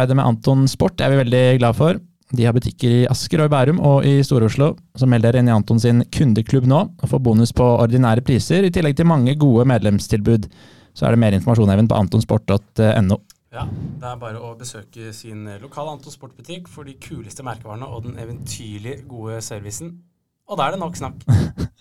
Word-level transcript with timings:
Arbeidet 0.00 0.16
med 0.16 0.24
Anton 0.24 0.62
Sport 0.64 1.02
er 1.04 1.10
vi 1.12 1.16
veldig 1.18 1.58
glad 1.60 1.76
for. 1.76 1.98
De 2.32 2.44
har 2.46 2.54
butikker 2.56 2.92
i 3.02 3.08
Asker 3.10 3.42
og 3.42 3.50
i 3.50 3.52
Bærum 3.52 3.80
og 3.84 4.06
i 4.08 4.22
Stor-Oslo. 4.24 4.70
Så 4.96 5.04
meld 5.04 5.26
dere 5.26 5.42
inn 5.42 5.50
i 5.50 5.52
Anton 5.52 5.82
sin 5.82 6.00
kundeklubb 6.08 6.64
nå 6.70 6.78
og 6.88 7.10
få 7.10 7.18
bonus 7.20 7.52
på 7.52 7.66
ordinære 7.82 8.24
priser, 8.24 8.64
i 8.64 8.70
tillegg 8.72 8.96
til 8.96 9.10
mange 9.10 9.34
gode 9.36 9.66
medlemstilbud. 9.68 10.48
Så 10.96 11.04
er 11.04 11.12
det 11.12 11.20
mer 11.20 11.36
informasjon 11.36 11.74
Even, 11.74 11.90
på 11.90 11.98
antonsport.no. 12.00 13.18
Ja, 13.52 13.66
Det 13.68 14.08
er 14.08 14.16
bare 14.22 14.40
å 14.40 14.54
besøke 14.56 15.12
sin 15.12 15.44
lokale 15.60 15.92
Anton 15.92 16.16
Sport-butikk 16.16 16.72
for 16.72 16.88
de 16.88 16.96
kuleste 16.96 17.44
merkevarene 17.44 17.84
og 17.92 18.06
den 18.08 18.16
eventyrlig 18.16 19.02
gode 19.10 19.42
servicen. 19.44 19.98
Og 20.48 20.56
da 20.56 20.70
er 20.70 20.78
det 20.78 20.80
nok 20.80 20.96
snakk. 20.96 21.28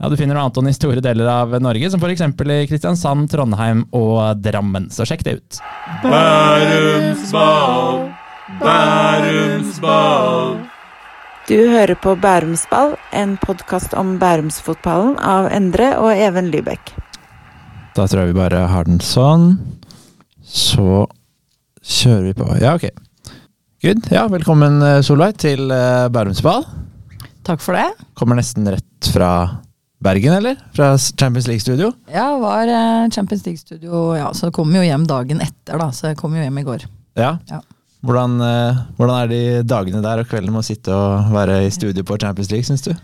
Ja, 0.00 0.08
Du 0.08 0.16
finner 0.16 0.38
Anton 0.40 0.68
i 0.68 0.72
store 0.72 1.02
deler 1.04 1.26
av 1.28 1.52
Norge, 1.60 1.90
som 1.92 2.00
f.eks. 2.00 2.22
i 2.24 2.66
Kristiansand, 2.70 3.26
Trondheim 3.28 3.82
og 3.92 4.38
Drammen. 4.40 4.86
Så 4.88 5.04
sjekk 5.04 5.26
det 5.26 5.34
ut. 5.36 5.58
Bærumsball, 6.00 8.06
Bærumsball. 8.62 10.56
Du 11.50 11.58
hører 11.68 12.00
på 12.00 12.16
Bærumsball, 12.16 12.96
en 13.12 13.36
podkast 13.44 13.92
om 13.92 14.16
bærumsfotballen 14.22 15.18
av 15.20 15.50
Endre 15.52 15.92
og 16.00 16.16
Even 16.16 16.48
Lybekk. 16.48 16.96
Da 17.92 18.08
tror 18.08 18.24
jeg 18.24 18.32
vi 18.32 18.40
bare 18.40 18.64
har 18.72 18.88
den 18.88 19.04
sånn. 19.04 19.58
Så 20.40 21.10
kjører 21.84 22.30
vi 22.30 22.38
på. 22.40 22.48
Ja, 22.62 22.78
ok. 22.80 22.88
Good. 23.84 24.08
Ja, 24.08 24.30
velkommen 24.32 24.80
eh, 24.80 25.02
Solveig 25.04 25.36
til 25.44 25.68
Bærums 25.68 26.40
Bærumsball. 26.40 26.64
Takk 27.44 27.60
for 27.60 27.76
det. 27.76 27.90
Kommer 28.16 28.40
nesten 28.40 28.64
rett 28.64 29.12
fra 29.12 29.60
Bergen, 30.00 30.32
eller? 30.32 30.56
Fra 30.72 30.94
Champions 30.98 31.46
League-studio? 31.46 31.90
Ja, 32.12 32.30
var 32.40 32.68
eh, 32.68 33.10
Champions 33.12 33.44
League-studio, 33.46 34.16
ja, 34.16 34.30
så 34.34 34.48
kom 34.54 34.72
jo 34.72 34.84
hjem 34.84 35.04
dagen 35.08 35.42
etter, 35.44 35.76
da. 35.76 35.90
Så 35.92 36.10
jeg 36.10 36.18
kom 36.20 36.34
jo 36.36 36.44
hjem 36.44 36.62
i 36.62 36.64
går. 36.64 36.86
Ja. 37.20 37.34
Ja. 37.50 37.60
Hvordan, 38.00 38.38
eh, 38.40 38.80
hvordan 38.96 39.16
er 39.18 39.28
de 39.28 39.42
dagene 39.68 40.00
der 40.04 40.22
og 40.22 40.30
kvelden 40.30 40.54
med 40.54 40.62
å 40.62 40.68
sitte 40.70 40.96
og 40.96 41.34
være 41.34 41.60
i 41.66 41.72
studio 41.74 42.06
på 42.06 42.16
Champions 42.22 42.48
League, 42.52 42.64
syns 42.64 42.86
du? 42.86 42.94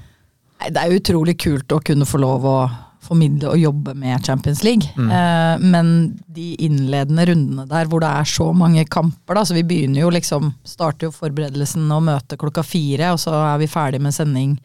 Nei, 0.56 0.72
det 0.72 0.82
er 0.82 0.96
utrolig 0.96 1.36
kult 1.42 1.74
å 1.76 1.82
kunne 1.84 2.08
få 2.08 2.20
lov 2.22 2.46
å 2.48 2.58
formidle 3.06 3.52
og 3.52 3.60
jobbe 3.60 3.92
med 3.98 4.24
Champions 4.24 4.62
League. 4.64 4.88
Mm. 4.96 5.10
Eh, 5.12 5.66
men 5.74 5.90
de 6.32 6.54
innledende 6.64 7.26
rundene 7.28 7.66
der 7.70 7.90
hvor 7.90 8.02
det 8.02 8.08
er 8.08 8.30
så 8.30 8.48
mange 8.56 8.86
kamper, 8.88 9.36
da, 9.36 9.44
så 9.46 9.56
vi 9.56 9.66
begynner 9.68 10.00
jo 10.02 10.14
liksom 10.14 10.54
Starter 10.66 11.10
jo 11.10 11.14
forberedelsen 11.14 11.84
og 11.92 12.06
møtet 12.08 12.40
klokka 12.40 12.64
fire, 12.66 13.12
og 13.14 13.20
så 13.22 13.34
er 13.52 13.60
vi 13.62 13.70
ferdig 13.70 14.00
med 14.02 14.16
sending 14.16 14.56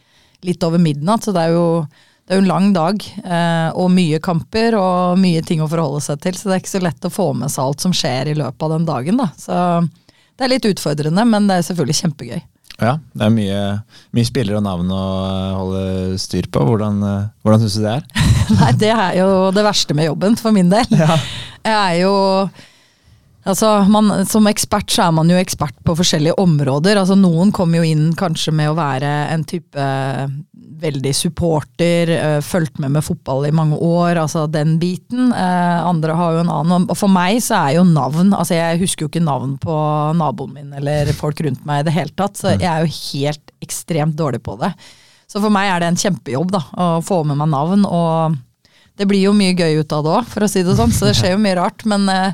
litt 0.48 0.64
over 0.66 0.82
midnatt. 0.82 1.28
Så 1.28 1.36
det 1.36 1.44
er 1.44 1.58
jo, 1.58 1.68
det 2.32 2.38
er 2.38 2.40
jo 2.40 2.46
en 2.46 2.54
lang 2.54 2.68
dag, 2.72 3.02
eh, 3.28 3.70
og 3.76 3.90
mye 3.92 4.18
kamper 4.24 4.78
og 4.80 5.18
mye 5.20 5.42
ting 5.44 5.60
å 5.60 5.66
forholde 5.68 6.00
seg 6.00 6.22
til. 6.24 6.38
Så 6.40 6.48
det 6.48 6.54
er 6.56 6.62
ikke 6.62 6.72
så 6.72 6.80
lett 6.80 7.04
å 7.04 7.12
få 7.12 7.26
med 7.36 7.52
seg 7.52 7.66
alt 7.66 7.84
som 7.84 7.92
skjer 7.92 8.30
i 8.32 8.36
løpet 8.40 8.64
av 8.64 8.72
den 8.72 8.86
dagen, 8.88 9.20
da. 9.20 9.26
Så 9.36 9.58
det 10.40 10.46
er 10.46 10.54
litt 10.54 10.68
utfordrende, 10.70 11.26
men 11.28 11.50
det 11.50 11.58
er 11.60 11.68
selvfølgelig 11.68 11.98
kjempegøy. 12.00 12.40
Ja, 12.80 12.94
det 13.12 13.28
er 13.28 13.36
mye, 13.36 13.60
mye 14.16 14.30
spillere 14.32 14.62
og 14.62 14.64
navn 14.64 14.96
å 14.96 15.02
eh, 15.26 15.60
holde 15.60 15.84
styr 16.24 16.48
på. 16.48 16.64
Hvordan, 16.72 17.04
eh, 17.04 17.30
hvordan 17.44 17.66
syns 17.66 17.76
du 17.76 17.84
det 17.84 17.98
er? 17.98 18.08
Nei, 18.62 18.72
det 18.80 18.96
er 18.96 19.20
jo 19.20 19.30
det 19.60 19.68
verste 19.68 20.00
med 20.00 20.08
jobben, 20.08 20.40
for 20.40 20.56
min 20.56 20.72
del. 20.72 20.88
Jeg 21.68 21.76
er 21.76 21.98
jo 22.06 22.16
Altså, 23.42 23.72
man, 23.90 24.12
Som 24.30 24.46
ekspert 24.52 24.92
så 24.94 25.08
er 25.08 25.14
man 25.18 25.30
jo 25.32 25.38
ekspert 25.40 25.74
på 25.82 25.96
forskjellige 25.98 26.38
områder. 26.40 27.00
Altså, 27.02 27.18
Noen 27.18 27.50
kommer 27.52 27.82
jo 27.82 27.92
inn 27.92 28.12
kanskje 28.18 28.54
med 28.54 28.70
å 28.70 28.78
være 28.78 29.10
en 29.34 29.46
type 29.50 29.86
veldig 30.82 31.14
supporter, 31.16 32.12
øh, 32.16 32.40
fulgt 32.46 32.80
med 32.82 32.96
med 32.96 33.06
fotball 33.06 33.46
i 33.48 33.54
mange 33.56 33.78
år, 33.78 34.20
altså 34.22 34.48
den 34.52 34.78
biten. 34.82 35.32
Eh, 35.32 35.88
andre 35.88 36.16
har 36.18 36.36
jo 36.36 36.44
en 36.44 36.54
annen. 36.54 36.90
Og 36.90 36.98
for 36.98 37.12
meg 37.12 37.40
så 37.46 37.60
er 37.60 37.78
jo 37.78 37.86
navn 37.88 38.34
altså 38.34 38.58
Jeg 38.58 38.82
husker 38.82 39.06
jo 39.06 39.12
ikke 39.12 39.24
navn 39.24 39.58
på 39.62 39.76
naboen 40.18 40.54
min 40.58 40.74
eller 40.74 41.12
folk 41.18 41.40
rundt 41.46 41.66
meg 41.66 41.82
i 41.82 41.90
det 41.90 41.96
hele 41.96 42.16
tatt, 42.18 42.38
så 42.40 42.56
jeg 42.56 42.68
er 42.68 42.86
jo 42.86 42.96
helt 43.14 43.54
ekstremt 43.62 44.18
dårlig 44.18 44.42
på 44.44 44.58
det. 44.62 44.74
Så 45.32 45.40
for 45.40 45.54
meg 45.54 45.70
er 45.72 45.80
det 45.80 45.92
en 45.92 46.02
kjempejobb 46.02 46.52
da, 46.52 46.66
å 46.76 46.88
få 47.06 47.22
med 47.24 47.40
meg 47.40 47.54
navn. 47.54 47.86
og 47.86 48.40
det 49.00 49.08
blir 49.10 49.24
jo 49.24 49.34
mye 49.34 49.56
gøy 49.58 49.80
ut 49.82 49.94
av 49.96 50.04
det 50.06 50.12
òg, 50.20 50.28
for 50.30 50.46
å 50.46 50.50
si 50.52 50.62
det 50.66 50.76
sånn. 50.78 50.92
Så 50.94 51.08
det 51.10 51.16
skjer 51.18 51.34
jo 51.34 51.42
mye 51.42 51.58
rart. 51.58 51.86
Men, 51.90 52.08
eh, 52.12 52.34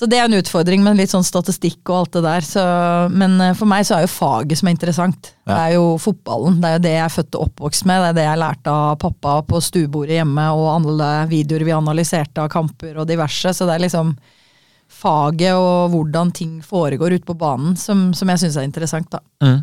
så 0.00 0.06
det 0.08 0.16
er 0.16 0.30
en 0.30 0.38
utfordring 0.38 0.80
med 0.80 0.96
litt 0.96 1.12
sånn 1.12 1.26
statistikk 1.26 1.90
og 1.90 1.96
alt 1.98 2.14
det 2.14 2.20
der. 2.24 2.44
Så, 2.46 2.62
men 3.12 3.34
eh, 3.44 3.52
for 3.58 3.68
meg 3.68 3.84
så 3.84 3.98
er 3.98 4.06
jo 4.06 4.12
faget 4.14 4.56
som 4.56 4.70
er 4.70 4.72
interessant. 4.72 5.34
Det 5.44 5.56
er 5.58 5.74
jo 5.74 5.98
fotballen. 6.00 6.56
Det 6.62 6.70
er 6.70 6.78
jo 6.78 6.82
det 6.86 6.92
jeg 6.94 7.02
er 7.04 7.12
født 7.12 7.36
og 7.36 7.42
oppvokst 7.44 7.84
med. 7.90 8.00
Det 8.00 8.08
er 8.08 8.16
det 8.16 8.24
jeg 8.24 8.40
lærte 8.40 8.72
av 8.72 8.94
pappa 9.02 9.34
på 9.44 9.60
stuebordet 9.60 10.16
hjemme, 10.16 10.46
og 10.56 10.70
alle 10.72 11.10
videoer 11.28 11.66
vi 11.68 11.74
analyserte 11.76 12.40
av 12.40 12.48
kamper 12.54 12.96
og 13.02 13.10
diverse. 13.10 13.52
Så 13.52 13.68
det 13.68 13.76
er 13.76 13.84
liksom 13.84 14.14
faget 15.02 15.52
og 15.52 15.92
hvordan 15.92 16.32
ting 16.32 16.56
foregår 16.64 17.18
ute 17.18 17.28
på 17.28 17.36
banen 17.38 17.76
som, 17.76 18.08
som 18.16 18.32
jeg 18.32 18.46
syns 18.46 18.56
er 18.56 18.70
interessant, 18.70 19.12
da. 19.12 19.20
Mm. 19.44 19.60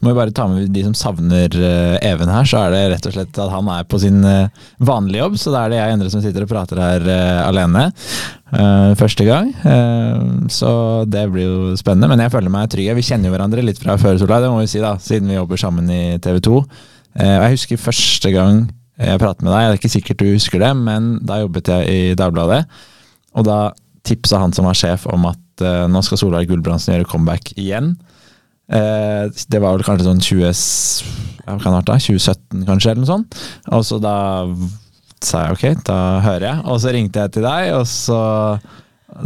Må 0.00 0.12
vi 0.12 0.18
bare 0.18 0.34
ta 0.34 0.46
med 0.50 0.70
de 0.74 0.82
som 0.86 0.94
savner 0.96 1.52
eh, 1.56 1.96
Even 2.06 2.30
her, 2.32 2.48
så 2.48 2.64
er 2.64 2.74
det 2.74 2.82
rett 2.94 3.08
og 3.08 3.16
slett 3.16 3.40
at 3.42 3.52
han 3.52 3.68
er 3.72 3.86
på 3.88 4.00
sin 4.02 4.22
eh, 4.26 4.64
vanlige 4.78 5.22
jobb. 5.22 5.38
Så 5.40 5.52
da 5.54 5.64
er 5.64 5.72
det 5.72 5.80
jeg 5.80 5.90
og 5.90 5.96
Endre 5.96 6.12
som 6.12 6.24
sitter 6.24 6.46
og 6.46 6.50
prater 6.50 6.82
her 6.82 7.06
eh, 7.12 7.42
alene. 7.46 7.90
første 8.96 9.24
gang. 9.26 9.48
Så 10.54 10.68
det 11.10 11.24
blir 11.32 11.48
jo 11.48 11.76
spennende. 11.76 12.08
Men 12.12 12.22
jeg 12.22 12.30
føler 12.30 12.52
meg 12.52 12.70
trygg. 12.70 12.92
Vi 12.94 13.04
kjenner 13.08 13.28
jo 13.28 13.34
hverandre 13.34 13.64
litt 13.64 13.80
fra 13.82 13.96
før, 13.98 14.20
Solveig, 14.20 14.44
det 14.44 14.52
må 14.52 14.60
vi 14.62 14.70
si, 14.70 14.82
da, 14.82 14.94
siden 15.02 15.32
vi 15.32 15.38
jobber 15.38 15.60
sammen 15.60 15.90
i 15.90 16.18
TV 16.22 16.38
2. 16.46 16.60
Eh, 17.18 17.32
jeg 17.32 17.56
husker 17.56 17.80
første 17.88 18.32
gang 18.34 18.66
jeg 18.96 19.20
pratet 19.20 19.44
med 19.44 19.52
deg, 19.52 19.66
det 19.66 19.74
er 19.74 19.78
ikke 19.80 19.92
sikkert 19.92 20.22
du 20.22 20.28
husker 20.30 20.62
det, 20.62 20.70
men 20.78 21.16
da 21.26 21.42
jobbet 21.42 21.68
jeg 21.68 21.88
i 21.90 22.14
Dagbladet. 22.16 22.62
Og 23.36 23.44
da 23.44 23.58
tipsa 24.08 24.40
han 24.40 24.54
som 24.56 24.64
var 24.68 24.78
sjef 24.78 25.04
om 25.12 25.26
at 25.28 25.64
nå 25.90 26.00
skal 26.04 26.20
Solveig 26.20 26.48
Gulbrandsen 26.48 26.94
gjøre 26.94 27.08
comeback 27.10 27.50
igjen. 27.60 27.94
Eh, 28.66 29.28
det 29.46 29.60
var 29.62 29.76
vel 29.76 29.84
kanskje 29.86 30.08
sånn 30.08 30.22
20, 30.22 30.62
ja, 31.46 31.54
kan 31.54 31.76
det 31.76 31.84
da? 31.86 31.98
2017 32.02 32.64
kanskje, 32.66 32.92
eller 32.92 33.04
noe 33.04 33.12
sånt. 33.12 33.36
Og 33.70 33.84
så 33.86 34.00
da 34.02 34.16
sa 35.22 35.46
jeg 35.46 35.56
ok, 35.56 35.84
da 35.86 35.98
hører 36.24 36.48
jeg. 36.50 36.64
Og 36.66 36.80
så 36.82 36.94
ringte 36.94 37.22
jeg 37.22 37.36
til 37.36 37.46
deg, 37.46 37.68
og 37.76 37.84
så, 37.90 38.22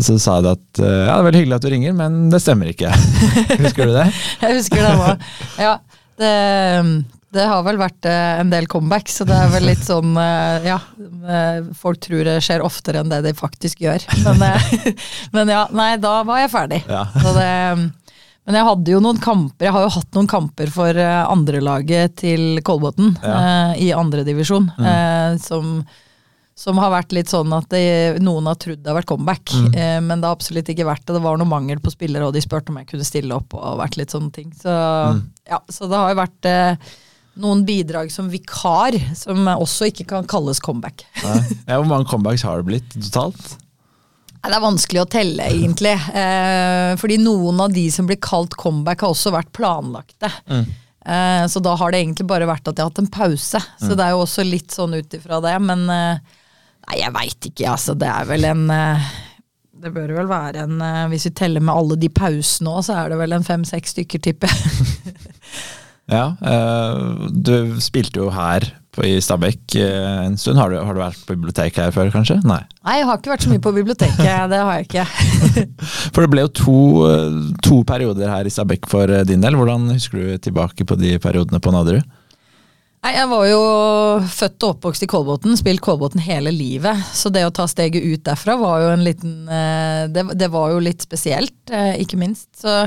så 0.05 0.19
sa 0.21 0.41
du 0.45 0.51
at 0.53 0.83
eh, 0.83 1.07
ja, 1.07 1.15
det 1.15 1.23
er 1.23 1.31
veldig 1.31 1.45
hyggelig 1.45 1.57
at 1.57 1.65
du 1.65 1.71
ringer, 1.73 1.97
men 1.97 2.27
det 2.33 2.43
stemmer 2.45 2.73
ikke. 2.73 2.93
Husker 3.65 3.89
du 3.89 3.97
det? 3.97 4.11
Jeg 4.45 4.61
husker 4.61 4.85
det 4.85 4.93
òg. 4.93 5.25
Ja, 5.61 5.73
det, 6.21 6.35
det 7.33 7.47
har 7.49 7.65
vel 7.65 7.81
vært 7.81 8.11
eh, 8.11 8.43
en 8.43 8.53
del 8.53 8.69
comebacks, 8.69 9.17
så 9.23 9.27
det 9.29 9.39
er 9.41 9.55
vel 9.55 9.65
litt 9.71 9.83
sånn 9.87 10.13
Ja, 10.67 10.77
folk 11.81 12.03
tror 12.05 12.29
det 12.29 12.37
skjer 12.45 12.65
oftere 12.67 13.01
enn 13.01 13.13
det 13.13 13.23
de 13.25 13.33
faktisk 13.39 13.81
gjør. 13.87 14.05
Men, 14.29 14.45
men 15.39 15.55
ja, 15.57 15.65
nei, 15.73 15.95
da 16.03 16.19
var 16.29 16.45
jeg 16.45 16.53
ferdig. 16.53 16.83
Ja. 16.91 17.07
Så 17.17 17.33
det, 17.39 17.49
men 18.47 18.57
jeg 18.57 18.67
hadde 18.67 18.93
jo 18.95 19.01
noen 19.05 19.19
kamper, 19.23 19.67
jeg 19.69 19.75
har 19.77 19.85
jo 19.87 19.95
hatt 19.99 20.15
noen 20.17 20.29
kamper 20.31 20.71
for 20.75 20.97
eh, 20.97 21.25
andrelaget 21.31 22.17
til 22.25 22.61
Kolbotn 22.67 23.13
Ja. 23.23 23.35
eh, 23.73 23.83
i 23.89 23.91
andredivisjon, 23.97 24.71
eh, 24.81 25.37
som 25.43 25.83
som 26.61 26.77
har 26.77 26.91
vært 26.93 27.15
litt 27.17 27.31
sånn 27.33 27.49
at 27.57 27.71
det, 27.73 28.19
noen 28.21 28.45
har 28.45 28.57
trodd 28.61 28.83
det 28.83 28.91
har 28.91 28.99
vært 28.99 29.09
comeback, 29.09 29.49
eh, 29.73 29.97
men 30.05 30.21
det 30.21 30.29
har 30.29 30.35
absolutt 30.37 30.69
ikke 30.69 30.85
vært 30.85 31.07
det. 31.07 31.15
Det 31.17 31.23
var 31.25 31.39
noe 31.41 31.49
mangel 31.49 31.79
på 31.81 31.89
spillere, 31.95 32.27
og 32.27 32.35
de 32.37 32.43
spurte 32.45 32.69
om 32.69 32.77
jeg 32.77 32.89
kunne 32.91 33.07
stille 33.09 33.33
opp 33.33 33.55
og 33.57 33.79
vært 33.81 33.97
litt 33.97 34.13
sånne 34.13 34.29
ting. 34.35 34.51
Så, 34.53 34.69
ja, 35.49 35.57
så 35.73 35.89
det 35.89 35.97
har 35.97 36.11
jo 36.13 36.19
vært 36.21 36.49
eh, 36.51 36.77
noen 37.41 37.65
bidrag 37.65 38.13
som 38.13 38.29
vikar, 38.29 38.93
som 39.17 39.49
også 39.55 39.89
ikke 39.89 40.05
kan 40.13 40.29
kalles 40.29 40.61
comeback. 40.61 41.07
Ja, 41.25 41.79
hvor 41.81 41.89
mange 41.89 42.05
comebacks 42.13 42.45
har 42.45 42.61
det 42.61 42.69
blitt 42.69 42.93
totalt? 43.09 43.55
Det 44.41 44.57
er 44.57 44.63
vanskelig 44.63 45.03
å 45.03 45.09
telle, 45.11 45.47
egentlig. 45.53 45.93
Eh, 46.17 46.93
fordi 47.01 47.19
noen 47.21 47.61
av 47.61 47.73
de 47.75 47.87
som 47.93 48.07
blir 48.09 48.21
kalt 48.23 48.57
comeback, 48.59 49.05
har 49.05 49.13
også 49.13 49.33
vært 49.35 49.53
planlagte. 49.57 50.31
Eh, 50.51 51.45
så 51.49 51.63
da 51.65 51.75
har 51.81 51.93
det 51.93 52.03
egentlig 52.03 52.29
bare 52.29 52.49
vært 52.49 52.69
at 52.69 52.77
jeg 52.77 52.85
har 52.85 52.93
hatt 52.93 53.03
en 53.03 53.11
pause. 53.13 53.61
Så 53.81 53.97
det 53.97 54.05
er 54.07 54.15
jo 54.15 54.23
også 54.25 54.45
litt 54.47 54.73
sånn 54.75 54.97
ut 54.97 55.17
ifra 55.17 55.41
det. 55.45 55.57
Men 55.65 55.85
eh, 55.93 56.39
nei, 56.89 57.01
jeg 57.03 57.17
veit 57.17 57.51
ikke, 57.51 57.69
altså. 57.75 57.97
Det 57.99 58.09
er 58.09 58.31
vel 58.31 58.49
en 58.49 58.65
eh, 58.75 59.11
Det 59.81 59.93
bør 59.95 60.15
vel 60.19 60.29
være 60.29 60.65
en 60.67 60.81
eh, 60.85 61.05
Hvis 61.13 61.29
vi 61.31 61.35
teller 61.41 61.65
med 61.65 61.75
alle 61.75 62.01
de 62.01 62.13
pausene 62.13 62.73
òg, 62.73 62.85
så 62.89 62.97
er 63.01 63.13
det 63.13 63.21
vel 63.21 63.37
en 63.37 63.47
fem-seks 63.47 63.97
stykker, 63.97 64.25
tipper 64.31 64.53
jeg. 64.53 65.15
Ja, 66.11 66.33
eh, 66.43 67.29
du 67.31 67.77
spilte 67.79 68.19
jo 68.19 68.33
her 68.35 68.65
på, 68.95 69.05
i 69.07 69.17
Stabekk 69.23 69.77
eh, 69.81 70.27
en 70.27 70.37
stund. 70.41 70.59
Har 70.61 70.73
du, 70.73 70.79
har 70.83 70.97
du 70.97 71.01
vært 71.03 71.25
på 71.27 71.37
bibliotek 71.37 71.81
her 71.81 71.93
før, 71.95 72.11
kanskje? 72.15 72.41
Nei. 72.47 72.61
Nei, 72.87 72.97
jeg 73.01 73.09
har 73.09 73.21
ikke 73.21 73.33
vært 73.33 73.47
så 73.47 73.53
mye 73.53 73.65
på 73.65 73.75
biblioteket. 73.77 74.23
Det 74.53 74.63
har 74.63 74.79
jeg 74.79 74.89
ikke. 74.89 75.05
For 76.15 76.25
det 76.25 76.31
ble 76.33 76.47
jo 76.47 76.55
to, 76.61 76.79
eh, 77.09 77.37
to 77.67 77.83
perioder 77.89 78.33
her 78.33 78.49
i 78.49 78.55
Stabekk 78.55 78.89
for 78.91 79.13
eh, 79.15 79.27
din 79.29 79.45
del. 79.45 79.59
Hvordan 79.59 79.91
husker 79.95 80.19
du 80.19 80.41
tilbake 80.49 80.87
på 80.89 80.99
de 81.01 81.15
periodene 81.23 81.63
på 81.63 81.75
Nadderud? 81.75 82.17
Nei, 83.01 83.15
Jeg 83.17 83.29
var 83.31 83.47
jo 83.49 83.61
født 84.29 84.65
og 84.67 84.75
oppvokst 84.75 85.07
i 85.07 85.09
Kolbotn, 85.09 85.55
spilt 85.57 85.81
Kolbotn 85.85 86.21
hele 86.21 86.53
livet. 86.53 87.01
Så 87.17 87.33
det 87.33 87.47
å 87.47 87.55
ta 87.55 87.65
steget 87.71 88.05
ut 88.05 88.27
derfra 88.27 88.59
var 88.61 88.83
jo 88.85 88.91
en 88.93 89.07
liten 89.07 89.49
eh, 89.49 90.05
Det, 90.13 90.27
det 90.37 90.51
var 90.53 90.75
jo 90.75 90.83
litt 90.85 91.07
spesielt, 91.07 91.57
eh, 91.73 91.95
ikke 92.03 92.21
minst. 92.21 92.51
Så, 92.61 92.83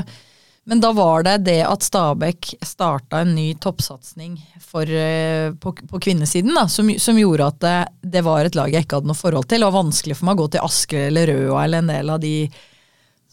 men 0.64 0.80
da 0.80 0.92
var 0.96 1.26
det 1.26 1.38
det 1.44 1.60
at 1.66 1.84
Stabæk 1.84 2.54
starta 2.64 3.20
en 3.20 3.34
ny 3.36 3.50
toppsatsing 3.60 4.38
eh, 4.40 5.52
på, 5.60 5.72
på 5.90 6.00
kvinnesiden, 6.00 6.54
da, 6.56 6.64
som, 6.72 6.88
som 6.98 7.18
gjorde 7.20 7.48
at 7.52 7.58
det, 7.60 7.74
det 8.16 8.22
var 8.24 8.44
et 8.44 8.56
lag 8.56 8.72
jeg 8.72 8.86
ikke 8.86 9.02
hadde 9.02 9.10
noe 9.12 9.18
forhold 9.18 9.48
til. 9.50 9.66
Var 9.66 9.74
vanskelig 9.74 10.16
for 10.16 10.30
meg 10.30 10.38
å 10.38 10.44
gå 10.44 10.54
til 10.54 10.64
Asker 10.64 11.10
eller 11.10 11.28
Røa 11.32 11.66
eller 11.66 11.84
en 11.84 11.92
del 11.92 12.14
av 12.16 12.22
de 12.22 12.36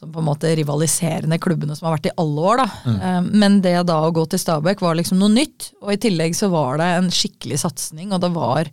som 0.02 0.12
på 0.12 0.20
en 0.20 0.28
måte 0.28 0.50
rivaliserende 0.58 1.38
klubbene 1.40 1.76
som 1.78 1.88
har 1.88 2.00
vært 2.00 2.10
i 2.10 2.16
alle 2.20 2.46
år. 2.52 2.64
da. 2.64 2.70
Mm. 2.90 3.28
Men 3.38 3.60
det 3.62 3.76
da 3.86 4.00
å 4.02 4.14
gå 4.16 4.24
til 4.28 4.42
Stabæk 4.42 4.82
var 4.82 4.98
liksom 4.98 5.20
noe 5.22 5.30
nytt. 5.30 5.68
Og 5.86 5.94
i 5.94 6.00
tillegg 6.02 6.34
så 6.36 6.50
var 6.50 6.82
det 6.82 6.88
en 6.98 7.12
skikkelig 7.14 7.60
satsing, 7.62 8.08
og 8.10 8.24
det 8.24 8.32
var 8.34 8.72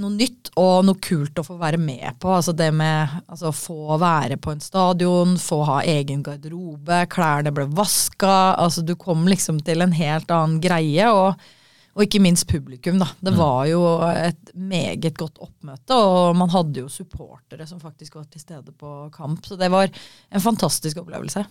noe 0.00 0.14
nytt 0.14 0.52
og 0.60 0.86
noe 0.86 1.00
kult 1.02 1.38
å 1.40 1.44
få 1.46 1.56
være 1.60 1.80
med 1.80 2.16
på. 2.22 2.30
Altså 2.32 2.54
det 2.56 2.70
med 2.74 3.16
altså 3.26 3.52
få 3.56 3.98
være 4.00 4.38
på 4.40 4.54
en 4.54 4.62
stadion, 4.64 5.34
få 5.40 5.62
ha 5.68 5.80
egen 5.88 6.22
garderobe, 6.24 7.04
klærne 7.12 7.52
ble 7.54 7.66
vaska. 7.76 8.54
Altså 8.60 8.84
du 8.86 8.94
kom 9.00 9.26
liksom 9.28 9.60
til 9.66 9.84
en 9.84 9.92
helt 9.96 10.32
annen 10.32 10.62
greie. 10.64 11.10
og 11.10 11.50
og 11.92 12.06
ikke 12.06 12.22
minst 12.24 12.46
publikum, 12.48 12.96
da. 12.96 13.04
Det 13.20 13.34
var 13.36 13.66
jo 13.68 13.82
et 14.08 14.52
meget 14.56 15.12
godt 15.12 15.42
oppmøte, 15.44 15.92
og 15.92 16.36
man 16.40 16.48
hadde 16.48 16.86
jo 16.86 16.88
supportere 16.88 17.66
som 17.68 17.82
faktisk 17.82 18.16
var 18.16 18.24
til 18.32 18.40
stede 18.40 18.72
på 18.72 18.92
kamp. 19.12 19.44
Så 19.44 19.58
det 19.60 19.68
var 19.72 19.90
en 19.92 20.40
fantastisk 20.40 21.02
opplevelse. 21.02 21.44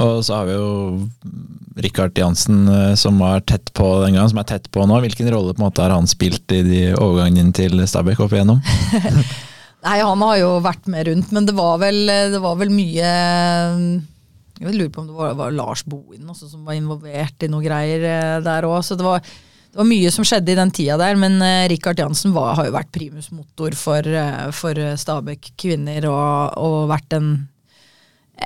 Og 0.00 0.22
så 0.24 0.38
har 0.38 0.48
vi 0.48 0.54
jo 0.56 0.68
Rikard 1.76 2.16
Jansen 2.18 2.64
eh, 2.68 2.94
som 2.94 3.18
var 3.20 3.44
tett 3.48 3.72
på 3.76 3.88
den 4.04 4.14
gangen, 4.16 4.30
som 4.30 4.40
er 4.40 4.48
tett 4.48 4.70
på 4.72 4.84
nå. 4.88 5.00
Hvilken 5.04 5.28
rolle 5.32 5.54
på 5.54 5.62
en 5.62 5.68
måte 5.68 5.84
har 5.84 5.92
han 5.94 6.08
spilt 6.08 6.52
i 6.54 6.62
de 6.64 6.82
overgangene 6.96 7.46
inn 7.46 7.52
til 7.56 7.80
Stabæk 7.88 8.22
opp 8.24 8.36
igjennom? 8.36 8.62
Nei, 9.86 9.98
han 9.98 10.22
har 10.22 10.38
jo 10.38 10.50
vært 10.62 10.88
med 10.90 11.08
rundt, 11.08 11.30
men 11.34 11.46
det 11.48 11.56
var 11.58 11.80
vel, 11.82 12.04
det 12.06 12.38
var 12.38 12.58
vel 12.60 12.70
mye 12.70 13.08
Jeg 14.60 14.74
lurer 14.76 14.92
på 14.94 15.02
om 15.02 15.08
det 15.08 15.16
var, 15.16 15.32
var 15.40 15.56
Lars 15.56 15.82
Bohin 15.82 16.28
som 16.38 16.68
var 16.68 16.78
involvert 16.78 17.42
i 17.42 17.50
noe 17.50 17.64
greier 17.64 18.04
eh, 18.06 18.36
der 18.44 18.68
òg. 18.68 18.78
Så 18.86 18.96
det 18.96 19.04
var, 19.04 19.20
det 19.20 19.80
var 19.80 19.88
mye 19.88 20.12
som 20.14 20.24
skjedde 20.28 20.54
i 20.54 20.58
den 20.60 20.72
tida 20.72 20.96
der, 21.00 21.18
men 21.20 21.40
uh, 21.42 21.68
Rikard 21.72 22.00
Jansen 22.00 22.32
var, 22.36 22.54
har 22.56 22.68
jo 22.68 22.76
vært 22.76 22.92
primus 22.94 23.32
motor 23.34 23.76
for, 23.76 24.06
eh, 24.06 24.48
for 24.56 24.84
Stabæk 25.04 25.52
kvinner 25.60 26.08
og, 26.08 26.60
og 26.62 26.92
vært 26.92 27.18
en 27.18 27.34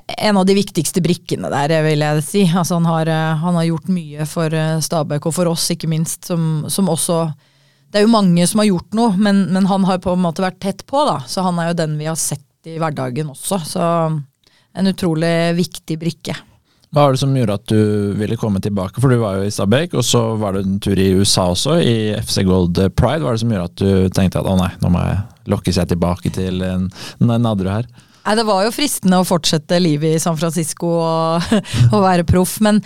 en 0.06 0.36
av 0.36 0.46
de 0.46 0.56
viktigste 0.56 1.02
brikkene 1.04 1.50
der, 1.52 1.74
vil 1.86 2.02
jeg 2.04 2.24
si. 2.26 2.44
Altså, 2.46 2.78
han, 2.78 2.88
har, 2.90 3.10
eh, 3.10 3.42
han 3.42 3.58
har 3.58 3.68
gjort 3.68 3.92
mye 3.92 4.26
for 4.28 4.54
eh, 4.54 4.78
Stabæk, 4.82 5.28
og 5.28 5.36
for 5.36 5.52
oss 5.52 5.68
ikke 5.74 5.90
minst, 5.90 6.26
som, 6.30 6.66
som 6.72 6.90
også 6.92 7.26
Det 7.86 8.00
er 8.00 8.04
jo 8.04 8.12
mange 8.12 8.42
som 8.50 8.60
har 8.60 8.66
gjort 8.66 8.96
noe, 8.98 9.14
men, 9.16 9.46
men, 9.54 9.68
han 9.70 9.84
har 9.86 10.02
på 10.02 10.12
en 10.12 10.24
måte 10.24 10.42
vært 10.42 10.58
tett 10.60 10.82
på, 10.90 11.04
da. 11.06 11.20
Så 11.30 11.44
han 11.46 11.58
er 11.62 11.70
jo 11.70 11.78
den 11.78 11.94
vi 12.00 12.08
har 12.10 12.18
sett 12.18 12.42
i 12.66 12.80
hverdagen 12.82 13.30
også. 13.30 13.60
Så 13.62 13.84
en 14.76 14.90
utrolig 14.90 15.54
viktig 15.56 15.96
brikke. 16.00 16.34
Hva 16.90 17.06
var 17.06 17.14
det 17.14 17.20
som 17.20 17.34
gjorde 17.36 17.54
at 17.56 17.70
du 17.70 18.12
ville 18.18 18.36
komme 18.40 18.60
tilbake? 18.62 19.00
For 19.00 19.12
du 19.12 19.20
var 19.22 19.38
jo 19.38 19.46
i 19.46 19.54
Stabæk, 19.54 19.94
og 19.94 20.04
så 20.04 20.22
var 20.40 20.56
det 20.56 20.64
en 20.66 20.80
tur 20.82 20.98
i 20.98 21.12
USA 21.14 21.46
også, 21.54 21.78
i 21.78 21.96
FC 22.18 22.42
Gold 22.46 22.74
Pride. 22.98 23.22
Hva 23.22 23.30
var 23.30 23.38
det 23.38 23.44
som 23.44 23.54
gjorde 23.54 23.70
at 23.70 23.80
du 23.80 24.14
tenkte 24.18 24.42
at 24.42 24.50
å 24.50 24.58
nei, 24.58 24.72
nå 24.82 24.90
må 24.92 25.06
jeg 25.06 25.22
lokkes 25.54 25.78
jeg 25.78 25.92
tilbake 25.94 26.34
til 26.34 26.66
Nadderud 27.22 27.70
her? 27.70 27.88
Nei, 28.26 28.36
Det 28.38 28.46
var 28.48 28.64
jo 28.66 28.74
fristende 28.74 29.20
å 29.22 29.26
fortsette 29.26 29.78
livet 29.78 30.16
i 30.16 30.22
San 30.22 30.38
Francisco 30.38 30.96
og, 30.98 31.52
og 31.94 32.00
være 32.02 32.26
proff, 32.26 32.58
men 32.64 32.82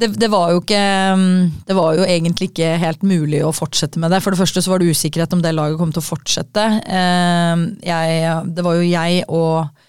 det, 0.00 0.14
det, 0.16 0.30
var 0.32 0.54
jo 0.54 0.62
ikke 0.62 0.80
Det 1.68 1.74
var 1.76 1.98
jo 1.98 2.06
egentlig 2.06 2.48
ikke 2.48 2.70
helt 2.80 3.02
mulig 3.04 3.42
å 3.44 3.52
fortsette 3.52 4.00
med 4.00 4.14
det. 4.14 4.22
For 4.24 4.32
det 4.32 4.40
første 4.40 4.62
så 4.64 4.72
var 4.72 4.80
det 4.80 4.94
usikkerhet 4.94 5.34
om 5.36 5.42
det 5.44 5.52
laget 5.52 5.76
kom 5.80 5.92
til 5.92 6.00
å 6.00 6.06
fortsette. 6.06 6.64
Eh, 6.80 7.64
jeg, 7.84 8.22
det 8.56 8.64
var 8.64 8.78
jo 8.78 8.88
jeg 8.88 9.26
og 9.28 9.84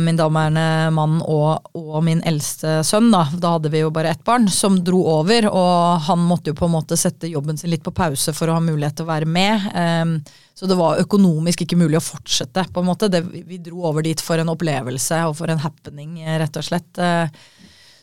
min 0.00 0.16
daværende 0.16 0.90
mann 0.96 1.18
og, 1.20 1.66
og, 1.76 1.98
min 2.06 2.22
eldste 2.24 2.78
sønn, 2.86 3.10
da, 3.12 3.26
da 3.36 3.50
hadde 3.56 3.68
vi 3.74 3.82
jo 3.82 3.90
bare 3.92 4.14
ett 4.14 4.22
barn, 4.24 4.46
som 4.48 4.78
dro 4.84 5.02
over. 5.18 5.50
Og 5.50 6.06
han 6.06 6.22
måtte 6.24 6.52
jo 6.52 6.56
på 6.56 6.64
en 6.68 6.74
måte 6.78 6.96
sette 6.96 7.28
jobben 7.28 7.60
sin 7.60 7.72
litt 7.72 7.84
på 7.84 7.92
pause 7.96 8.32
for 8.36 8.48
å 8.48 8.56
ha 8.56 8.64
mulighet 8.64 8.96
til 8.96 9.04
å 9.04 9.10
være 9.10 9.28
med. 9.28 9.68
Eh, 9.76 10.38
så 10.56 10.70
det 10.70 10.78
var 10.80 11.02
økonomisk 11.02 11.66
ikke 11.66 11.76
mulig 11.76 12.00
å 12.00 12.06
fortsette. 12.06 12.64
på 12.72 12.80
en 12.80 12.88
måte. 12.88 13.10
Det, 13.12 13.20
vi 13.28 13.60
dro 13.60 13.84
over 13.90 14.06
dit 14.06 14.20
for 14.24 14.40
en 14.40 14.54
opplevelse 14.54 15.20
og 15.28 15.36
for 15.36 15.52
en 15.52 15.60
happening, 15.60 16.22
rett 16.40 16.56
og 16.56 16.64
slett. 16.64 17.04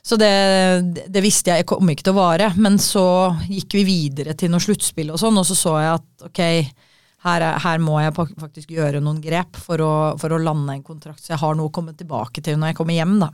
Så 0.04 0.18
det, 0.20 0.34
det 1.08 1.22
visste 1.24 1.54
jeg 1.56 1.66
kom 1.68 1.88
ikke 1.90 2.10
til 2.10 2.14
å 2.14 2.20
vare. 2.20 2.50
Men 2.60 2.76
så 2.82 3.06
gikk 3.48 3.78
vi 3.80 3.86
videre 3.88 4.36
til 4.38 4.52
noe 4.52 4.64
sluttspill 4.64 5.14
og 5.14 5.22
sånn, 5.22 5.40
og 5.40 5.48
så 5.48 5.56
så 5.58 5.78
jeg 5.80 5.94
at 5.96 6.28
ok, 6.28 6.42
her, 7.24 7.46
her 7.64 7.80
må 7.84 8.00
jeg 8.04 8.16
faktisk 8.18 8.74
gjøre 8.76 9.02
noen 9.04 9.22
grep 9.24 9.56
for 9.60 9.82
å, 9.84 9.94
for 10.20 10.36
å, 10.36 10.42
lande 10.44 10.76
en 10.76 10.84
kontrakt, 10.84 11.24
så 11.24 11.34
jeg 11.34 11.42
har 11.44 11.56
noe 11.56 11.72
å 11.72 11.74
komme 11.74 11.96
tilbake 11.98 12.44
til 12.44 12.60
når 12.60 12.74
jeg 12.74 12.80
kommer 12.82 12.98
hjem. 12.98 13.16
da. 13.22 13.32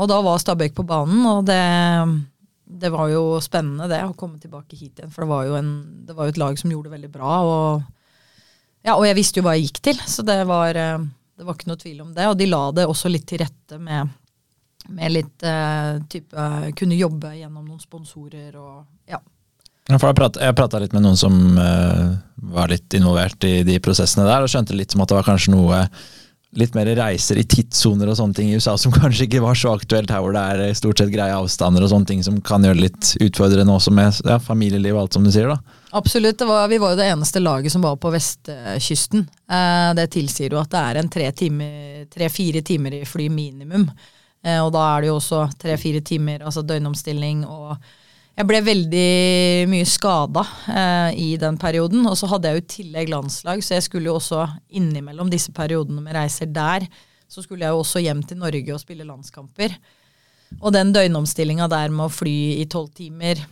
Og 0.00 0.06
da 0.08 0.16
var 0.24 0.40
Stabæk 0.40 0.72
på 0.78 0.86
banen, 0.88 1.20
og 1.28 1.42
det, 1.44 1.60
det 2.64 2.88
var 2.94 3.10
jo 3.12 3.36
spennende 3.44 3.90
det, 3.90 4.00
å 4.06 4.16
komme 4.16 4.40
tilbake 4.40 4.76
hit 4.76 5.02
igjen. 5.02 5.12
For 5.12 5.26
det 5.26 5.30
var 5.34 5.44
jo, 5.50 5.58
en, 5.60 5.70
det 6.08 6.16
var 6.16 6.28
jo 6.28 6.32
et 6.32 6.40
lag 6.40 6.56
som 6.60 6.72
gjorde 6.72 6.88
det 6.88 6.96
veldig 6.96 7.12
bra. 7.12 7.34
og 7.44 7.86
ja, 8.86 8.94
og 8.94 9.04
jeg 9.04 9.18
visste 9.18 9.40
jo 9.40 9.46
hva 9.46 9.56
jeg 9.56 9.68
gikk 9.68 9.80
til, 9.90 10.02
så 10.08 10.24
det 10.26 10.38
var, 10.48 10.76
eh, 10.78 11.02
det 11.38 11.46
var 11.46 11.56
ikke 11.56 11.70
noe 11.70 11.80
tvil 11.80 12.02
om 12.04 12.12
det. 12.16 12.28
Og 12.30 12.38
de 12.38 12.48
la 12.48 12.62
det 12.76 12.86
også 12.88 13.10
litt 13.10 13.26
til 13.28 13.42
rette 13.42 13.80
med, 13.82 14.14
med 14.94 15.12
litt 15.12 15.44
uh, 15.44 15.98
type 16.08 16.44
Kunne 16.78 16.96
jobbe 16.96 17.34
gjennom 17.36 17.66
noen 17.66 17.82
sponsorer 17.82 18.54
og 18.56 19.10
ja. 19.10 19.18
Jeg 19.88 20.54
prata 20.56 20.80
litt 20.82 20.92
med 20.92 21.04
noen 21.06 21.16
som 21.16 21.34
uh, 21.56 22.12
var 22.52 22.68
litt 22.68 22.92
involvert 22.94 23.44
i 23.48 23.62
de 23.64 23.78
prosessene 23.80 24.26
der, 24.28 24.44
og 24.44 24.52
skjønte 24.52 24.76
litt 24.76 24.92
som 24.92 25.00
at 25.00 25.08
det 25.08 25.16
var 25.16 25.28
kanskje 25.30 25.54
noe 25.54 25.86
litt 26.56 26.72
mer 26.76 26.88
reiser 26.96 27.36
i 27.36 27.44
tidssoner 27.44 28.08
og 28.08 28.16
sånne 28.16 28.36
ting 28.36 28.48
i 28.48 28.56
USA 28.56 28.72
som 28.80 28.92
kanskje 29.00 29.26
ikke 29.26 29.42
var 29.44 29.56
så 29.58 29.74
aktuelt 29.76 30.12
her 30.12 30.22
hvor 30.24 30.32
det 30.36 30.44
er 30.52 30.76
stort 30.78 31.00
sett 31.00 31.12
greie 31.12 31.36
avstander 31.36 31.84
og 31.84 31.92
sånne 31.92 32.08
ting 32.08 32.22
som 32.24 32.38
kan 32.44 32.64
gjøre 32.64 32.78
det 32.78 32.86
litt 32.86 33.10
utfordrende 33.28 33.74
også 33.74 33.92
med 33.96 34.20
ja, 34.24 34.38
familieliv 34.40 34.96
og 34.96 35.02
alt 35.04 35.18
som 35.18 35.26
du 35.26 35.32
sier, 35.34 35.52
da. 35.52 35.80
Absolutt. 35.98 36.40
Var, 36.44 36.68
vi 36.68 36.80
var 36.80 36.92
jo 36.92 37.00
det 37.00 37.08
eneste 37.08 37.40
laget 37.40 37.72
som 37.72 37.84
var 37.84 37.96
på 38.00 38.12
vestkysten. 38.12 39.24
Eh, 39.24 39.90
det 39.96 40.10
tilsier 40.12 40.52
jo 40.52 40.60
at 40.60 40.72
det 40.72 40.82
er 40.84 41.00
en 41.00 41.08
tre-fire 41.12 41.32
time, 42.20 42.60
timer 42.68 42.96
i 42.98 43.04
fly 43.08 43.28
minimum. 43.32 43.88
Eh, 44.44 44.60
og 44.60 44.72
da 44.76 44.84
er 44.90 45.04
det 45.04 45.10
jo 45.10 45.16
også 45.16 45.46
tre-fire 45.60 46.04
timer, 46.04 46.44
altså 46.44 46.64
døgnomstilling 46.66 47.46
og 47.48 47.76
Jeg 48.38 48.46
ble 48.46 48.58
veldig 48.62 49.66
mye 49.66 49.86
skada 49.88 50.44
eh, 50.70 51.16
i 51.18 51.28
den 51.42 51.56
perioden. 51.58 52.04
Og 52.06 52.14
så 52.20 52.28
hadde 52.30 52.52
jeg 52.52 52.58
jo 52.58 52.62
i 52.62 52.68
tillegg 52.76 53.10
landslag, 53.10 53.64
så 53.66 53.74
jeg 53.74 53.88
skulle 53.88 54.06
jo 54.12 54.18
også 54.20 54.44
innimellom 54.78 55.30
disse 55.32 55.50
periodene 55.54 56.04
med 56.04 56.14
reiser 56.14 56.46
der, 56.46 56.86
så 57.28 57.42
skulle 57.42 57.66
jeg 57.66 57.74
jo 57.74 57.82
også 57.82 58.02
hjem 58.04 58.22
til 58.24 58.38
Norge 58.38 58.74
og 58.76 58.80
spille 58.80 59.06
landskamper. 59.08 59.74
Og 60.62 60.70
den 60.72 60.94
døgnomstillinga 60.94 61.66
der 61.68 61.90
med 61.90 62.06
å 62.06 62.14
fly 62.14 62.38
i 62.62 62.68
tolv 62.70 62.94
timer 62.96 63.42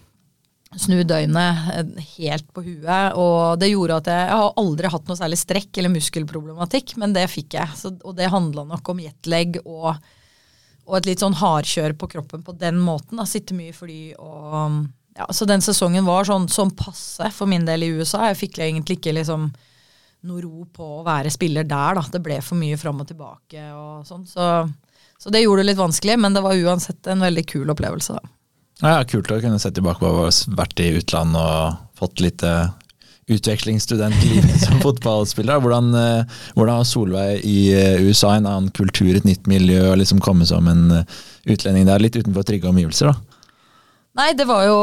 snu 0.74 1.00
døgnet 1.02 1.66
eh, 1.74 2.06
helt 2.16 2.46
på 2.54 2.62
huet. 2.62 3.18
Og 3.18 3.58
det 3.58 3.72
gjorde 3.72 3.98
at 4.00 4.12
jeg, 4.12 4.28
jeg 4.30 4.42
har 4.42 4.62
aldri 4.62 4.92
hatt 4.94 5.10
noe 5.10 5.18
særlig 5.18 5.40
strekk 5.40 5.80
eller 5.80 5.94
muskelproblematikk, 5.96 6.94
men 7.02 7.16
det 7.16 7.26
fikk 7.32 7.58
jeg. 7.58 7.74
Så, 7.78 7.96
og 8.06 8.14
det 8.18 8.30
handla 8.32 8.68
nok 8.70 8.94
om 8.94 9.02
jetlag 9.02 9.58
og, 9.64 9.96
og, 10.86 10.96
et 10.98 11.08
litt 11.10 11.22
sånn 11.22 11.36
hardkjør 11.36 11.96
på 11.98 12.08
kroppen 12.16 12.44
på 12.46 12.54
den 12.58 12.78
måten. 12.82 13.18
Da. 13.18 13.26
Sitte 13.28 13.56
mye 13.58 13.72
i 13.72 13.76
fly 13.76 14.00
og 14.22 14.86
ja, 15.16 15.26
Så 15.32 15.46
den 15.48 15.62
sesongen 15.64 16.04
var 16.04 16.26
sånn, 16.28 16.44
sånn 16.52 16.74
passe 16.76 17.30
for 17.32 17.48
min 17.48 17.64
del 17.66 17.86
i 17.86 17.92
USA. 17.96 18.26
Jeg 18.28 18.40
fikk 18.42 18.60
egentlig 18.60 18.98
ikke 18.98 19.14
liksom 19.16 19.48
noe 20.26 20.42
ro 20.42 20.66
på 20.72 20.88
å 20.98 21.04
være 21.06 21.32
spiller 21.32 21.64
der. 21.64 21.96
Da. 21.98 22.04
Det 22.12 22.20
ble 22.24 22.40
for 22.44 22.60
mye 22.60 22.76
fram 22.80 23.00
og 23.00 23.08
tilbake 23.08 23.68
og 23.72 24.06
sånn. 24.08 24.26
Så, 24.28 24.48
så 25.18 25.32
det 25.32 25.44
gjorde 25.44 25.64
det 25.64 25.70
litt 25.70 25.80
vanskelig, 25.80 26.18
men 26.20 26.36
det 26.36 26.44
var 26.44 26.58
uansett 26.66 27.08
en 27.12 27.24
veldig 27.24 27.46
kul 27.48 27.72
opplevelse. 27.72 28.18
da. 28.18 28.32
Ja, 28.84 29.04
Kult 29.08 29.32
å 29.32 29.40
kunne 29.40 29.60
se 29.62 29.72
tilbake 29.72 30.02
på 30.02 30.10
å 30.10 30.26
ha 30.26 30.32
vært 30.58 30.82
i 30.84 30.90
utlandet 30.98 31.40
og 31.40 31.96
fått 31.96 32.20
litt 32.20 32.44
uh, 33.28 33.34
utvekslingsstudentliv 33.34 34.46
som 34.62 34.80
fotballspiller. 34.84 35.60
Hvordan, 35.62 35.92
uh, 35.94 36.40
hvordan 36.54 36.80
har 36.80 36.88
Solveig 36.88 37.44
i 37.46 37.58
uh, 37.74 38.02
USA 38.06 38.36
en 38.36 38.48
annen 38.48 38.70
kultur, 38.76 39.14
et 39.14 39.28
nytt 39.28 39.46
miljø, 39.50 39.82
og 39.90 40.00
liksom 40.00 40.22
komme 40.24 40.46
som 40.48 40.68
en 40.70 41.02
utlending 41.46 41.86
der, 41.88 42.02
litt 42.02 42.16
utenfor 42.16 42.46
trygge 42.46 42.70
omgivelser? 42.70 43.12
da? 43.12 43.42
Nei, 44.16 44.30
det 44.32 44.46
var 44.48 44.64
jo 44.64 44.76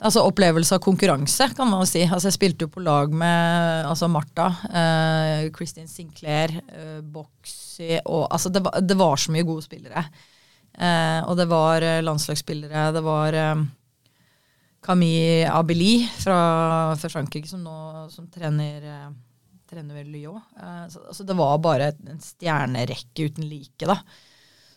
altså 0.00 0.22
opplevelse 0.24 0.78
av 0.78 0.80
konkurranse, 0.80 1.50
kan 1.52 1.68
man 1.68 1.84
si. 1.84 2.06
Altså 2.06 2.30
Jeg 2.30 2.38
spilte 2.38 2.64
jo 2.64 2.72
på 2.72 2.80
lag 2.80 3.12
med 3.12 3.84
altså 3.84 4.08
Martha, 4.08 4.46
Kristin 5.52 5.90
Sinclair, 5.90 6.54
Boxy 7.04 7.98
og 8.06 8.30
altså 8.30 8.48
det 8.48 8.64
var, 8.64 8.80
det 8.80 8.96
var 8.96 9.20
så 9.20 9.34
mye 9.34 9.44
gode 9.44 9.66
spillere. 9.66 10.06
Eh, 10.78 11.20
og 11.28 11.36
det 11.36 11.48
var 11.50 11.84
eh, 11.84 12.00
landslagsspillere. 12.04 12.90
Det 12.96 13.02
var 13.04 13.36
eh, 13.36 13.64
Camille 14.80 15.50
Abeli 15.52 16.08
fra, 16.18 16.38
fra, 16.96 17.10
Frankrike 17.12 17.48
som 17.50 17.62
nå 17.64 18.06
som 18.12 18.30
trener, 18.32 18.86
eh, 18.88 19.12
trener 19.68 20.00
ved 20.00 20.08
Lyon. 20.08 20.40
Eh, 20.56 20.86
så, 20.92 21.04
altså 21.12 21.26
det 21.28 21.36
var 21.38 21.60
bare 21.62 21.92
en 21.92 22.20
stjernerekke 22.24 23.28
uten 23.28 23.48
like. 23.50 23.86
da. 23.86 24.00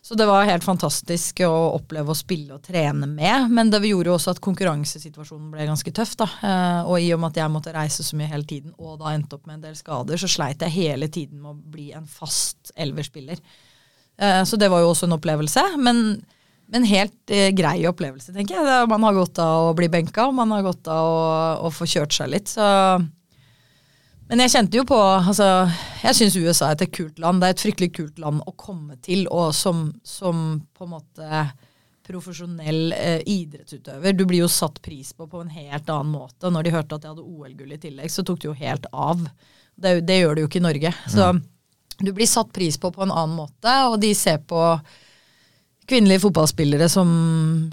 Så 0.04 0.14
det 0.14 0.26
var 0.28 0.44
helt 0.44 0.64
fantastisk 0.64 1.40
å 1.46 1.52
oppleve 1.78 2.12
å 2.12 2.18
spille 2.18 2.52
og 2.58 2.66
trene 2.66 3.06
med. 3.08 3.48
Men 3.48 3.70
det 3.72 3.80
gjorde 3.88 4.10
jo 4.10 4.16
også 4.18 4.34
at 4.34 4.40
konkurransesituasjonen 4.44 5.46
ble 5.54 5.64
ganske 5.70 5.94
tøff. 5.96 6.12
da. 6.20 6.26
Eh, 6.44 6.80
og 6.84 6.98
i 7.00 7.08
og 7.16 7.22
med 7.22 7.32
at 7.32 7.40
jeg 7.40 7.52
måtte 7.54 7.72
reise 7.72 8.04
så 8.04 8.18
mye 8.20 8.28
hele 8.28 8.44
tiden, 8.44 8.74
og 8.76 8.98
da 9.00 9.14
endte 9.14 9.38
opp 9.38 9.48
med 9.48 9.56
en 9.56 9.64
del 9.70 9.78
skader, 9.80 10.20
så 10.20 10.28
sleit 10.28 10.60
jeg 10.60 10.76
hele 10.76 11.08
tiden 11.08 11.40
med 11.40 11.54
å 11.54 11.72
bli 11.78 11.86
en 11.96 12.04
fast 12.04 12.74
elverspiller. 12.76 13.40
Eh, 14.20 14.42
så 14.44 14.60
det 14.60 14.68
var 14.68 14.84
jo 14.84 14.92
også 14.92 15.08
en 15.08 15.16
opplevelse. 15.16 15.64
Men, 15.80 16.04
men 16.72 16.86
helt 16.88 17.32
eh, 17.32 17.50
grei 17.56 17.84
opplevelse, 17.88 18.32
tenker 18.34 18.56
jeg. 18.56 18.86
Man 18.90 19.04
har 19.04 19.16
godt 19.16 19.40
av 19.42 19.70
å 19.70 19.74
bli 19.76 19.90
benka, 19.92 20.28
og 20.28 20.38
man 20.38 20.54
har 20.54 20.64
godt 20.64 20.88
av 20.92 21.10
å, 21.10 21.26
å 21.68 21.72
få 21.74 21.88
kjørt 21.88 22.16
seg 22.16 22.32
litt. 22.32 22.54
Så. 22.54 22.64
Men 24.30 24.40
jeg 24.40 24.54
kjente 24.54 24.78
jo 24.78 24.86
på 24.88 24.96
altså, 24.96 25.46
Jeg 26.00 26.16
syns 26.16 26.38
USA 26.40 26.70
er 26.72 26.80
et 26.80 26.94
kult 26.96 27.20
land. 27.20 27.42
Det 27.42 27.50
er 27.50 27.56
et 27.56 27.64
fryktelig 27.66 27.90
kult 27.98 28.18
land 28.22 28.40
å 28.48 28.56
komme 28.56 28.96
til, 29.04 29.26
og 29.28 29.52
som, 29.56 29.90
som 30.06 30.58
på 30.74 30.88
en 30.88 30.94
måte 30.96 31.44
profesjonell 32.04 32.92
eh, 32.96 33.20
idrettsutøver. 33.32 34.16
Du 34.16 34.26
blir 34.28 34.42
jo 34.44 34.50
satt 34.52 34.80
pris 34.84 35.12
på 35.16 35.28
på 35.28 35.40
en 35.40 35.52
helt 35.52 35.88
annen 35.88 36.12
måte. 36.12 36.50
Når 36.52 36.66
de 36.66 36.74
hørte 36.74 36.96
at 36.98 37.06
jeg 37.06 37.14
hadde 37.14 37.24
OL-gull 37.24 37.76
i 37.76 37.80
tillegg, 37.80 38.12
så 38.12 38.24
tok 38.24 38.42
det 38.42 38.50
jo 38.50 38.56
helt 38.58 38.88
av. 38.92 39.24
Det, 39.74 39.98
det 40.04 40.18
gjør 40.20 40.36
det 40.36 40.44
jo 40.44 40.50
ikke 40.50 40.60
i 40.60 40.66
Norge. 40.68 40.92
Så 41.08 41.30
du 42.00 42.10
blir 42.12 42.28
satt 42.28 42.52
pris 42.52 42.76
på 42.80 42.90
på 42.92 43.04
en 43.04 43.14
annen 43.14 43.36
måte, 43.38 43.72
og 43.88 44.00
de 44.02 44.12
ser 44.18 44.42
på 44.44 44.60
kvinnelige 45.88 46.22
fotballspillere 46.24 46.88
som, 46.88 47.08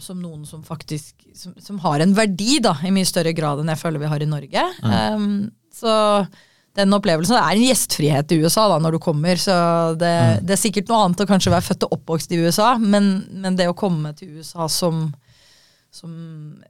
som 0.04 0.22
noen 0.22 0.46
som 0.48 0.64
faktisk 0.68 1.16
som, 1.36 1.56
som, 1.60 1.80
har 1.80 2.04
en 2.04 2.16
verdi, 2.16 2.60
da, 2.64 2.76
i 2.86 2.92
mye 2.94 3.08
større 3.08 3.34
grad 3.36 3.62
enn 3.62 3.72
jeg 3.72 3.82
føler 3.82 4.04
vi 4.04 4.12
har 4.12 4.24
i 4.24 4.30
Norge. 4.30 4.66
Um, 4.84 5.28
så 5.74 5.94
den 6.78 6.96
opplevelsen 6.96 7.36
Det 7.36 7.42
er 7.42 7.58
en 7.58 7.66
gjestfrihet 7.68 8.32
i 8.32 8.38
USA 8.44 8.68
da, 8.72 8.78
når 8.80 8.96
du 8.96 9.02
kommer, 9.04 9.40
så 9.40 9.56
det, 10.00 10.12
mm. 10.12 10.46
det, 10.46 10.56
er 10.56 10.62
sikkert 10.62 10.92
noe 10.92 11.02
annet 11.06 11.24
å 11.24 11.28
kanskje 11.28 11.52
være 11.52 11.68
født 11.68 11.88
og 11.88 11.98
oppvokst 11.98 12.32
i 12.32 12.40
USA, 12.40 12.76
men, 12.80 13.12
men 13.44 13.58
det 13.60 13.68
å 13.68 13.76
komme 13.78 14.14
til 14.16 14.38
USA 14.40 14.70
som, 14.72 15.10
som, 15.92 16.14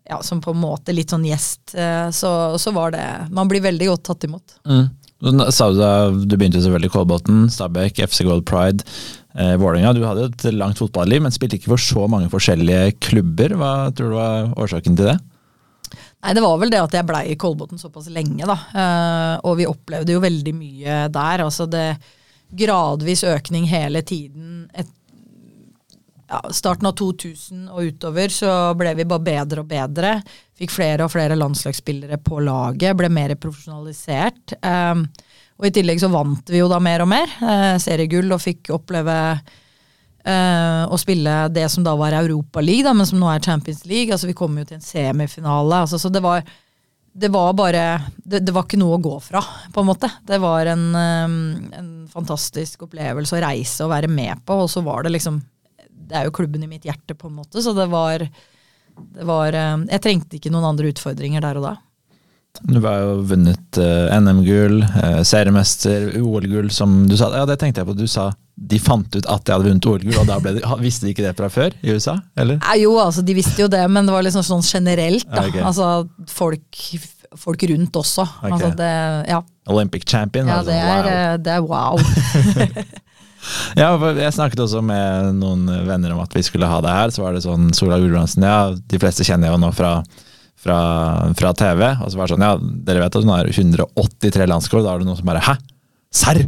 ja, 0.10 0.18
som 0.26 0.42
på 0.42 0.56
en 0.56 0.64
måte 0.64 0.96
litt 0.96 1.14
sånn 1.14 1.28
gjest, 1.30 1.76
eh, 1.78 2.08
så, 2.18 2.32
så, 2.58 2.74
var 2.74 2.96
det 2.96 3.06
Man 3.30 3.52
blir 3.52 3.62
veldig 3.62 3.92
godt 3.92 4.08
tatt 4.10 4.26
imot. 4.26 4.58
Mm. 4.66 4.90
Du, 5.22 5.30
du 5.38 6.34
begynte 6.34 6.58
selvfølgelig 6.58 6.90
i 6.90 6.94
Kolbotn, 6.96 7.44
Stabæk, 7.54 8.02
FC 8.10 8.26
Gold 8.26 8.48
Pride, 8.50 8.82
eh, 9.36 9.56
Vålerenga. 9.60 9.94
Du 9.96 10.06
hadde 10.06 10.30
et 10.30 10.48
langt 10.56 10.80
fotballiv, 10.80 11.24
men 11.26 11.34
spilte 11.34 11.60
ikke 11.60 11.74
for 11.74 11.82
så 11.82 12.08
mange 12.12 12.32
forskjellige 12.32 12.96
klubber. 13.04 13.56
Hva 13.60 13.74
tror 13.96 14.14
du 14.14 14.18
var 14.20 14.56
årsaken 14.60 14.98
til 14.98 15.12
det? 15.14 15.18
Nei, 16.22 16.34
Det 16.38 16.44
var 16.46 16.58
vel 16.62 16.72
det 16.72 16.82
at 16.82 16.96
jeg 16.96 17.08
blei 17.10 17.26
i 17.32 17.38
Kolbotn 17.40 17.82
såpass 17.82 18.10
lenge, 18.14 18.46
da. 18.46 18.58
Eh, 18.72 19.36
og 19.48 19.58
vi 19.60 19.70
opplevde 19.70 20.16
jo 20.16 20.24
veldig 20.24 20.56
mye 20.56 21.04
der. 21.14 21.46
Altså 21.48 21.68
det 21.70 21.88
gradvis 22.52 23.24
økning 23.28 23.66
hele 23.72 24.04
tiden. 24.06 24.68
Et, 24.74 24.88
ja, 26.32 26.42
starten 26.54 26.88
av 26.88 26.96
2000 27.00 27.68
og 27.72 27.90
utover 27.92 28.32
så 28.32 28.52
ble 28.80 28.94
vi 29.00 29.08
bare 29.08 29.26
bedre 29.26 29.64
og 29.64 29.72
bedre. 29.72 30.14
Fikk 30.60 30.76
flere 30.76 31.08
og 31.08 31.14
flere 31.14 31.38
landslagsspillere 31.40 32.22
på 32.24 32.40
laget, 32.46 32.96
ble 33.00 33.10
mer 33.12 33.36
profesjonalisert. 33.42 34.56
Um, 34.62 35.08
og 35.62 35.68
i 35.68 35.74
tillegg 35.76 36.00
så 36.02 36.10
vant 36.10 36.50
vi 36.50 36.58
jo 36.58 36.70
da 36.72 36.80
mer 36.82 37.04
og 37.04 37.12
mer 37.12 37.30
Eh, 37.42 37.76
seriegull 37.82 38.34
og 38.34 38.42
fikk 38.42 38.72
oppleve 38.74 39.16
eh, 40.26 40.82
å 40.86 40.98
spille 41.00 41.36
det 41.54 41.68
som 41.74 41.86
da 41.86 41.94
var 41.98 42.18
Europaliga, 42.18 42.94
men 42.98 43.08
som 43.08 43.22
nå 43.22 43.30
er 43.32 43.44
Champions 43.46 43.86
League. 43.86 44.12
Altså 44.14 44.30
Vi 44.30 44.38
kom 44.38 44.58
jo 44.58 44.66
til 44.68 44.80
en 44.80 44.86
semifinale. 44.86 45.84
Altså, 45.84 46.00
så 46.02 46.10
det 46.14 46.24
var, 46.26 46.44
det 47.14 47.32
var 47.34 47.54
bare 47.58 47.86
det, 48.18 48.44
det, 48.46 48.54
var 48.56 48.66
ikke 48.66 48.82
noe 48.82 48.98
å 48.98 49.04
gå 49.04 49.16
fra, 49.26 49.44
på 49.74 49.84
en 49.84 49.90
måte. 49.90 50.10
Det 50.28 50.42
var 50.42 50.72
en, 50.74 50.88
um, 50.96 51.40
en 51.78 51.92
fantastisk 52.12 52.88
opplevelse 52.88 53.38
å 53.38 53.44
reise 53.46 53.86
og 53.86 53.94
være 53.94 54.12
med 54.12 54.42
på, 54.46 54.64
og 54.66 54.72
så 54.72 54.84
var 54.86 55.06
det 55.06 55.16
liksom 55.18 55.42
Det 56.12 56.18
er 56.18 56.26
jo 56.28 56.36
klubben 56.36 56.64
i 56.64 56.70
mitt 56.70 56.86
hjerte, 56.86 57.16
på 57.16 57.30
en 57.30 57.38
måte, 57.38 57.62
så 57.62 57.74
det 57.78 57.88
var 57.92 58.26
det 59.02 59.24
var 59.26 59.56
eh, 59.56 59.78
Jeg 59.94 60.04
trengte 60.04 60.36
ikke 60.38 60.52
noen 60.52 60.74
andre 60.74 60.90
utfordringer 60.92 61.42
der 61.42 61.58
og 61.58 61.64
da. 61.64 61.76
Du 62.60 62.82
har 62.84 63.00
jo 63.00 63.14
vunnet 63.30 63.80
uh, 63.80 64.12
NM-gull, 64.20 64.82
uh, 64.84 65.22
seriemester, 65.28 66.12
OL-gull, 66.20 66.70
som 66.74 67.06
du 67.10 67.16
sa. 67.20 67.32
Ja, 67.36 67.46
det 67.50 67.58
tenkte 67.62 67.82
jeg 67.82 67.90
på. 67.90 67.96
Du 67.98 68.08
sa 68.10 68.32
de 68.62 68.78
fant 68.78 69.08
ut 69.16 69.26
at 69.26 69.48
jeg 69.48 69.56
hadde 69.56 69.70
vunnet 69.70 69.88
OL-gull, 69.88 70.20
og 70.22 70.28
da 70.30 70.38
de, 70.44 70.62
visste 70.84 71.08
de 71.08 71.16
ikke 71.16 71.26
det 71.26 71.34
fra 71.38 71.50
før 71.52 71.74
i 71.82 71.96
USA? 71.96 72.18
eller? 72.38 72.60
Ja, 72.60 72.76
jo, 72.84 72.98
altså 73.02 73.24
de 73.26 73.36
visste 73.38 73.64
jo 73.64 73.70
det, 73.72 73.82
men 73.90 74.08
det 74.08 74.14
var 74.14 74.28
liksom 74.28 74.46
sånn 74.46 74.66
generelt. 74.68 75.26
da. 75.32 75.48
Okay. 75.48 75.64
Altså 75.66 75.90
folk, 76.30 76.82
folk, 77.40 77.66
rundt 77.72 78.02
også. 78.04 78.28
Okay. 78.44 78.52
Altså 78.52 78.74
det, 78.78 78.92
ja. 79.32 79.40
Olympic 79.72 80.06
champion? 80.06 80.52
Ja, 80.52 80.62
det 80.68 80.78
er, 80.78 81.08
wow. 81.08 81.40
Det 81.42 81.56
er 81.56 81.66
wow. 81.72 82.86
Ja, 83.80 83.96
jeg 83.98 84.34
snakket 84.36 84.60
også 84.62 84.84
med 84.86 85.38
noen 85.40 85.66
venner 85.88 86.14
om 86.14 86.22
at 86.22 86.34
vi 86.36 86.44
skulle 86.46 86.70
ha 86.70 86.82
det 86.84 86.92
her. 86.94 87.14
Så 87.14 87.24
var 87.24 87.34
det 87.34 87.44
sånn 87.46 87.72
Sola 87.74 87.98
Gulbrandsen, 88.02 88.46
ja, 88.46 88.74
de 88.76 89.00
fleste 89.02 89.26
kjenner 89.26 89.50
jeg 89.50 89.56
jo 89.56 89.64
nå 89.64 89.72
fra, 89.76 89.96
fra, 90.62 90.80
fra, 91.38 91.54
TV. 91.58 91.84
Og 92.02 92.12
så 92.12 92.20
var 92.20 92.28
det 92.30 92.36
sånn, 92.36 92.46
ja, 92.46 92.56
dere 92.88 93.04
vet 93.04 93.18
at 93.18 93.26
hun 93.26 93.34
har 93.34 93.50
183 93.52 94.50
landskap, 94.50 94.84
da 94.86 94.94
er 94.94 95.02
det 95.02 95.10
noen 95.10 95.20
som 95.20 95.32
bare 95.32 95.44
Hæ? 95.46 95.58
Serr?! 96.12 96.42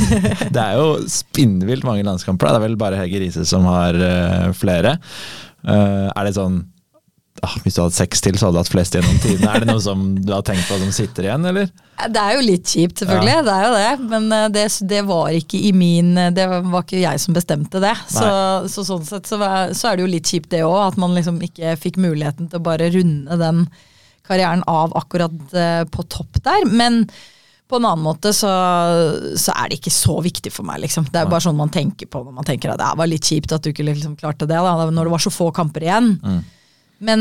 det 0.54 0.62
er 0.62 0.78
jo 0.78 0.90
spinnvilt 1.10 1.86
mange 1.86 2.06
landskamper. 2.06 2.52
Det 2.52 2.60
er 2.60 2.66
vel 2.68 2.78
bare 2.80 3.00
Hege 3.00 3.22
Riise 3.24 3.46
som 3.48 3.66
har 3.66 3.98
uh, 3.98 4.50
flere. 4.56 4.96
Uh, 5.66 6.06
er 6.14 6.28
det 6.28 6.36
sånn 6.38 6.62
Hvis 7.64 7.76
du 7.76 7.82
hadde 7.82 7.96
seks 7.96 8.22
til, 8.24 8.38
så 8.38 8.48
hadde 8.48 8.58
du 8.58 8.62
hatt 8.62 8.70
flest 8.72 8.96
gjennom 8.96 9.18
tidene. 9.22 9.50
Er 9.52 9.64
det 9.64 9.68
noe 9.70 9.82
som 9.82 10.04
du 10.18 10.32
har 10.34 10.44
tenkt 10.46 10.68
på 10.68 10.78
som 10.80 10.90
sitter 10.94 11.28
igjen, 11.28 11.46
eller? 11.50 11.70
Det 11.98 12.22
er 12.22 12.36
jo 12.36 12.44
litt 12.46 12.70
kjipt, 12.70 13.02
selvfølgelig. 13.02 13.34
Ja. 13.34 13.44
Det 13.46 13.54
er 13.54 13.64
jo 13.66 13.72
det. 13.76 14.10
Men 14.12 14.28
eh, 14.36 14.46
det, 14.54 14.66
det, 14.90 15.02
var 15.08 15.32
ikke 15.34 15.60
i 15.68 15.72
min 15.74 16.12
eh, 16.18 16.32
Det 16.34 16.46
var 16.50 16.84
ikke 16.84 17.02
jeg 17.02 17.22
som 17.22 17.36
bestemte 17.36 17.82
det. 17.82 17.94
Så, 18.10 18.28
så, 18.70 18.86
sånn 18.86 19.06
sett 19.08 19.30
så, 19.30 19.38
så, 19.38 19.90
er 19.90 19.98
det 19.98 20.06
jo 20.06 20.12
litt 20.12 20.30
kjipt 20.30 20.50
det 20.54 20.64
òg, 20.66 20.78
at 20.90 21.00
man 21.00 21.16
liksom 21.18 21.40
ikke 21.44 21.76
fikk 21.80 21.98
muligheten 22.02 22.50
til 22.50 22.60
å 22.60 22.68
bare 22.68 22.90
runde 22.94 23.40
den 23.40 23.66
karrieren 24.28 24.62
av 24.68 24.92
akkurat 24.98 25.34
uh, 25.56 25.84
på 25.88 26.04
topp 26.12 26.42
der. 26.44 26.66
Men 26.68 27.06
på 27.68 27.76
en 27.76 27.84
annen 27.84 28.04
måte 28.04 28.32
så, 28.36 28.50
så, 29.36 29.52
er 29.52 29.68
det 29.68 29.80
ikke 29.80 29.92
så 29.92 30.18
viktig 30.24 30.52
for 30.52 30.68
meg, 30.68 30.80
liksom. 30.86 31.08
Det 31.08 31.20
er 31.20 31.26
jo 31.26 31.32
bare 31.34 31.44
sånn 31.44 31.58
man 31.58 31.72
tenker 31.72 32.08
på 32.08 32.22
når 32.24 32.38
man 32.40 32.46
tenker 32.48 32.72
at 32.72 32.80
det 32.80 32.92
var 32.96 33.10
litt 33.10 33.28
kjipt 33.28 33.52
at 33.52 33.64
du 33.64 33.72
ikke 33.72 33.84
liksom 33.90 34.16
klarte 34.20 34.48
det, 34.48 34.56
da, 34.56 34.88
når 34.88 35.08
det 35.08 35.12
var 35.12 35.24
så 35.24 35.32
få 35.32 35.50
kamper 35.56 35.84
igjen. 35.84 36.14
Mm. 36.22 36.38
Men 36.98 37.20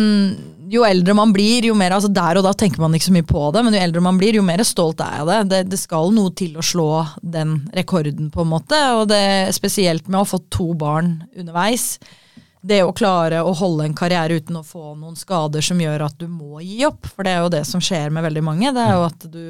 jo 0.73 0.81
eldre 0.85 1.13
man 1.13 1.31
blir, 1.33 1.67
jo 1.69 1.75
mer 1.77 1.93
altså 1.93 2.09
Der 2.09 2.39
og 2.39 2.45
da 2.47 2.53
tenker 2.57 2.81
man 2.81 2.95
ikke 2.97 3.07
så 3.07 3.13
mye 3.13 3.27
på 3.29 3.43
det, 3.53 3.61
men 3.65 3.75
jo 3.77 3.81
eldre 3.85 4.01
man 4.03 4.17
blir, 4.17 4.39
jo 4.39 4.45
mer 4.45 4.63
stolt 4.65 5.01
er 5.05 5.19
jeg 5.19 5.25
av 5.25 5.29
det. 5.29 5.41
det. 5.51 5.63
det. 5.71 5.81
skal 5.81 6.13
noe 6.15 6.33
til 6.37 6.57
å 6.57 6.65
slå 6.65 6.91
den 7.21 7.59
rekorden, 7.77 8.31
på 8.33 8.43
en 8.43 8.53
måte. 8.55 8.79
Og 8.97 9.05
det 9.11 9.53
spesielt 9.55 10.09
med 10.09 10.19
å 10.19 10.25
ha 10.25 10.31
fått 10.33 10.49
to 10.53 10.71
barn 10.77 11.19
underveis. 11.37 11.95
Det 12.67 12.81
å 12.83 12.93
klare 12.95 13.43
å 13.45 13.53
holde 13.55 13.85
en 13.85 13.95
karriere 13.95 14.41
uten 14.41 14.57
å 14.59 14.65
få 14.65 14.95
noen 14.97 15.15
skader 15.15 15.63
som 15.63 15.79
gjør 15.79 16.07
at 16.09 16.17
du 16.19 16.25
må 16.27 16.63
gi 16.65 16.81
opp. 16.89 17.05
For 17.13 17.27
det 17.27 17.35
er 17.35 17.45
jo 17.45 17.53
det 17.53 17.63
som 17.69 17.83
skjer 17.83 18.09
med 18.13 18.25
veldig 18.25 18.43
mange. 18.43 18.73
Det 18.73 18.81
er 18.83 18.97
jo 18.97 19.05
at 19.05 19.29
du 19.29 19.43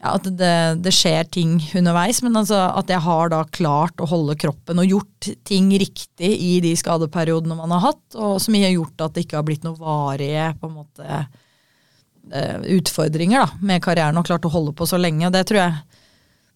ja, 0.00 0.14
at 0.14 0.24
det, 0.24 0.54
det, 0.80 0.92
skjer 0.96 1.28
ting 1.28 1.58
underveis, 1.76 2.22
men 2.24 2.38
altså 2.40 2.56
at 2.72 2.88
jeg 2.88 3.04
har 3.04 3.32
da 3.32 3.42
klart 3.52 4.00
å 4.00 4.08
holde 4.08 4.36
kroppen 4.40 4.80
og 4.80 4.88
gjort 4.88 5.28
ting 5.44 5.68
riktig 5.76 6.30
i 6.40 6.54
de 6.64 6.72
skadeperiodene 6.78 7.58
man 7.58 7.74
har 7.76 7.90
hatt, 7.90 8.04
og 8.16 8.38
som 8.40 8.56
har 8.56 8.72
gjort 8.72 9.04
at 9.04 9.16
det 9.16 9.26
ikke 9.26 9.40
har 9.40 9.46
blitt 9.48 9.66
noen 9.66 9.76
varige 9.80 10.46
på 10.60 10.70
en 10.70 10.78
måte 10.78 11.08
eh, 11.20 12.56
utfordringer 12.78 13.44
da, 13.44 13.60
med 13.60 13.84
karrieren, 13.84 14.16
og 14.16 14.28
klart 14.30 14.48
å 14.48 14.54
holde 14.54 14.72
på 14.76 14.88
så 14.88 15.00
lenge. 15.00 15.32
Det 15.34 15.44
tror 15.50 15.62
jeg 15.66 16.00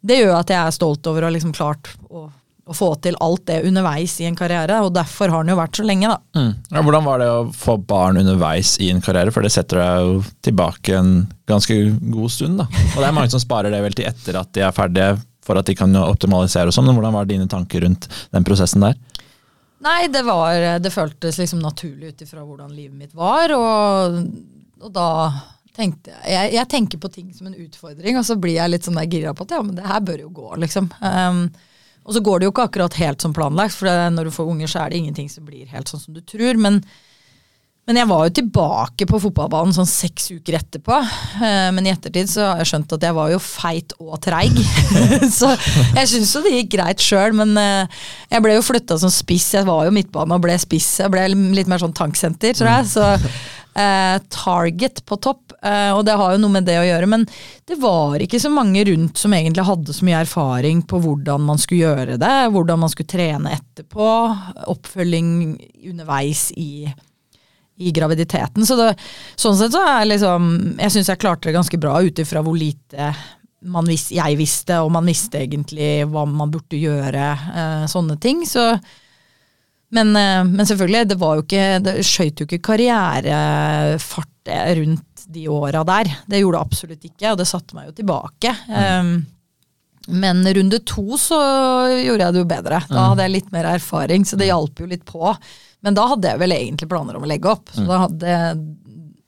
det 0.05 0.19
gjør 0.21 0.35
at 0.39 0.51
jeg 0.53 0.61
er 0.61 0.75
stolt 0.77 1.07
over 1.09 1.25
å 1.25 1.33
liksom 1.33 1.53
klart 1.57 1.93
å 2.13 2.27
å 2.65 2.73
få 2.73 2.89
til 3.05 3.17
alt 3.21 3.45
det 3.51 3.59
underveis 3.69 4.15
i 4.23 4.27
en 4.29 4.37
karriere, 4.39 4.79
og 4.87 4.95
derfor 4.97 5.33
har 5.33 5.45
den 5.45 5.53
jo 5.53 5.59
vært 5.59 5.77
så 5.77 5.85
lenge, 5.85 6.09
da. 6.09 6.41
Mm. 6.41 6.53
Ja, 6.73 6.83
hvordan 6.87 7.05
var 7.05 7.21
det 7.21 7.29
å 7.29 7.43
få 7.53 7.77
barn 7.77 8.21
underveis 8.23 8.75
i 8.81 8.89
en 8.93 9.03
karriere, 9.05 9.35
for 9.35 9.45
det 9.45 9.53
setter 9.53 9.83
deg 9.83 10.07
jo 10.07 10.15
tilbake 10.47 10.97
en 10.97 11.13
ganske 11.51 11.77
god 12.15 12.33
stund, 12.33 12.63
da. 12.63 12.69
Og 12.95 13.03
det 13.03 13.09
er 13.09 13.17
mange 13.17 13.35
som 13.35 13.43
sparer 13.43 13.75
det 13.75 13.83
vel 13.85 13.97
til 13.99 14.09
etter 14.09 14.41
at 14.41 14.53
de 14.57 14.65
er 14.65 14.77
ferdige, 14.77 15.19
for 15.45 15.61
at 15.61 15.69
de 15.69 15.77
kan 15.77 15.93
optimalisere 16.01 16.73
og 16.73 16.77
sånn, 16.77 16.89
men 16.89 16.97
hvordan 16.97 17.19
var 17.19 17.29
dine 17.29 17.49
tanker 17.53 17.85
rundt 17.85 18.09
den 18.33 18.49
prosessen 18.49 18.87
der? 18.87 18.97
Nei, 19.85 20.07
det 20.09 20.23
var 20.25 20.79
Det 20.81 20.89
føltes 20.89 21.37
liksom 21.37 21.61
naturlig 21.61 22.15
ut 22.15 22.23
ifra 22.25 22.41
hvordan 22.41 22.73
livet 22.73 22.97
mitt 22.97 23.13
var, 23.13 23.53
og, 23.53 24.17
og 24.81 24.95
da 24.95 25.09
tenkte 25.75 26.15
jeg, 26.23 26.55
jeg 26.55 26.71
tenker 26.71 27.03
på 27.03 27.11
ting 27.13 27.29
som 27.35 27.51
en 27.51 27.59
utfordring, 27.59 28.17
og 28.17 28.25
så 28.25 28.39
blir 28.41 28.57
jeg 28.57 28.73
litt 28.73 28.89
sånn 28.89 29.01
gira 29.05 29.35
på 29.37 29.45
at 29.45 29.57
ja, 29.57 29.61
men 29.67 29.77
det 29.77 29.85
her 29.85 30.01
bør 30.07 30.25
jo 30.25 30.33
gå, 30.33 30.49
liksom. 30.65 30.89
Um, 31.03 31.49
og 32.05 32.13
så 32.13 32.21
går 32.21 32.41
det 32.41 32.49
jo 32.49 32.53
ikke 32.53 32.69
akkurat 32.69 33.01
helt 33.01 33.25
som 33.25 33.33
planlagt, 33.37 33.77
for 33.79 33.89
når 34.13 34.29
du 34.29 34.35
får 34.35 34.53
unger, 34.53 34.71
så 34.71 34.85
er 34.85 34.93
det 34.93 35.01
ingenting 35.01 35.31
som 35.33 35.47
blir 35.49 35.69
helt 35.73 35.89
sånn 35.89 36.03
som 36.03 36.17
du 36.17 36.21
tror. 36.21 36.59
Men, 36.61 36.83
men 37.89 38.01
jeg 38.01 38.11
var 38.11 38.27
jo 38.27 38.35
tilbake 38.41 39.09
på 39.09 39.21
fotballbanen 39.23 39.73
sånn 39.77 39.89
seks 39.89 40.29
uker 40.35 40.59
etterpå. 40.61 40.99
Eh, 41.41 41.71
men 41.73 41.89
i 41.89 41.93
ettertid 41.95 42.29
så 42.29 42.51
har 42.51 42.61
jeg 42.61 42.75
skjønt 42.75 42.93
at 42.99 43.09
jeg 43.09 43.17
var 43.17 43.33
jo 43.33 43.41
feit 43.41 43.97
og 44.05 44.19
treig. 44.25 44.61
så 45.39 45.55
jeg 45.97 46.13
syns 46.13 46.37
jo 46.37 46.45
det 46.45 46.55
gikk 46.59 46.75
greit 46.77 47.05
sjøl, 47.05 47.33
men 47.41 47.57
eh, 47.61 48.05
jeg 48.37 48.45
ble 48.45 48.59
jo 48.59 48.69
flytta 48.69 49.01
som 49.01 49.13
spiss. 49.13 49.55
Jeg 49.57 49.69
var 49.69 49.89
jo 49.89 49.97
midtbane 49.97 50.37
og 50.37 50.45
ble 50.45 50.61
spiss. 50.61 50.99
Jeg 51.01 51.13
ble 51.15 51.25
litt 51.57 51.73
mer 51.73 51.81
sånn 51.81 51.97
tanksenter, 51.97 52.53
tror 52.53 52.75
jeg. 52.77 52.93
Så 52.99 53.09
eh, 53.75 54.17
target 54.29 55.05
på 55.07 55.17
topp, 55.17 55.53
eh, 55.63 55.91
og 55.95 56.05
det 56.07 56.17
har 56.19 56.35
jo 56.35 56.41
noe 56.43 56.55
med 56.57 56.67
det 56.69 56.79
å 56.81 56.87
gjøre. 56.87 57.09
Men 57.11 57.27
det 57.69 57.79
var 57.83 58.23
ikke 58.23 58.41
så 58.43 58.51
mange 58.53 58.85
rundt 58.89 59.21
som 59.21 59.35
egentlig 59.35 59.67
hadde 59.69 59.97
så 59.97 60.07
mye 60.07 60.23
erfaring 60.25 60.83
på 60.89 61.01
hvordan 61.05 61.45
man 61.49 61.61
skulle 61.61 61.85
gjøre 61.85 62.19
det, 62.23 62.35
hvordan 62.55 62.85
man 62.85 62.93
skulle 62.93 63.13
trene 63.15 63.55
etterpå, 63.59 64.11
oppfølging 64.75 65.31
underveis 65.91 66.49
i, 66.57 66.89
i 67.77 67.95
graviditeten. 67.95 68.67
Så 68.67 68.79
det, 68.81 68.91
sånn 69.37 69.59
sett 69.59 69.75
så 69.75 69.83
er 69.85 70.07
liksom 70.09 70.51
Jeg 70.79 70.95
syns 70.95 71.11
jeg 71.11 71.21
klarte 71.23 71.51
det 71.51 71.57
ganske 71.57 71.81
bra 71.81 71.99
ut 72.05 72.21
ifra 72.23 72.45
hvor 72.45 72.59
lite 72.59 73.13
vis, 73.89 74.11
jeg 74.13 74.37
visste, 74.37 74.77
og 74.85 74.93
man 74.93 75.07
visste 75.09 75.41
egentlig 75.41 76.05
hva 76.11 76.27
man 76.29 76.53
burde 76.53 76.77
gjøre, 76.77 77.31
eh, 77.33 77.87
sånne 77.89 78.19
ting. 78.21 78.45
Så 78.47 78.75
men, 79.93 80.17
eh, 80.17 80.45
men, 80.45 80.67
selvfølgelig, 80.67 81.09
det 81.11 81.19
var 81.21 81.37
jo 81.37 81.45
ikke 81.45 81.67
Det 81.85 81.95
skøyt 82.07 82.41
jo 82.41 82.47
ikke 82.49 82.63
karrierefart 82.71 84.31
rundt 84.79 85.27
de 85.35 85.47
åra 85.49 85.85
der. 85.89 86.11
Det 86.29 86.41
gjorde 86.41 86.59
det 86.59 86.67
absolutt 86.69 87.07
ikke, 87.09 87.31
og 87.33 87.39
det 87.41 87.47
satte 87.49 87.77
meg 87.77 87.89
jo 87.89 87.95
tilbake. 87.97 88.51
Um, 88.69 89.15
men 90.21 90.43
runde 90.45 90.83
to 90.85 91.17
så 91.17 91.39
gjorde 91.97 92.27
jeg 92.27 92.37
det 92.37 92.43
jo 92.43 92.49
bedre. 92.51 92.83
Da 92.91 93.07
hadde 93.09 93.25
jeg 93.25 93.33
litt 93.39 93.55
mer 93.55 93.71
erfaring, 93.73 94.27
så 94.29 94.37
det 94.37 94.51
hjalp 94.51 94.83
jo 94.83 94.89
litt 94.91 95.07
på. 95.09 95.33
Men 95.85 95.97
da 95.97 96.05
hadde 96.13 96.29
jeg 96.29 96.43
vel 96.43 96.57
egentlig 96.57 96.91
planer 96.93 97.17
om 97.17 97.25
å 97.25 97.31
legge 97.31 97.49
opp. 97.55 97.73
Så 97.73 97.87
da 97.89 98.03
hadde 98.05 98.35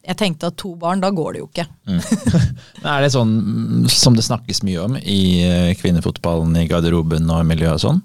jeg 0.06 0.18
tenkte 0.20 0.50
at 0.52 0.58
to 0.60 0.74
barn, 0.78 1.00
da 1.02 1.10
går 1.14 1.34
det 1.34 1.40
jo 1.42 1.48
ikke. 1.48 1.66
mm. 1.88 2.02
Er 2.92 3.02
det 3.02 3.12
sånn 3.14 3.32
mm, 3.40 3.88
som 3.90 4.14
det 4.14 4.26
snakkes 4.26 4.62
mye 4.66 4.84
om 4.84 4.98
i 5.00 5.22
eh, 5.42 5.72
kvinnefotballen, 5.80 6.54
i 6.60 6.68
garderoben 6.70 7.26
og 7.32 7.42
miljøet 7.48 7.80
og 7.80 7.82
sånn? 7.82 8.04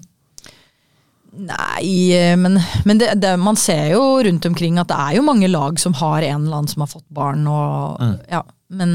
Nei, 1.32 2.12
eh, 2.12 2.36
men, 2.36 2.60
men 2.84 2.98
det, 2.98 3.14
det, 3.14 3.36
man 3.40 3.56
ser 3.56 3.94
jo 3.94 4.02
rundt 4.24 4.46
omkring 4.46 4.76
at 4.80 4.90
det 4.90 4.98
er 5.00 5.14
jo 5.16 5.24
mange 5.24 5.48
lag 5.48 5.78
som 5.80 5.94
har 5.96 6.20
en 6.20 6.44
eller 6.44 6.58
annen 6.58 6.68
som 6.68 6.84
har 6.84 6.90
fått 6.90 7.08
barn. 7.08 7.46
Og, 7.48 8.02
ja, 8.28 8.42
men, 8.76 8.92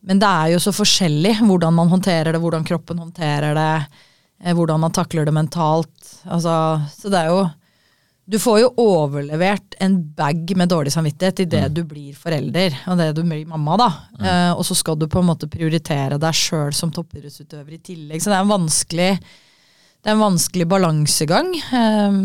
men 0.00 0.22
det 0.22 0.30
er 0.30 0.54
jo 0.54 0.62
så 0.64 0.72
forskjellig 0.72 1.36
hvordan 1.42 1.76
man 1.76 1.92
håndterer 1.92 2.32
det, 2.32 2.40
hvordan 2.40 2.64
kroppen 2.68 3.02
håndterer 3.04 3.52
det, 3.58 3.74
eh, 4.40 4.56
hvordan 4.56 4.80
man 4.86 4.96
takler 4.96 5.28
det 5.28 5.36
mentalt. 5.36 6.14
Altså, 6.24 6.54
så 6.96 7.12
det 7.12 7.20
er 7.20 7.34
jo 7.34 7.42
Du 8.32 8.38
får 8.38 8.58
jo 8.60 8.68
overlevert 8.78 9.74
en 9.82 9.96
bag 10.14 10.52
med 10.56 10.70
dårlig 10.70 10.92
samvittighet 10.94 11.40
idet 11.42 11.64
mm. 11.68 11.72
du 11.74 11.80
blir 11.84 12.14
forelder, 12.14 12.76
og 12.86 12.96
det 12.96 13.10
du 13.18 13.24
blir 13.26 13.44
mamma, 13.50 13.76
da. 13.76 13.88
Mm. 14.16 14.24
Eh, 14.24 14.52
og 14.56 14.64
så 14.64 14.76
skal 14.78 14.96
du 14.96 15.08
på 15.10 15.20
en 15.20 15.28
måte 15.34 15.50
prioritere 15.52 16.20
deg 16.22 16.38
sjøl 16.38 16.72
som 16.72 16.94
toppidrettsutøver 16.94 17.76
i 17.76 17.82
tillegg. 17.82 18.22
Så 18.22 18.30
det 18.30 18.38
er 18.38 18.46
en 18.46 18.54
vanskelig 18.54 19.10
det 20.02 20.10
er 20.10 20.16
en 20.16 20.24
vanskelig 20.24 20.66
balansegang. 20.66 21.52
Um, 21.70 22.16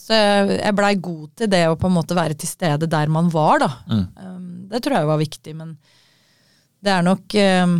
så 0.00 0.16
jeg, 0.16 0.72
blei 0.76 0.94
god 0.96 1.26
til 1.36 1.50
det 1.52 1.66
å 1.68 1.76
på 1.76 1.90
en 1.90 1.96
måte 1.98 2.16
være 2.16 2.38
til 2.40 2.48
stede 2.48 2.88
der 2.88 3.12
man 3.12 3.28
var, 3.32 3.60
da. 3.60 3.68
Mm. 3.90 4.06
Um, 4.16 4.46
det 4.70 4.80
tror 4.84 4.96
jeg 4.96 5.10
var 5.10 5.20
viktig, 5.20 5.54
men 5.58 5.74
det 6.84 6.94
er 6.94 7.04
nok 7.04 7.36
um, 7.66 7.76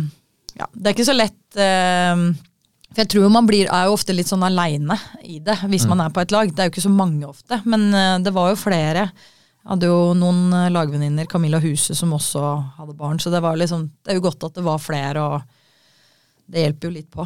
Ja, 0.57 0.67
det 0.73 0.89
er 0.89 0.95
ikke 0.95 1.07
så 1.07 1.15
lett 1.15 1.55
For 1.55 2.99
jeg 2.99 3.09
tror 3.13 3.29
man 3.31 3.47
blir, 3.47 3.69
er 3.71 3.87
jo 3.87 3.93
ofte 3.95 4.11
litt 4.11 4.27
sånn 4.27 4.43
aleine 4.43 4.97
i 5.23 5.37
det 5.39 5.55
hvis 5.69 5.85
mm. 5.87 5.91
man 5.93 6.03
er 6.03 6.13
på 6.13 6.21
et 6.21 6.33
lag. 6.35 6.53
Det 6.53 6.61
er 6.61 6.69
jo 6.69 6.73
ikke 6.75 6.85
så 6.85 6.93
mange 6.93 7.25
ofte, 7.29 7.61
men 7.65 7.89
uh, 7.95 8.21
det 8.21 8.35
var 8.35 8.53
jo 8.53 8.63
flere. 8.67 9.09
Jeg 9.09 9.73
hadde 9.73 9.89
jo 9.89 9.99
noen 10.17 10.53
uh, 10.53 10.69
lagvenninner, 10.73 11.29
Camilla 11.29 11.61
Huse, 11.63 11.97
som 11.97 12.13
også 12.13 12.45
hadde 12.77 12.97
barn, 12.99 13.21
så 13.21 13.33
det, 13.33 13.41
var 13.45 13.57
liksom, 13.57 13.89
det 14.05 14.13
er 14.13 14.21
jo 14.21 14.27
godt 14.29 14.45
at 14.45 14.61
det 14.61 14.65
var 14.65 14.81
flere, 14.83 15.25
og 15.25 16.49
det 16.49 16.67
hjelper 16.67 16.89
jo 16.89 16.97
litt 16.99 17.09
på. 17.13 17.25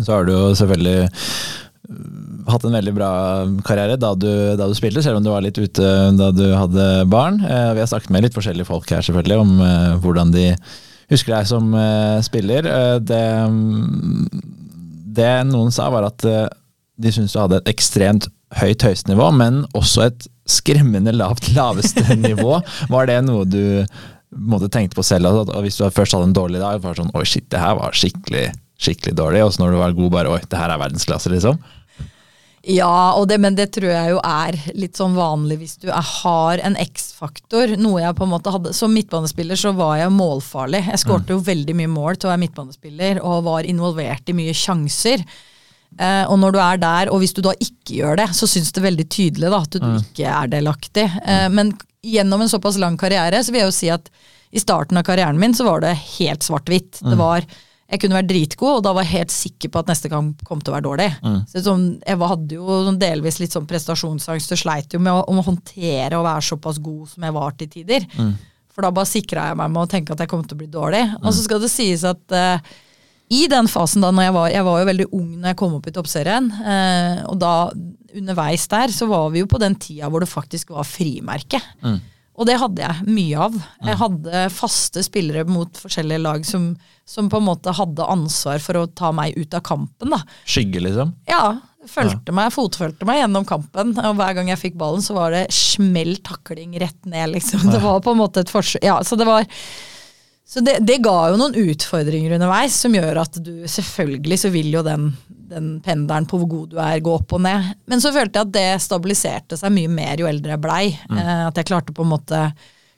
Så 0.00 0.14
har 0.14 0.28
du 0.28 0.32
jo 0.34 0.52
selvfølgelig 0.58 1.08
øh, 1.08 1.98
hatt 2.52 2.64
en 2.66 2.76
veldig 2.78 2.94
bra 2.96 3.10
karriere 3.66 3.98
da 4.00 4.14
du, 4.18 4.30
da 4.58 4.68
du, 4.68 4.74
spilte, 4.78 5.04
selv 5.04 5.20
om 5.20 5.26
du 5.26 5.32
var 5.32 5.44
litt 5.44 5.60
ute 5.60 5.90
da 6.18 6.30
du 6.34 6.46
hadde 6.56 6.88
barn. 7.12 7.42
Eh, 7.44 7.72
vi 7.76 7.84
har 7.84 7.90
snakket 7.90 8.14
med 8.14 8.26
litt 8.26 8.38
forskjellige 8.38 8.70
folk 8.70 8.90
her 8.92 9.04
selvfølgelig 9.04 9.40
om 9.42 9.54
hvordan 10.04 10.34
de 10.34 10.50
husker 11.12 11.34
deg 11.34 11.48
som 11.50 11.74
spiller. 12.24 12.66
Det, 13.04 13.24
det, 15.12 15.32
noen 15.50 15.74
sa, 15.74 15.90
var 15.92 16.08
at 16.08 16.24
de 16.24 17.12
syntes 17.12 17.34
du 17.34 17.40
hadde 17.42 17.58
et 17.60 17.72
ekstremt 17.74 18.30
høyt 18.60 18.84
høyeste 18.84 19.16
men 19.16 19.62
også 19.76 20.06
et 20.08 20.26
skremmende 20.48 21.14
lavt 21.14 21.52
laveste 21.56 22.16
nivå. 22.16 22.58
Var 22.92 23.08
det 23.10 23.20
noe 23.26 23.46
du 23.48 23.84
måtte 24.32 24.70
tenkte 24.72 24.98
på 24.98 25.06
selv? 25.06 25.30
At, 25.44 25.54
hvis 25.64 25.78
du 25.78 25.88
først 25.90 26.16
hadde 26.16 26.30
en 26.30 26.36
dårlig 26.36 26.62
dag, 26.62 26.80
var 26.82 26.94
det 26.94 27.02
sånn 27.02 27.14
Oi, 27.16 27.26
shit, 27.28 27.48
det 27.52 27.62
her 27.62 27.78
var 27.80 27.96
skikkelig 27.96 28.50
skikkelig 28.82 29.14
dårlig, 29.18 29.44
og 29.46 29.54
så 29.54 29.62
når 29.62 29.74
du 29.74 29.80
var 29.80 29.94
god, 30.00 30.10
bare 30.16 30.34
oi, 30.34 30.42
det 30.44 30.58
her 30.58 30.74
er 30.74 30.82
verdensklasse, 30.82 31.32
liksom? 31.32 31.60
Ja, 32.62 33.18
det, 33.26 33.40
men 33.42 33.56
det 33.58 33.72
tror 33.74 33.90
jeg 33.90 34.10
jo 34.12 34.18
er 34.22 34.56
litt 34.78 34.98
sånn 34.98 35.16
vanlig 35.18 35.56
hvis 35.58 35.78
du 35.82 35.88
er, 35.90 35.98
har 36.22 36.60
en 36.62 36.76
X-faktor. 36.78 37.74
Noe 37.74 38.04
jeg 38.04 38.14
på 38.14 38.22
en 38.22 38.30
måte 38.30 38.52
hadde 38.54 38.70
Som 38.76 38.94
midtbanespiller 38.94 39.58
så 39.58 39.72
var 39.74 39.96
jeg 39.98 40.12
målfarlig. 40.14 40.84
Jeg 40.92 41.02
skårte 41.02 41.26
mm. 41.26 41.32
jo 41.34 41.46
veldig 41.48 41.76
mye 41.80 41.90
mål 41.90 42.20
til 42.20 42.28
å 42.28 42.32
være 42.32 42.42
midtbanespiller 42.44 43.18
og 43.26 43.48
var 43.48 43.66
involvert 43.66 44.30
i 44.30 44.36
mye 44.38 44.54
sjanser. 44.54 45.24
Eh, 45.98 46.22
og 46.30 46.38
når 46.38 46.54
du 46.54 46.60
er 46.62 46.78
der, 46.84 47.10
og 47.10 47.18
hvis 47.24 47.34
du 47.34 47.42
da 47.42 47.56
ikke 47.58 47.98
gjør 47.98 48.22
det, 48.22 48.28
så 48.38 48.46
syns 48.48 48.70
det 48.70 48.86
veldig 48.86 49.08
tydelig 49.10 49.50
da, 49.50 49.60
at 49.66 49.74
du 49.74 49.82
mm. 49.88 49.98
ikke 50.04 50.36
er 50.36 50.54
delaktig. 50.54 51.08
Eh, 51.24 51.48
mm. 51.48 51.58
men 51.58 51.74
gjennom 52.14 52.46
en 52.46 52.52
såpass 52.52 52.78
lang 52.78 52.94
karriere 52.98 53.42
så 53.42 53.50
vil 53.50 53.64
jeg 53.64 53.72
jo 53.72 53.76
si 53.80 53.90
at 53.90 54.06
i 54.52 54.62
starten 54.62 55.00
av 55.00 55.06
karrieren 55.08 55.38
min 55.40 55.54
så 55.56 55.66
var 55.66 55.82
det 55.82 55.96
helt 56.20 56.46
svart-hvitt. 56.46 57.02
Det 57.02 57.16
mm. 57.16 57.20
Jeg 57.92 58.00
kunne 58.00 58.16
vært 58.16 58.30
dritgod, 58.30 58.78
og 58.78 58.84
da 58.86 58.94
var 58.96 59.04
jeg 59.04 59.18
helt 59.18 59.34
sikker 59.34 59.68
på 59.72 59.80
at 59.82 59.90
neste 59.90 60.08
kamp 60.08 60.40
kom 60.48 60.62
til 60.64 60.72
å 60.72 60.76
være 60.78 60.86
dårlig. 60.86 61.08
Mm. 61.20 61.40
Så 61.50 61.60
sånn, 61.66 61.82
jeg 62.00 62.20
hadde 62.30 62.56
jo 62.56 62.78
sånn 62.86 63.00
delvis 63.00 63.36
litt 63.42 63.52
sånn 63.52 63.66
prestasjonsangst 63.68 64.54
og 64.56 64.60
sleit 64.62 64.96
jo 64.96 65.00
med 65.02 65.12
å, 65.12 65.26
å, 65.28 65.44
håndtere 65.44 66.16
å 66.16 66.24
være 66.24 66.46
såpass 66.46 66.80
god 66.80 67.10
som 67.10 67.26
jeg 67.28 67.36
var 67.36 67.58
til 67.58 67.68
tider. 67.74 68.06
Mm. 68.16 68.30
For 68.72 68.86
da 68.86 68.92
bare 68.96 69.10
sikra 69.10 69.50
jeg 69.50 69.58
meg 69.60 69.74
med 69.74 69.82
å 69.82 69.90
tenke 69.92 70.16
at 70.16 70.24
jeg 70.24 70.30
kom 70.30 70.46
til 70.46 70.56
å 70.56 70.62
bli 70.62 70.70
dårlig. 70.72 71.02
Mm. 71.10 71.18
Og 71.20 71.36
så 71.36 71.44
skal 71.44 71.60
det 71.60 71.70
sies 71.74 72.06
at 72.08 72.32
uh, 72.32 72.72
i 73.36 73.42
den 73.52 73.68
fasen 73.68 74.04
da 74.04 74.12
når 74.12 74.26
jeg 74.26 74.34
var 74.36 74.48
Jeg 74.52 74.64
var 74.66 74.80
jo 74.80 74.88
veldig 74.88 75.08
ung 75.18 75.28
når 75.34 75.52
jeg 75.52 75.58
kom 75.60 75.76
opp 75.76 75.90
i 75.90 75.94
toppserien. 75.98 76.48
Uh, 76.62 77.18
og 77.28 77.36
da 77.44 77.52
underveis 78.16 78.64
der 78.72 78.96
så 78.96 79.10
var 79.12 79.28
vi 79.36 79.44
jo 79.44 79.52
på 79.52 79.60
den 79.60 79.76
tida 79.80 80.08
hvor 80.08 80.24
det 80.24 80.32
faktisk 80.32 80.72
var 80.72 80.88
frimerke. 80.88 81.60
Og 82.32 82.48
det 82.48 82.56
hadde 82.62 82.80
jeg 82.80 83.12
mye 83.12 83.40
av. 83.44 83.56
Jeg 83.84 83.98
hadde 84.00 84.44
faste 84.54 85.02
spillere 85.04 85.44
mot 85.48 85.76
forskjellige 85.82 86.22
lag 86.22 86.46
som, 86.48 86.70
som, 87.08 87.28
på 87.28 87.40
en 87.42 87.48
måte 87.50 87.74
hadde 87.76 88.08
ansvar 88.08 88.62
for 88.64 88.80
å 88.80 88.86
ta 88.88 89.10
meg 89.14 89.36
ut 89.36 89.52
av 89.58 89.64
kampen. 89.66 90.14
da. 90.14 90.22
Skygge, 90.48 90.80
liksom? 90.86 91.12
Ja. 91.28 91.58
Følte 91.82 92.30
ja. 92.30 92.36
meg, 92.38 92.52
Fotfølte 92.54 93.06
meg 93.08 93.20
gjennom 93.20 93.44
kampen. 93.48 93.92
Og 93.98 94.16
hver 94.16 94.36
gang 94.38 94.48
jeg 94.48 94.62
fikk 94.62 94.80
ballen, 94.80 95.04
så 95.04 95.18
var 95.18 95.34
det 95.34 95.44
smell 95.52 96.14
takling 96.24 96.78
rett 96.80 97.00
ned, 97.04 97.34
liksom. 97.36 97.68
Det 97.74 97.82
var 97.82 98.00
på 98.04 98.14
en 98.14 98.22
måte 98.22 98.46
et 98.46 98.52
forsøk 98.52 98.84
Ja, 98.86 99.00
så 99.04 99.18
det 99.20 99.28
var 99.28 99.44
så 100.48 100.60
det, 100.60 100.78
det, 100.84 100.98
ga 101.04 101.30
jo 101.30 101.38
noen 101.40 101.54
utfordringer 101.56 102.34
underveis, 102.36 102.74
som 102.82 102.94
gjør 102.94 103.22
at 103.22 103.38
du 103.40 103.62
selvfølgelig 103.70 104.38
så 104.42 104.50
vil 104.52 104.68
jo 104.74 104.82
den, 104.84 105.08
den 105.48 105.72
pendelen 105.84 106.26
på 106.28 106.40
hvor 106.42 106.50
god 106.50 106.74
du 106.74 106.80
er, 106.82 107.00
gå 107.04 107.14
opp 107.14 107.32
og 107.38 107.44
ned. 107.46 107.70
Men 107.88 108.02
så 108.02 108.12
følte 108.12 108.40
jeg 108.40 108.48
at 108.48 108.54
det 108.56 108.84
stabiliserte 108.84 109.58
seg 109.60 109.72
mye 109.72 109.90
mer 109.92 110.20
jo 110.20 110.28
eldre 110.28 110.56
jeg 110.56 110.62
blei. 110.64 110.84
Mm. 111.08 111.20
Eh, 111.22 111.44
at 111.46 111.60
jeg 111.60 111.70
klarte 111.70 111.96
på 111.96 112.06
en 112.06 112.14
måte 112.16 112.46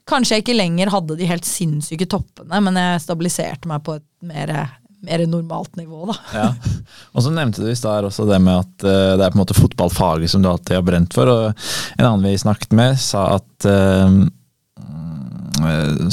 Kanskje 0.05 0.37
jeg 0.37 0.43
ikke 0.43 0.57
lenger 0.59 0.91
hadde 0.93 1.15
de 1.17 1.25
helt 1.25 1.47
sinnssyke 1.49 2.05
toppene, 2.13 2.59
men 2.61 2.77
jeg 2.77 3.01
stabiliserte 3.01 3.71
meg 3.71 3.81
på 3.87 3.95
et 3.97 4.05
mer, 4.29 4.51
mer 5.01 5.23
normalt 5.25 5.79
nivå, 5.81 6.03
da. 6.11 6.17
Ja. 6.37 6.75
Og 7.17 7.25
så 7.25 7.33
nevnte 7.33 7.65
du 7.65 7.71
i 7.71 7.79
stad 7.79 8.05
også 8.05 8.27
det 8.29 8.37
med 8.45 8.67
at 8.67 8.85
uh, 8.85 9.15
det 9.17 9.25
er 9.25 9.33
på 9.33 9.39
en 9.39 9.41
måte 9.41 9.57
fotballfaget 9.57 10.29
som 10.29 10.45
du 10.45 10.51
alltid 10.51 10.77
har 10.77 10.85
brent 10.85 11.17
for. 11.17 11.33
Og 11.33 11.71
en 11.97 12.05
annen 12.05 12.27
vi 12.29 12.35
snakket 12.37 12.77
med, 12.77 13.01
sa 13.01 13.31
at 13.39 13.65
uh, 13.65 14.29
Eh, 14.81 15.14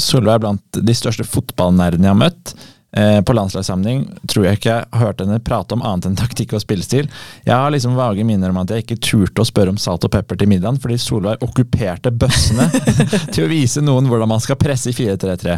Solveig 0.02 0.36
er 0.38 0.44
blant 0.44 0.78
de 0.84 0.94
største 0.96 1.26
fotballnerdene 1.28 2.08
jeg 2.08 2.14
har 2.14 2.22
møtt. 2.22 2.54
Eh, 2.96 3.20
på 3.24 3.32
landslagssamling 3.32 4.02
tror 4.28 4.44
jeg 4.44 4.58
ikke 4.58 4.68
jeg 4.68 4.84
har 4.92 5.00
hørt 5.00 5.22
henne 5.22 5.38
prate 5.40 5.72
om 5.72 5.84
annet 5.86 6.10
enn 6.10 6.18
taktikk 6.18 6.52
og 6.52 6.60
spillestil. 6.60 7.06
Jeg 7.46 7.54
har 7.56 7.72
liksom 7.72 7.96
vage 7.96 8.26
minner 8.28 8.52
om 8.52 8.58
at 8.60 8.74
jeg 8.74 8.84
ikke 8.84 8.98
turte 9.00 9.40
å 9.40 9.48
spørre 9.48 9.72
om 9.72 9.78
salt 9.80 10.04
og 10.04 10.12
pepper 10.12 10.36
til 10.36 10.50
middagen, 10.50 10.80
fordi 10.82 10.98
Solveig 11.00 11.40
okkuperte 11.46 12.12
bøssene 12.12 12.68
til 13.32 13.46
å 13.46 13.48
vise 13.52 13.80
noen 13.80 14.10
hvordan 14.12 14.28
man 14.34 14.44
skal 14.44 14.60
presse 14.60 14.92
i 14.92 14.96
4-3-3. 14.98 15.56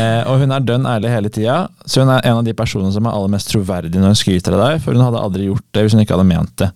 Eh, 0.00 0.22
og 0.26 0.40
hun 0.40 0.56
er 0.56 0.64
dønn 0.64 0.88
ærlig 0.88 1.12
hele 1.12 1.30
tida, 1.30 1.58
så 1.84 2.02
hun 2.02 2.14
er 2.16 2.24
en 2.24 2.40
av 2.40 2.48
de 2.48 2.56
personene 2.56 2.94
som 2.94 3.04
er 3.04 3.18
aller 3.18 3.36
mest 3.36 3.52
troverdig 3.52 4.00
når 4.00 4.14
hun 4.14 4.20
skryter 4.24 4.56
av 4.56 4.64
deg, 4.64 4.80
for 4.86 4.96
hun 4.96 5.04
hadde 5.04 5.24
aldri 5.28 5.50
gjort 5.50 5.68
det 5.76 5.84
hvis 5.84 5.98
hun 5.98 6.06
ikke 6.06 6.16
hadde 6.16 6.30
ment 6.32 6.56
det. 6.64 6.72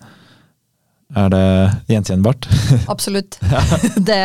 Er 1.17 1.31
det 1.33 1.45
gjenkjennbart? 1.91 2.47
Absolutt. 2.93 3.37
det, 4.09 4.19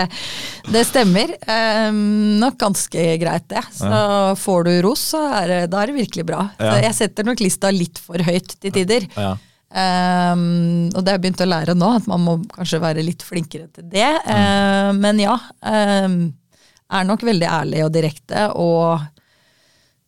det, 0.71 0.85
stemmer. 0.87 1.33
Um, 1.49 2.39
nok 2.39 2.59
ganske 2.61 3.07
greit, 3.19 3.49
det. 3.51 3.65
Så 3.75 3.91
ja. 3.91 4.37
får 4.39 4.69
du 4.69 4.73
ros, 4.87 5.03
så 5.15 5.25
er 5.41 5.51
det, 5.51 5.61
da 5.73 5.83
er 5.83 5.91
det 5.91 5.99
virkelig 5.99 6.27
bra. 6.29 6.47
Ja. 6.63 6.79
jeg 6.85 6.95
setter 6.99 7.27
nok 7.27 7.43
lista 7.43 7.73
litt 7.75 7.99
for 8.03 8.23
høyt 8.23 8.55
til 8.63 8.75
tider. 8.75 9.09
Ja. 9.19 9.35
Um, 9.67 10.87
og 10.95 11.03
det 11.03 11.11
har 11.11 11.17
jeg 11.19 11.25
begynt 11.27 11.43
å 11.43 11.51
lære 11.51 11.75
nå, 11.77 11.91
at 11.99 12.07
man 12.09 12.23
må 12.23 12.39
kanskje 12.55 12.81
være 12.85 13.05
litt 13.05 13.27
flinkere 13.27 13.67
til 13.75 13.91
det. 13.91 14.09
Uh, 14.29 14.95
men 14.97 15.21
ja. 15.27 15.35
Um, 15.67 16.21
er 16.87 17.07
nok 17.07 17.25
veldig 17.27 17.51
ærlig 17.51 17.83
og 17.83 17.93
direkte. 17.97 18.47
og 18.55 19.03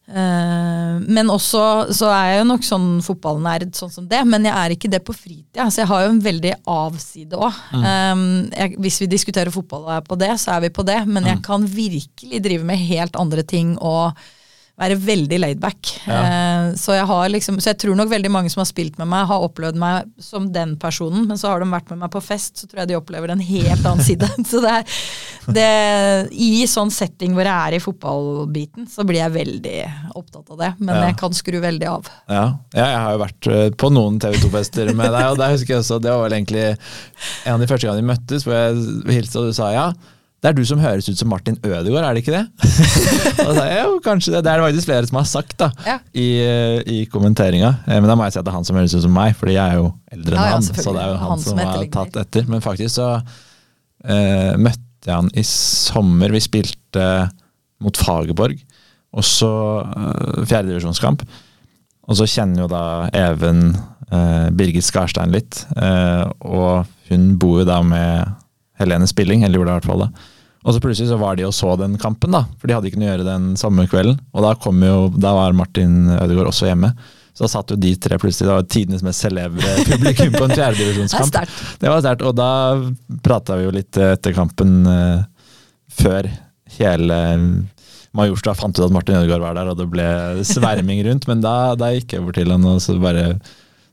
men 0.09 1.29
også 1.29 1.63
så 1.93 2.09
er 2.09 2.31
jeg 2.31 2.39
jo 2.41 2.47
nok 2.49 2.63
sånn 2.65 2.87
fotballnerd 3.05 3.75
sånn 3.77 3.93
som 3.93 4.07
det, 4.09 4.23
men 4.25 4.47
jeg 4.49 4.55
er 4.57 4.75
ikke 4.75 4.91
det 4.93 5.03
på 5.05 5.13
fritida. 5.13 5.67
Så 5.69 5.83
jeg 5.83 5.91
har 5.91 6.07
jo 6.07 6.15
en 6.15 6.23
veldig 6.25 6.55
avside 6.73 7.37
òg. 7.37 7.61
Mm. 7.77 7.85
Um, 7.85 8.73
hvis 8.81 9.03
vi 9.03 9.11
diskuterer 9.13 9.53
fotball 9.53 9.85
og 9.85 9.93
er 9.99 10.07
på 10.09 10.17
det, 10.21 10.33
så 10.41 10.57
er 10.57 10.65
vi 10.65 10.73
på 10.73 10.87
det, 10.89 11.03
men 11.05 11.27
mm. 11.27 11.31
jeg 11.35 11.45
kan 11.45 11.69
virkelig 11.69 12.43
drive 12.47 12.69
med 12.71 12.87
helt 12.89 13.21
andre 13.21 13.45
ting 13.45 13.77
og 13.77 14.17
være 14.79 14.99
veldig 15.03 15.39
laidback. 15.43 15.91
Ja. 16.07 16.19
Uh, 16.23 16.67
så, 16.79 16.95
jeg 16.95 17.33
liksom, 17.35 17.59
så 17.63 17.73
jeg 17.73 17.81
tror 17.83 17.97
nok 17.99 18.11
veldig 18.13 18.31
mange 18.33 18.53
som 18.53 18.63
har 18.63 18.69
spilt 18.71 18.99
med 19.01 19.11
meg, 19.11 19.27
har 19.31 19.45
opplevd 19.45 19.79
meg 19.81 20.09
som 20.23 20.49
den 20.55 20.77
personen, 20.81 21.27
men 21.29 21.41
så 21.41 21.53
har 21.53 21.63
de 21.63 21.71
vært 21.73 21.91
med 21.93 22.05
meg 22.05 22.13
på 22.15 22.23
fest, 22.23 22.61
så 22.61 22.69
tror 22.69 22.83
jeg 22.85 22.93
de 22.93 22.99
opplever 22.99 23.33
en 23.35 23.43
helt 23.43 23.83
annen 23.83 24.05
side. 24.05 24.29
så 24.51 24.63
det 24.65 24.75
er, 24.77 24.99
det, 25.59 25.69
I 26.31 26.51
sånn 26.71 26.93
setting 26.95 27.35
hvor 27.37 27.49
jeg 27.49 27.57
er 27.57 27.79
i 27.79 27.83
fotballbiten, 27.83 28.87
så 28.91 29.07
blir 29.09 29.23
jeg 29.25 29.35
veldig 29.35 29.79
opptatt 30.19 30.55
av 30.55 30.61
det. 30.63 30.71
Men 30.79 30.95
ja. 30.95 31.09
jeg 31.09 31.19
kan 31.25 31.35
skru 31.37 31.59
veldig 31.65 31.89
av. 31.91 32.13
Ja. 32.31 32.45
jeg 32.77 33.01
har 33.03 33.17
jo 33.17 33.23
vært 33.25 33.51
eh, 33.51 33.65
på 33.79 33.91
noen 33.95 34.21
TV 34.23 34.39
2-fester 34.45 34.93
med 34.95 35.11
deg, 35.11 35.33
og 35.33 35.41
der 35.41 35.57
husker 35.57 35.75
jeg 35.75 35.83
også, 35.83 35.99
det 36.03 36.15
var 36.15 36.23
vel 36.27 36.39
egentlig 36.39 36.69
en 36.69 37.57
av 37.57 37.65
de 37.65 37.69
første 37.71 37.89
gangene 37.89 38.05
vi 38.05 38.13
møttes, 38.13 38.47
hvor 38.47 38.55
jeg 38.55 39.19
hilste 39.19 39.43
og 39.43 39.51
du 39.51 39.59
sa 39.59 39.73
ja. 39.75 39.89
Det 40.39 40.49
er 40.51 40.55
du 40.55 40.63
som 40.69 40.79
høres 40.79 41.09
ut 41.11 41.19
som 41.19 41.29
Martin 41.33 41.57
Ødegaard, 41.67 42.05
er 42.07 42.15
det 42.15 42.21
ikke 42.23 42.35
det? 42.37 42.45
og 43.47 43.53
da 43.57 43.65
jeg, 43.67 43.81
jo, 43.89 43.97
kanskje 44.05 44.35
det. 44.37 44.43
Det 44.47 44.53
er 44.53 44.61
det 44.61 44.67
faktisk 44.69 44.87
flere 44.91 45.09
som 45.11 45.19
har 45.19 45.27
sagt 45.27 45.57
da, 45.59 45.69
Ja. 45.87 45.97
i, 46.15 46.27
eh, 46.45 46.79
i 46.87 46.99
kommenteringa. 47.11 47.73
Eh, 47.89 47.99
Men 47.99 48.07
da 48.13 48.15
må 48.15 48.27
jeg 48.29 48.37
si 48.37 48.39
at 48.39 48.47
det 48.47 48.53
er 48.53 48.59
han 48.61 48.69
som 48.69 48.79
høres 48.79 48.95
ut 48.95 49.03
som 49.03 49.17
meg, 49.19 49.35
fordi 49.41 49.57
jeg 49.57 49.65
er 49.75 49.81
jo 49.81 49.89
eldre 50.15 50.37
enn 50.37 50.39
Ja, 50.39 50.47
ja, 50.47 50.55
han. 50.55 50.63
Så 50.69 50.95
det 50.95 51.03
er 51.03 51.11
jo 51.11 51.19
han, 51.25 51.33
Han 51.35 51.43
som, 51.43 51.59
som 51.59 51.65
har 51.67 51.91
tatt 51.99 52.21
etter. 52.23 52.47
Men 52.55 52.63
faktisk 52.63 52.95
så 53.01 53.09
eh, 54.05 54.55
møtte 54.63 55.11
jeg 55.11 55.15
han 55.17 55.31
i 55.35 55.45
sommer. 55.49 56.31
Vi 56.35 56.41
spilte 56.47 57.09
mot 57.83 57.99
Fagerborg, 57.99 58.59
og 59.15 59.25
så 59.27 59.51
eh, 59.83 60.43
fjerdedivisjonskamp. 60.47 61.23
Og 62.09 62.17
så 62.17 62.27
kjenner 62.31 62.63
jo 62.65 62.69
da 62.73 62.83
Even 63.13 63.73
eh, 64.11 64.49
Birgit 64.57 64.87
Skarstein 64.87 65.35
litt, 65.35 65.65
eh, 65.77 66.25
og 66.47 66.87
hun 67.11 67.33
bor 67.41 67.61
jo 67.63 67.67
da 67.69 67.83
med 67.85 68.37
Helene 68.79 69.09
Spilling, 69.11 69.45
eller 69.45 69.61
gjorde 69.61 69.71
det 69.71 69.77
i 69.77 69.81
hvert 69.81 69.93
fall 69.93 70.05
da. 70.07 70.11
Og 70.67 70.75
så 70.75 70.83
plutselig 70.83 71.09
så 71.13 71.19
var 71.21 71.39
de 71.39 71.47
og 71.47 71.55
så 71.55 71.77
den 71.79 71.95
kampen, 72.01 72.35
da, 72.35 72.43
for 72.59 72.69
de 72.69 72.75
hadde 72.75 72.91
ikke 72.91 72.99
noe 73.01 73.09
å 73.09 73.13
gjøre 73.13 73.29
den 73.29 73.53
samme 73.61 73.87
kvelden. 73.91 74.19
Og 74.35 74.45
da 74.45 74.57
kom 74.59 74.83
jo, 74.83 75.07
da 75.15 75.33
var 75.37 75.57
Martin 75.57 76.11
Ødegaard 76.17 76.51
også 76.51 76.69
hjemme. 76.69 76.91
Så 77.39 77.47
da 77.47 77.51
satt 77.53 77.71
jo 77.71 77.79
de 77.79 77.93
tre 78.03 78.19
plutselig, 78.19 78.49
det 78.49 78.57
var 78.57 78.67
tidenes 78.67 79.05
mest 79.07 79.23
celebre 79.23 79.77
publikum 79.93 80.35
på 80.35 80.43
en 80.43 80.51
Det 80.51 80.59
er 80.59 80.75
fjerdedivisjonskamp. 80.75 81.53
Det 81.79 81.93
var 81.93 82.03
sterkt, 82.03 82.25
og 82.27 82.35
da 82.35 82.51
prata 83.23 83.61
vi 83.61 83.69
jo 83.69 83.75
litt 83.77 84.01
eh, 84.01 84.17
etter 84.17 84.35
kampen 84.35 84.81
uh, 84.91 85.23
før 86.01 86.27
hele 86.79 87.21
Majorstua 88.19 88.57
fant 88.59 88.75
ut 88.75 88.89
at 88.89 88.95
Martin 88.95 89.21
Ødegaard 89.21 89.45
var 89.45 89.55
der, 89.61 89.71
og 89.71 89.79
det 89.79 89.87
ble 89.93 90.09
sverming 90.49 91.05
rundt. 91.07 91.29
Men 91.31 91.45
da, 91.45 91.55
da 91.79 91.93
gikk 91.95 92.17
jeg 92.17 92.25
over 92.25 92.35
til 92.35 92.51
han 92.51 92.67
og 92.67 92.83
så 92.83 92.99
bare 92.99 93.31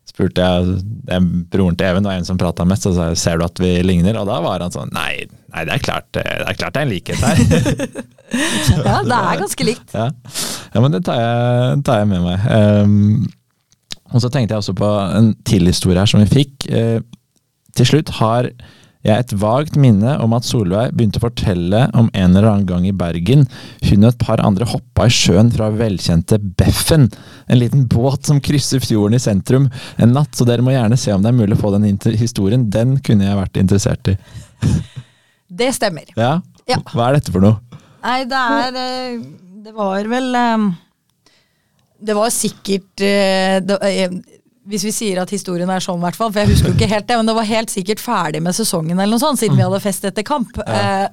spurte 0.10 0.44
jeg, 0.44 0.82
jeg 1.10 1.30
Broren 1.52 1.78
til 1.78 1.90
Even 1.90 2.08
var 2.08 2.20
en 2.20 2.28
som 2.28 2.40
prata 2.40 2.66
mest, 2.68 2.86
og 2.90 2.98
sa 2.98 3.10
ser 3.20 3.40
du 3.40 3.46
at 3.48 3.62
vi 3.62 3.72
ligner? 3.86 4.20
Og 4.22 4.30
da 4.30 4.40
var 4.44 4.64
han 4.64 4.74
sånn 4.74 4.94
nei, 4.96 5.26
nei 5.54 5.66
det, 5.68 5.78
er 5.78 5.84
klart, 5.84 6.08
det 6.16 6.26
er 6.26 6.60
klart 6.60 6.76
det 6.76 6.84
er 6.84 6.88
en 6.88 6.94
likhet 6.94 7.26
her. 7.26 8.04
Ja, 8.36 9.04
det 9.06 9.16
er 9.16 9.38
ganske 9.38 9.66
likt. 9.68 9.92
ja. 9.94 10.08
ja, 10.74 10.82
men 10.82 10.96
det 10.96 11.04
tar 11.06 11.20
jeg, 11.20 11.76
tar 11.86 12.00
jeg 12.02 12.08
med 12.10 12.24
meg. 12.24 12.48
Um, 12.50 13.28
og 14.10 14.24
så 14.24 14.32
tenkte 14.34 14.56
jeg 14.56 14.64
også 14.64 14.74
på 14.76 14.90
en 15.20 15.30
til 15.46 15.70
historie 15.70 16.02
her 16.02 16.10
som 16.10 16.24
vi 16.24 16.26
fikk. 16.32 16.66
Uh, 16.74 17.06
til 17.78 17.88
slutt 17.92 18.10
har 18.18 18.50
jeg 19.06 19.22
et 19.22 19.34
vagt 19.38 19.76
minne 19.78 20.16
om 20.24 20.34
at 20.34 20.48
Solveig 20.48 20.96
begynte 20.96 21.20
å 21.22 21.26
fortelle 21.28 21.84
om 21.94 22.08
en 22.10 22.32
eller 22.32 22.48
annen 22.50 22.66
gang 22.70 22.88
i 22.90 22.96
Bergen 22.96 23.46
hun 23.86 24.06
og 24.06 24.10
et 24.10 24.22
par 24.24 24.42
andre 24.42 24.66
hoppa 24.70 25.06
i 25.06 25.14
sjøen 25.14 25.52
fra 25.54 25.70
velkjente 25.74 26.40
Beffen, 26.58 27.08
en 27.46 27.62
liten 27.62 27.86
båt 27.92 28.26
som 28.26 28.42
krysser 28.44 28.82
fjorden 28.84 29.18
i 29.18 29.22
sentrum 29.22 29.70
en 30.02 30.16
natt, 30.16 30.34
så 30.34 30.48
dere 30.48 30.66
må 30.66 30.74
gjerne 30.74 30.98
se 31.00 31.14
om 31.14 31.22
det 31.22 31.32
er 31.32 31.38
mulig 31.38 31.58
å 31.58 31.62
få 31.62 31.74
den 31.76 31.88
historien. 32.18 32.66
Den 32.72 32.98
kunne 33.06 33.28
jeg 33.28 33.40
vært 33.40 33.62
interessert 33.62 34.14
i. 34.14 34.18
Det 35.56 35.70
stemmer. 35.78 36.10
Ja? 36.18 36.40
Ja. 36.66 36.80
Hva 36.90 37.12
er 37.12 37.20
dette 37.20 37.32
for 37.34 37.44
noe? 37.44 37.60
Nei, 38.06 38.24
det 38.30 38.40
er 38.40 38.80
eh, 38.82 39.20
Det 39.66 39.74
var 39.74 40.08
vel 40.10 40.38
eh, 40.40 40.64
Det 42.10 42.16
var 42.18 42.34
sikkert 42.34 43.04
eh, 43.06 43.62
det, 43.62 43.78
Hvis 44.66 44.86
vi 44.88 44.92
sier 44.96 45.20
at 45.22 45.30
historien 45.30 45.70
er 45.70 45.84
sånn, 45.84 46.02
hvert 46.02 46.18
fall, 46.18 46.32
for 46.34 46.42
jeg 46.42 46.56
husker 46.56 46.72
jo 46.72 46.76
ikke 46.76 46.90
helt 46.90 47.08
det, 47.10 47.18
men 47.20 47.28
det 47.30 47.36
var 47.38 47.46
helt 47.50 47.74
sikkert 47.74 48.02
ferdig 48.02 48.42
med 48.42 48.56
sesongen 48.58 48.98
eller 48.98 49.14
noe 49.14 49.22
sånt, 49.22 49.38
siden 49.38 49.60
vi 49.60 49.66
hadde 49.66 49.82
fest 49.84 50.08
etter 50.10 50.26
kamp. 50.26 50.58
Eh, 50.66 51.06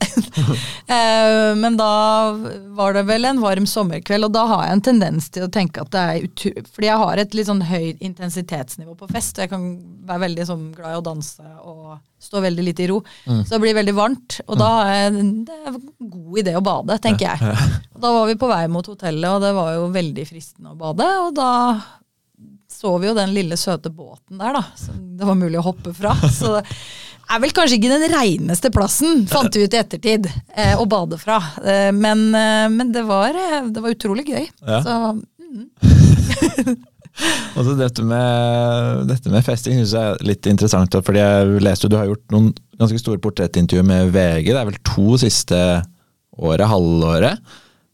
eh, 0.97 1.53
men 1.61 1.77
da 1.77 1.91
var 2.79 2.97
det 2.97 3.05
vel 3.11 3.29
en 3.29 3.43
varm 3.43 3.69
sommerkveld, 3.69 4.29
og 4.29 4.33
da 4.33 4.47
har 4.55 4.65
jeg 4.65 4.79
en 4.79 4.85
tendens 4.89 5.29
til 5.35 5.45
å 5.45 5.51
tenke 5.53 5.85
at 5.85 5.93
det 5.93 6.07
er 6.07 6.25
utu... 6.25 6.49
Fordi 6.73 6.89
jeg 6.89 7.03
har 7.05 7.21
et 7.21 7.37
litt 7.37 7.51
sånn 7.51 7.63
høyt 7.69 8.01
intensitetsnivå 8.01 8.97
på 8.97 9.11
fest, 9.13 9.37
og 9.37 9.45
jeg 9.45 9.53
kan 9.53 9.69
være 10.09 10.27
veldig 10.27 10.49
sånn 10.49 10.67
glad 10.77 10.97
i 10.97 11.03
å 11.03 11.07
danse 11.13 11.53
og 11.61 12.01
stå 12.23 12.41
veldig 12.45 12.65
litt 12.65 12.81
i 12.81 12.89
ro. 12.89 13.01
Så 13.27 13.57
det 13.57 13.63
blir 13.65 13.77
veldig 13.77 13.95
varmt, 13.97 14.39
og 14.47 14.61
da 14.61 14.71
er 14.89 15.09
det 15.13 15.23
en 15.27 15.81
god 15.99 16.39
idé 16.41 16.55
å 16.57 16.65
bade, 16.65 16.97
tenker 17.03 17.33
jeg. 17.33 17.57
Og 17.93 18.05
da 18.05 18.13
var 18.15 18.31
vi 18.31 18.39
på 18.39 18.51
vei 18.51 18.63
mot 18.71 18.87
hotellet, 18.87 19.29
og 19.29 19.43
det 19.43 19.51
var 19.57 19.75
jo 19.77 19.89
veldig 19.93 20.27
fristende 20.29 20.73
å 20.73 20.79
bade. 20.79 21.09
Og 21.27 21.35
da 21.37 21.51
så 22.83 22.99
vi 22.99 23.07
jo 23.07 23.15
den 23.15 23.31
lille 23.31 23.55
søte 23.61 23.93
båten 23.95 24.41
der, 24.43 24.57
da, 24.57 24.65
som 24.75 24.97
det 25.15 25.27
var 25.29 25.37
mulig 25.39 25.61
å 25.61 25.69
hoppe 25.69 25.93
fra. 25.95 26.17
Så 26.35 26.57
det 26.59 27.37
er 27.37 27.43
vel 27.45 27.53
kanskje 27.55 27.77
ikke 27.79 27.93
den 27.93 28.11
reineste 28.11 28.73
plassen, 28.75 29.23
fant 29.31 29.55
vi 29.55 29.63
ut 29.63 29.77
i 29.77 29.79
ettertid, 29.79 30.27
eh, 30.59 30.75
å 30.75 30.87
bade 30.91 31.15
fra. 31.21 31.39
Eh, 31.63 31.93
men, 31.95 32.25
eh, 32.35 32.67
men 32.75 32.91
det, 32.91 33.05
var, 33.07 33.39
eh, 33.39 33.69
det 33.71 33.85
var 33.85 33.95
utrolig 33.95 34.27
gøy. 34.33 34.49
Ja. 34.67 34.81
Så 34.83 34.97
Og 37.53 37.67
så 37.67 37.75
dette 37.77 38.03
med, 38.09 39.03
dette 39.07 39.31
med 39.31 39.45
festing 39.45 39.77
synes 39.77 39.93
jeg 39.95 40.15
er 40.17 40.27
litt 40.27 40.49
interessant, 40.49 40.95
fordi 41.07 41.21
jeg 41.21 41.63
leste 41.63 41.91
du 41.93 41.99
har 42.01 42.09
gjort 42.09 42.35
noen 42.35 42.51
ganske 42.81 42.99
store 42.99 43.21
portrettintervjuer 43.23 43.87
med 43.87 44.11
VG. 44.15 44.49
Det 44.49 44.59
er 44.59 44.71
vel 44.73 44.81
to 44.89 45.21
siste 45.23 45.59
året, 46.33 46.67
halvåret, 46.73 47.53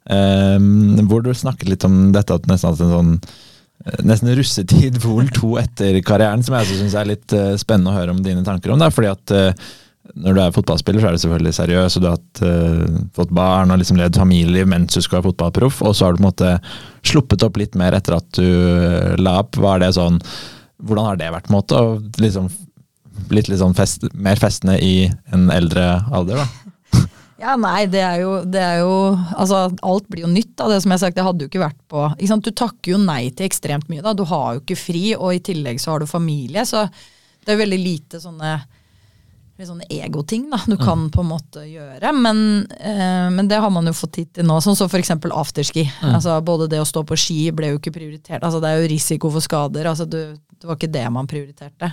Um, 0.08 0.96
hvor 1.04 1.20
du 1.20 1.34
snakket 1.36 1.68
litt 1.68 1.84
om 1.84 2.14
dette 2.14 2.32
at 2.32 2.46
nesten 2.48 2.70
hatt 2.70 2.80
en 2.80 2.94
sånn 2.94 3.10
Nesten 4.04 4.32
russetid 4.34 4.98
vol 5.06 5.28
2 5.34 5.52
etter 5.62 6.00
karrieren, 6.06 6.42
som 6.44 6.56
jeg 6.58 6.72
syns 6.72 6.96
er 6.98 7.12
litt 7.12 7.34
eh, 7.36 7.54
spennende 7.60 7.92
å 7.92 7.98
høre 7.98 8.14
om 8.14 8.24
dine 8.24 8.44
tanker 8.46 8.74
om. 8.74 8.80
Da, 8.82 8.90
fordi 8.94 9.12
at 9.12 9.34
eh, 9.34 9.68
når 10.18 10.34
du 10.34 10.40
er 10.42 10.54
fotballspiller, 10.54 11.02
så 11.02 11.08
er 11.08 11.16
du 11.16 11.22
selvfølgelig 11.22 11.54
seriøs, 11.56 11.96
og 11.98 12.04
du 12.04 12.08
har 12.08 12.46
eh, 12.48 13.00
fått 13.16 13.34
barn 13.34 13.72
og 13.72 13.80
liksom 13.80 13.98
levd 14.00 14.18
familieliv 14.18 14.68
mens 14.70 14.96
du 14.96 15.02
skal 15.04 15.18
være 15.18 15.30
fotballproff, 15.30 15.82
og 15.84 15.96
så 15.96 16.06
har 16.06 16.14
du 16.14 16.20
på 16.20 16.24
en 16.24 16.30
måte 16.30 16.54
sluppet 17.06 17.44
opp 17.46 17.58
litt 17.60 17.76
mer 17.78 17.96
etter 17.98 18.16
at 18.18 18.30
du 18.38 18.46
eh, 18.46 19.18
la 19.20 19.38
opp. 19.42 19.58
Var 19.58 19.84
det 19.84 19.94
sånn 19.98 20.22
Hvordan 20.78 21.08
har 21.08 21.16
det 21.18 21.30
vært, 21.34 21.48
på 21.48 21.50
en 21.50 21.58
måte? 21.58 21.78
Og 21.82 22.22
liksom 22.22 22.46
blitt 23.28 23.48
litt 23.50 23.58
sånn 23.58 23.74
fest, 23.74 24.04
mer 24.14 24.38
festende 24.38 24.76
i 24.78 25.08
en 25.34 25.48
eldre 25.50 25.96
alder, 26.14 26.38
da? 26.38 26.67
Ja, 27.38 27.54
nei, 27.60 27.86
det 27.86 28.00
er 28.02 28.22
jo, 28.24 28.32
det 28.42 28.62
er 28.62 28.80
jo 28.82 28.94
Altså, 29.38 29.68
alt 29.86 30.08
blir 30.10 30.24
jo 30.24 30.30
nytt, 30.32 30.56
av 30.58 30.72
Det 30.72 30.80
som 30.82 30.90
jeg 30.90 30.98
har 30.98 31.04
sagt, 31.04 31.18
det 31.18 31.26
hadde 31.26 31.44
jo 31.44 31.50
ikke 31.52 31.62
vært 31.62 31.78
på 31.90 32.08
ikke 32.16 32.32
sant? 32.32 32.48
Du 32.48 32.50
takker 32.64 32.96
jo 32.96 33.02
nei 33.02 33.28
til 33.30 33.46
ekstremt 33.46 33.86
mye, 33.92 34.02
da. 34.02 34.14
Du 34.16 34.24
har 34.26 34.56
jo 34.56 34.64
ikke 34.64 34.78
fri, 34.78 35.04
og 35.14 35.36
i 35.36 35.44
tillegg 35.50 35.78
så 35.82 35.94
har 35.94 36.02
du 36.02 36.10
familie, 36.10 36.66
så 36.66 36.88
det 36.88 37.52
er 37.52 37.56
jo 37.56 37.64
veldig 37.64 37.78
lite 37.80 38.20
sånne 38.22 38.58
litt 39.58 39.66
sånne 39.66 39.86
egoting 39.90 40.44
da, 40.52 40.60
du 40.70 40.76
kan 40.78 41.08
på 41.10 41.22
en 41.24 41.30
måte 41.32 41.64
gjøre. 41.66 42.12
Men, 42.14 42.40
eh, 42.78 43.26
men 43.34 43.48
det 43.50 43.58
har 43.58 43.72
man 43.74 43.90
jo 43.90 43.94
fått 43.96 44.12
tid 44.14 44.28
til 44.36 44.46
nå. 44.46 44.60
Sånn 44.62 44.76
som 44.78 44.86
f.eks. 44.86 45.10
afterski. 45.16 45.82
Altså, 46.06 46.36
både 46.46 46.68
det 46.70 46.78
å 46.78 46.86
stå 46.86 47.02
på 47.08 47.18
ski 47.18 47.40
ble 47.50 47.72
jo 47.72 47.80
ikke 47.80 47.94
prioritert. 47.96 48.44
Altså, 48.46 48.60
det 48.62 48.70
er 48.70 48.84
jo 48.84 48.92
risiko 48.92 49.32
for 49.34 49.42
skader. 49.42 49.88
Altså, 49.90 50.06
du, 50.06 50.20
det 50.38 50.68
var 50.68 50.78
ikke 50.78 50.92
det 50.94 51.02
man 51.14 51.26
prioriterte. 51.30 51.90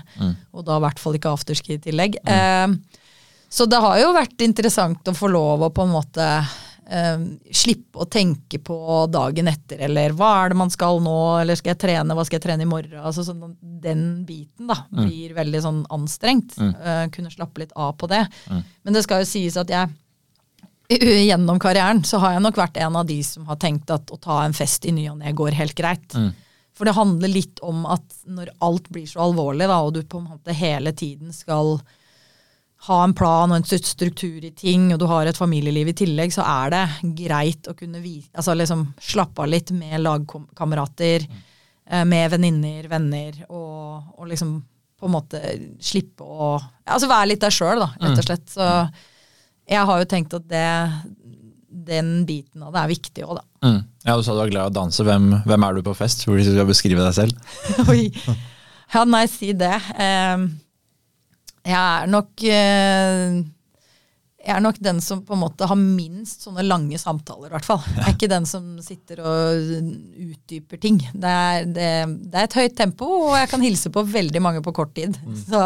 Og 0.54 0.68
da 0.68 0.78
i 0.78 0.86
hvert 0.86 1.02
fall 1.02 1.18
ikke 1.18 1.34
afterski 1.34 1.80
i 1.80 1.82
tillegg. 1.88 2.20
Eh, 2.22 3.02
så 3.56 3.66
det 3.72 3.80
har 3.80 4.00
jo 4.02 4.14
vært 4.16 4.42
interessant 4.44 5.08
å 5.08 5.16
få 5.16 5.30
lov 5.32 5.64
å 5.64 5.72
på 5.72 5.86
en 5.86 5.94
måte 5.94 6.24
eh, 6.92 7.22
slippe 7.56 8.02
å 8.04 8.08
tenke 8.12 8.60
på 8.60 8.78
dagen 9.14 9.48
etter, 9.48 9.86
eller 9.88 10.16
hva 10.18 10.32
er 10.42 10.52
det 10.52 10.58
man 10.60 10.74
skal 10.74 11.00
nå, 11.04 11.16
eller 11.40 11.56
skal 11.56 11.72
jeg 11.72 11.82
trene, 11.86 12.18
hva 12.18 12.26
skal 12.28 12.40
jeg 12.40 12.46
trene 12.50 12.66
i 12.66 12.70
morgen? 12.70 13.00
Altså 13.00 13.24
sånn, 13.24 13.56
Den 13.62 14.02
biten 14.28 14.68
da, 14.68 14.82
blir 14.92 15.36
veldig 15.38 15.62
sånn 15.64 15.84
anstrengt. 15.96 16.58
Eh, 16.60 17.06
kunne 17.16 17.32
slappe 17.32 17.64
litt 17.64 17.72
av 17.80 17.94
på 18.02 18.12
det. 18.12 18.26
Men 18.84 18.98
det 18.98 19.06
skal 19.08 19.24
jo 19.24 19.30
sies 19.30 19.58
at 19.62 19.72
jeg 19.72 19.94
Gjennom 20.86 21.58
karrieren 21.58 22.04
så 22.06 22.20
har 22.22 22.36
jeg 22.36 22.44
nok 22.46 22.60
vært 22.60 22.76
en 22.78 22.96
av 23.00 23.08
de 23.10 23.16
som 23.26 23.48
har 23.50 23.58
tenkt 23.58 23.90
at 23.90 24.12
å 24.14 24.20
ta 24.22 24.44
en 24.46 24.54
fest 24.54 24.84
i 24.86 24.92
ny 24.94 25.08
og 25.10 25.18
ne 25.18 25.32
går 25.34 25.56
helt 25.58 25.74
greit. 25.74 26.14
For 26.78 26.86
det 26.86 26.94
handler 26.94 27.32
litt 27.32 27.58
om 27.66 27.88
at 27.90 28.04
når 28.30 28.52
alt 28.62 28.92
blir 28.94 29.08
så 29.10 29.24
alvorlig, 29.26 29.66
da, 29.66 29.80
og 29.82 29.96
du 29.96 30.04
på 30.06 30.20
en 30.22 30.28
måte 30.36 30.54
hele 30.54 30.94
tiden 30.94 31.34
skal 31.34 31.80
ha 32.86 33.00
en 33.04 33.14
plan 33.18 33.52
og 33.52 33.58
en 33.58 33.66
struktur 33.66 34.44
i 34.46 34.52
ting, 34.56 34.92
og 34.94 35.00
du 35.02 35.08
har 35.10 35.28
et 35.30 35.38
familieliv 35.40 35.90
i 35.92 35.98
tillegg, 35.98 36.34
så 36.36 36.46
er 36.46 36.74
det 36.74 36.84
greit 37.18 37.70
å 37.72 37.76
kunne 37.78 38.02
vise, 38.04 38.30
altså 38.36 38.56
liksom 38.58 38.88
slappe 39.02 39.46
av 39.46 39.52
litt 39.52 39.74
med 39.76 40.04
lagkamerater, 40.04 41.26
eh, 41.26 42.06
med 42.06 42.32
venninner, 42.36 42.88
venner, 42.92 43.42
og, 43.50 44.16
og 44.20 44.30
liksom 44.32 44.58
på 44.96 45.10
en 45.10 45.16
måte 45.18 45.42
slippe 45.84 46.24
å 46.24 46.54
Altså 46.86 47.10
være 47.10 47.32
litt 47.34 47.42
deg 47.42 47.52
sjøl, 47.52 47.82
da, 47.82 47.88
rett 47.98 48.20
og 48.22 48.26
slett. 48.28 48.44
Så 48.54 48.66
jeg 49.74 49.86
har 49.90 50.02
jo 50.02 50.08
tenkt 50.08 50.36
at 50.38 50.44
det, 50.48 50.68
den 51.88 52.12
biten 52.28 52.62
av 52.64 52.76
det 52.76 52.84
er 52.84 52.92
viktig 52.92 53.26
òg, 53.26 53.40
da. 53.40 53.46
Mm. 53.66 53.80
Ja, 54.06 54.16
Du 54.16 54.24
sa 54.24 54.36
du 54.36 54.40
var 54.44 54.52
glad 54.52 54.68
i 54.70 54.70
å 54.70 54.76
danse. 54.76 55.06
Hvem, 55.06 55.26
hvem 55.50 55.66
er 55.66 55.74
du 55.74 55.82
på 55.88 55.96
fest? 55.98 56.28
Du 56.30 56.38
skal 56.46 56.70
beskrive 56.70 57.02
deg 57.02 57.18
selv? 57.18 57.58
Oi. 57.92 58.12
Ja, 58.94 59.02
nei, 59.10 59.26
si 59.32 59.50
det. 59.58 59.74
Eh, 59.98 60.46
jeg 61.66 61.82
er 61.82 62.10
nok 62.14 62.44
eh, 62.46 63.38
Jeg 64.46 64.54
er 64.54 64.62
nok 64.62 64.78
den 64.86 65.00
som 65.02 65.24
på 65.26 65.34
en 65.34 65.42
måte 65.42 65.66
har 65.66 65.80
minst 65.80 66.46
sånne 66.46 66.66
lange 66.68 67.00
samtaler, 67.02 67.50
i 67.50 67.56
hvert 67.56 67.66
fall. 67.66 67.82
Jeg 67.96 68.04
er 68.04 68.14
ikke 68.14 68.30
den 68.30 68.46
som 68.50 68.76
sitter 68.86 69.24
og 69.26 69.64
utdyper 70.28 70.82
ting. 70.82 71.00
Det 71.02 71.32
er, 71.32 71.66
det, 71.66 71.88
det 72.30 72.42
er 72.42 72.50
et 72.50 72.60
høyt 72.60 72.76
tempo, 72.78 73.10
og 73.32 73.40
jeg 73.40 73.50
kan 73.50 73.66
hilse 73.66 73.90
på 73.94 74.06
veldig 74.06 74.44
mange 74.46 74.62
på 74.66 74.76
kort 74.78 74.94
tid. 74.98 75.18
Så 75.48 75.64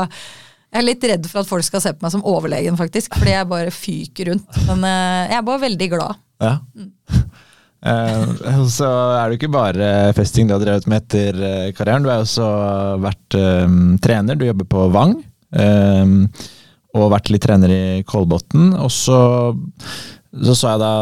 jeg 0.69 0.79
er 0.79 0.87
litt 0.87 1.03
redd 1.11 1.27
for 1.27 1.41
at 1.41 1.49
folk 1.49 1.67
skal 1.67 1.83
se 1.83 1.91
på 1.97 2.05
meg 2.05 2.15
som 2.15 2.23
overlegen, 2.29 2.79
faktisk, 2.79 3.19
fordi 3.19 3.35
jeg 3.35 3.51
bare 3.51 3.75
fyker 3.75 4.31
rundt. 4.31 4.63
Men 4.69 4.87
eh, 4.87 5.27
jeg 5.33 5.37
er 5.41 5.47
bare 5.51 5.65
veldig 5.67 5.91
glad. 5.97 6.25
Ja. 6.39 6.55
Uh, 7.79 8.65
så 8.67 8.87
er 9.15 9.29
det 9.29 9.37
ikke 9.37 9.53
bare 9.53 9.85
festing 10.11 10.49
du 10.49 10.51
har 10.51 10.59
drevet 10.59 10.83
med 10.91 10.99
etter 10.99 11.71
karrieren. 11.77 12.03
Du 12.03 12.09
har 12.11 12.25
også 12.25 12.47
vært 12.99 13.37
eh, 13.39 13.77
trener. 14.03 14.35
Du 14.35 14.43
jobber 14.43 14.67
på 14.67 14.89
Vang. 14.91 15.13
Eh, 15.55 16.15
og 16.97 17.11
vært 17.13 17.29
litt 17.29 17.43
trener 17.45 17.73
i 17.73 17.81
Kolbotn. 18.07 18.71
Og 18.79 18.89
så 18.93 19.19
så 20.29 20.53
så 20.53 20.73
jeg 20.75 20.81
da, 20.83 20.93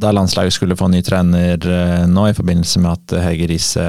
da 0.00 0.12
landslaget 0.16 0.54
skulle 0.56 0.76
få 0.80 0.88
ny 0.88 1.02
trener 1.04 1.60
eh, 1.60 2.04
nå, 2.08 2.28
i 2.30 2.36
forbindelse 2.36 2.80
med 2.80 2.96
at 2.96 3.16
Hege 3.26 3.50
Riise 3.50 3.84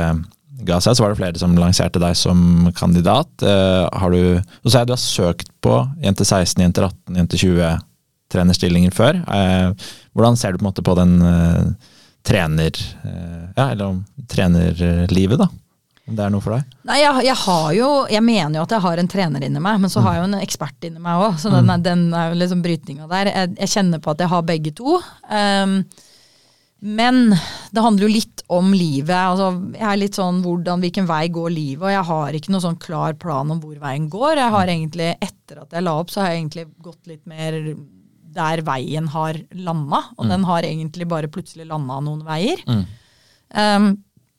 ga 0.66 0.80
seg, 0.82 0.98
så 0.98 1.06
var 1.06 1.14
det 1.14 1.20
flere 1.22 1.40
som 1.40 1.56
lanserte 1.60 2.02
deg 2.02 2.18
som 2.20 2.68
kandidat. 2.76 3.32
Eh, 3.46 3.86
har 3.96 4.12
du, 4.12 4.42
så 4.66 4.74
sa 4.74 4.82
jeg 4.82 4.90
du 4.90 4.96
har 4.96 5.04
søkt 5.04 5.52
på 5.64 5.78
jente 6.04 6.28
16, 6.28 6.66
jenter 6.66 6.90
18, 6.90 7.20
jente 7.22 7.40
20 7.40 7.84
trenerstillinger 8.36 8.96
før. 8.96 9.22
Eh, 9.24 9.92
hvordan 10.18 10.40
ser 10.40 10.52
du 10.52 10.60
på 10.60 10.66
en 10.66 10.72
måte 10.72 10.86
på 10.86 10.98
den 11.00 11.20
trener... 12.26 12.80
Ja, 13.56 13.70
eller 13.70 13.86
om 13.94 14.00
trenerlivet, 14.28 15.40
da? 15.40 15.48
Det 16.06 16.22
er 16.22 16.30
noe 16.30 16.44
for 16.46 16.54
deg? 16.54 16.74
Nei, 16.86 17.00
jeg, 17.02 17.22
jeg, 17.26 17.36
har 17.42 17.70
jo 17.74 17.88
Jeg 18.14 18.22
mener 18.22 18.60
jo 18.60 18.64
at 18.68 18.74
jeg 18.76 18.84
har 18.84 19.00
en 19.02 19.08
trener 19.10 19.46
inni 19.48 19.62
meg, 19.64 19.80
men 19.82 19.90
så 19.90 20.04
har 20.06 20.14
jeg 20.20 20.22
jo 20.22 20.28
en 20.28 20.42
ekspert 20.44 20.86
inni 20.86 21.02
meg 21.02 21.24
òg. 21.24 21.40
Så 21.42 21.50
den, 21.50 21.70
er- 21.74 21.82
den 21.82 22.04
er 22.14 22.30
jo 22.30 22.38
liksom 22.44 22.62
brytninga 22.62 23.08
der. 23.10 23.32
Jeg, 23.34 23.56
jeg 23.64 23.72
kjenner 23.74 24.04
på 24.06 24.14
at 24.14 24.22
jeg 24.22 24.30
har 24.30 24.44
begge 24.46 24.74
to. 24.78 25.00
Um, 25.32 25.80
men 26.86 27.32
det 27.74 27.82
handler 27.82 28.06
jo 28.06 28.12
litt 28.14 28.44
om 28.54 28.70
livet. 28.78 29.16
Altså, 29.16 29.48
jeg 29.74 29.88
er 29.90 29.98
litt 29.98 30.18
sånn 30.20 30.44
hvordan, 30.46 30.84
hvilken 30.86 31.08
vei 31.10 31.24
går 31.34 31.50
livet, 31.56 31.82
og 31.88 31.94
jeg 31.96 32.06
har 32.12 32.38
ikke 32.38 32.54
noen 32.54 32.66
sånn 32.68 32.78
klar 32.84 33.16
plan 33.18 33.50
om 33.56 33.62
hvor 33.64 33.80
veien 33.82 34.06
går. 34.12 34.38
Jeg 34.44 34.54
har 34.54 34.72
egentlig, 34.76 35.08
Etter 35.26 35.64
at 35.64 35.74
jeg 35.74 35.86
la 35.88 35.96
opp, 36.04 36.14
så 36.14 36.22
har 36.22 36.34
jeg 36.36 36.44
egentlig 36.44 36.68
gått 36.86 37.10
litt 37.10 37.24
mer 37.26 37.58
der 38.36 38.62
veien 38.68 39.08
har 39.16 39.40
landa. 39.58 40.04
Og 40.20 40.28
den 40.30 40.44
har 40.46 40.68
egentlig 40.68 41.08
bare 41.10 41.32
plutselig 41.32 41.66
landa 41.72 41.98
noen 42.04 42.22
veier. 42.28 42.62
Mm. 42.70 42.84
Um, 43.56 43.90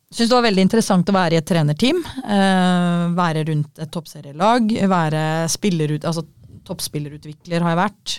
Syns 0.06 0.30
det 0.30 0.36
var 0.36 0.46
veldig 0.46 0.62
interessant 0.62 1.08
å 1.10 1.14
være 1.16 1.34
i 1.34 1.40
et 1.40 1.48
trenerteam. 1.48 1.98
Uh, 2.22 3.10
være 3.16 3.42
rundt 3.48 3.80
et 3.82 3.90
toppserielag. 3.92 4.70
Være 4.90 5.22
spillerut, 5.50 6.06
altså 6.06 6.22
toppspillerutvikler 6.66 7.64
har 7.64 7.74
jeg 7.74 7.80
vært. 7.80 8.16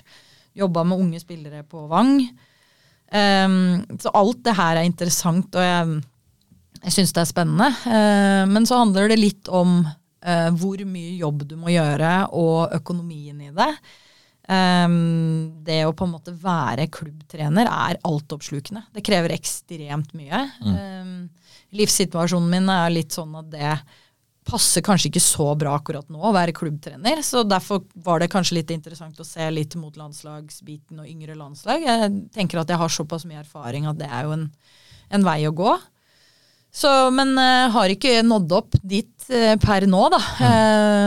Jobba 0.57 0.83
med 0.87 1.03
unge 1.03 1.21
spillere 1.21 1.63
på 1.67 1.85
Vang. 1.91 2.19
Um, 3.07 3.85
så 4.03 4.11
alt 4.19 4.41
det 4.43 4.55
her 4.57 4.79
er 4.79 4.87
interessant, 4.87 5.55
og 5.55 5.63
jeg, 5.63 6.01
jeg 6.81 6.95
syns 6.97 7.15
det 7.15 7.23
er 7.23 7.29
spennende. 7.29 7.69
Uh, 7.85 8.43
men 8.51 8.67
så 8.67 8.81
handler 8.81 9.13
det 9.13 9.21
litt 9.21 9.51
om 9.53 9.79
uh, 9.85 10.49
hvor 10.59 10.83
mye 10.89 11.15
jobb 11.21 11.45
du 11.47 11.55
må 11.61 11.71
gjøre, 11.71 12.17
og 12.35 12.75
økonomien 12.81 13.47
i 13.47 13.53
det. 13.55 13.71
Um, 14.47 15.63
det 15.67 15.81
å 15.83 15.95
på 15.95 16.07
en 16.07 16.13
måte 16.15 16.35
være 16.35 16.87
klubbtrener 16.91 17.67
er 17.67 17.99
altoppslukende. 18.07 18.85
Det 18.95 19.03
krever 19.07 19.35
ekstremt 19.35 20.13
mye. 20.15 20.43
Um, 20.63 21.15
livssituasjonen 21.75 22.51
min 22.51 22.69
er 22.71 22.93
litt 22.93 23.15
sånn 23.15 23.33
at 23.39 23.49
det 23.51 23.71
passer 24.47 24.83
kanskje 24.85 25.09
ikke 25.11 25.23
så 25.23 25.49
bra 25.59 25.73
akkurat 25.75 26.07
nå 26.13 26.21
å 26.23 26.33
være 26.35 26.55
klubbtrener. 26.55 27.19
Så 27.25 27.43
derfor 27.47 27.83
var 28.05 28.23
det 28.23 28.31
kanskje 28.31 28.61
litt 28.61 28.71
interessant 28.71 29.19
å 29.19 29.27
se 29.27 29.43
litt 29.51 29.75
mot 29.79 29.97
landslagsbiten 29.99 31.03
og 31.03 31.09
yngre 31.09 31.35
landslag. 31.35 31.83
Jeg 31.83 32.13
tenker 32.35 32.61
at 32.61 32.71
jeg 32.71 32.79
har 32.79 32.93
såpass 32.93 33.27
mye 33.27 33.43
erfaring 33.43 33.89
at 33.89 33.99
det 33.99 34.07
er 34.07 34.27
jo 34.27 34.37
en, 34.37 34.49
en 35.11 35.27
vei 35.27 35.41
å 35.49 35.55
gå. 35.55 35.75
Så, 36.77 36.89
men 37.15 37.31
uh, 37.39 37.71
har 37.73 37.89
ikke 37.89 38.19
nådd 38.27 38.51
opp 38.53 38.75
dit 38.85 39.29
uh, 39.31 39.55
per 39.61 39.87
nå, 39.89 40.01
da. 40.13 40.19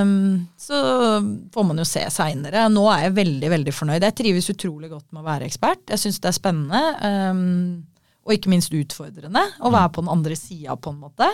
Um, 0.03 0.15
så 0.59 0.81
får 1.55 1.67
man 1.69 1.79
jo 1.79 1.87
se 1.87 2.03
seinere. 2.11 2.65
Nå 2.73 2.87
er 2.91 3.07
jeg 3.07 3.19
veldig 3.21 3.53
veldig 3.53 3.75
fornøyd. 3.77 4.07
Jeg 4.09 4.19
trives 4.19 4.51
utrolig 4.51 4.91
godt 4.91 5.07
med 5.13 5.23
å 5.23 5.29
være 5.29 5.47
ekspert. 5.47 5.85
Jeg 5.93 6.03
syns 6.03 6.19
det 6.19 6.33
er 6.33 6.37
spennende. 6.37 6.83
Um, 7.05 7.53
og 8.31 8.39
ikke 8.39 8.53
minst 8.53 8.73
utfordrende 8.77 9.43
å 9.59 9.75
være 9.75 9.93
på 9.97 10.05
den 10.05 10.15
andre 10.15 10.39
sida, 10.39 10.79
på 10.79 10.95
en 10.95 11.03
måte. 11.03 11.29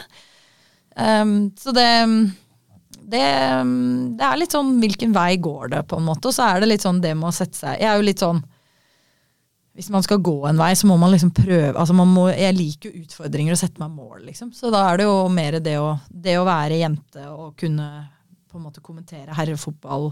Um, 0.97 1.37
så 1.61 1.75
det, 1.77 1.89
det, 3.05 3.23
det 4.17 4.25
er 4.25 4.41
litt 4.41 4.57
sånn 4.57 4.79
hvilken 4.81 5.13
vei 5.17 5.35
går 5.37 5.75
det, 5.77 5.83
på 5.91 6.01
en 6.01 6.09
måte. 6.09 6.31
Og 6.31 6.37
så 6.37 6.49
er 6.49 6.65
det 6.65 6.73
litt 6.73 6.87
sånn 6.87 7.03
det 7.05 7.13
med 7.19 7.29
å 7.29 7.37
sette 7.37 7.59
seg 7.59 7.83
Jeg 7.83 7.91
er 7.93 8.01
jo 8.01 8.09
litt 8.09 8.25
sånn 8.25 8.41
hvis 9.77 9.91
man 9.93 10.01
skal 10.01 10.23
gå 10.25 10.39
en 10.49 10.57
vei, 10.57 10.71
så 10.73 10.89
må 10.89 10.95
man 10.97 11.13
liksom 11.13 11.35
prøve 11.37 11.75
altså 11.77 11.93
man 11.93 12.09
må, 12.09 12.31
Jeg 12.33 12.57
liker 12.57 12.89
jo 12.89 13.05
utfordringer 13.05 13.53
og 13.53 13.61
sette 13.61 13.83
meg 13.83 13.93
mål, 13.93 14.23
liksom. 14.31 14.55
Så 14.57 14.71
da 14.73 14.87
er 14.89 15.03
det 15.03 15.05
jo 15.05 15.17
mer 15.29 15.59
det 15.61 15.75
å, 15.77 15.91
det 16.09 16.39
å 16.41 16.47
være 16.49 16.81
jente 16.81 17.27
og 17.29 17.53
kunne 17.61 17.91
på 18.49 18.57
en 18.57 18.65
måte 18.65 18.81
kommentere 18.81 19.37
herrefotball. 19.37 20.09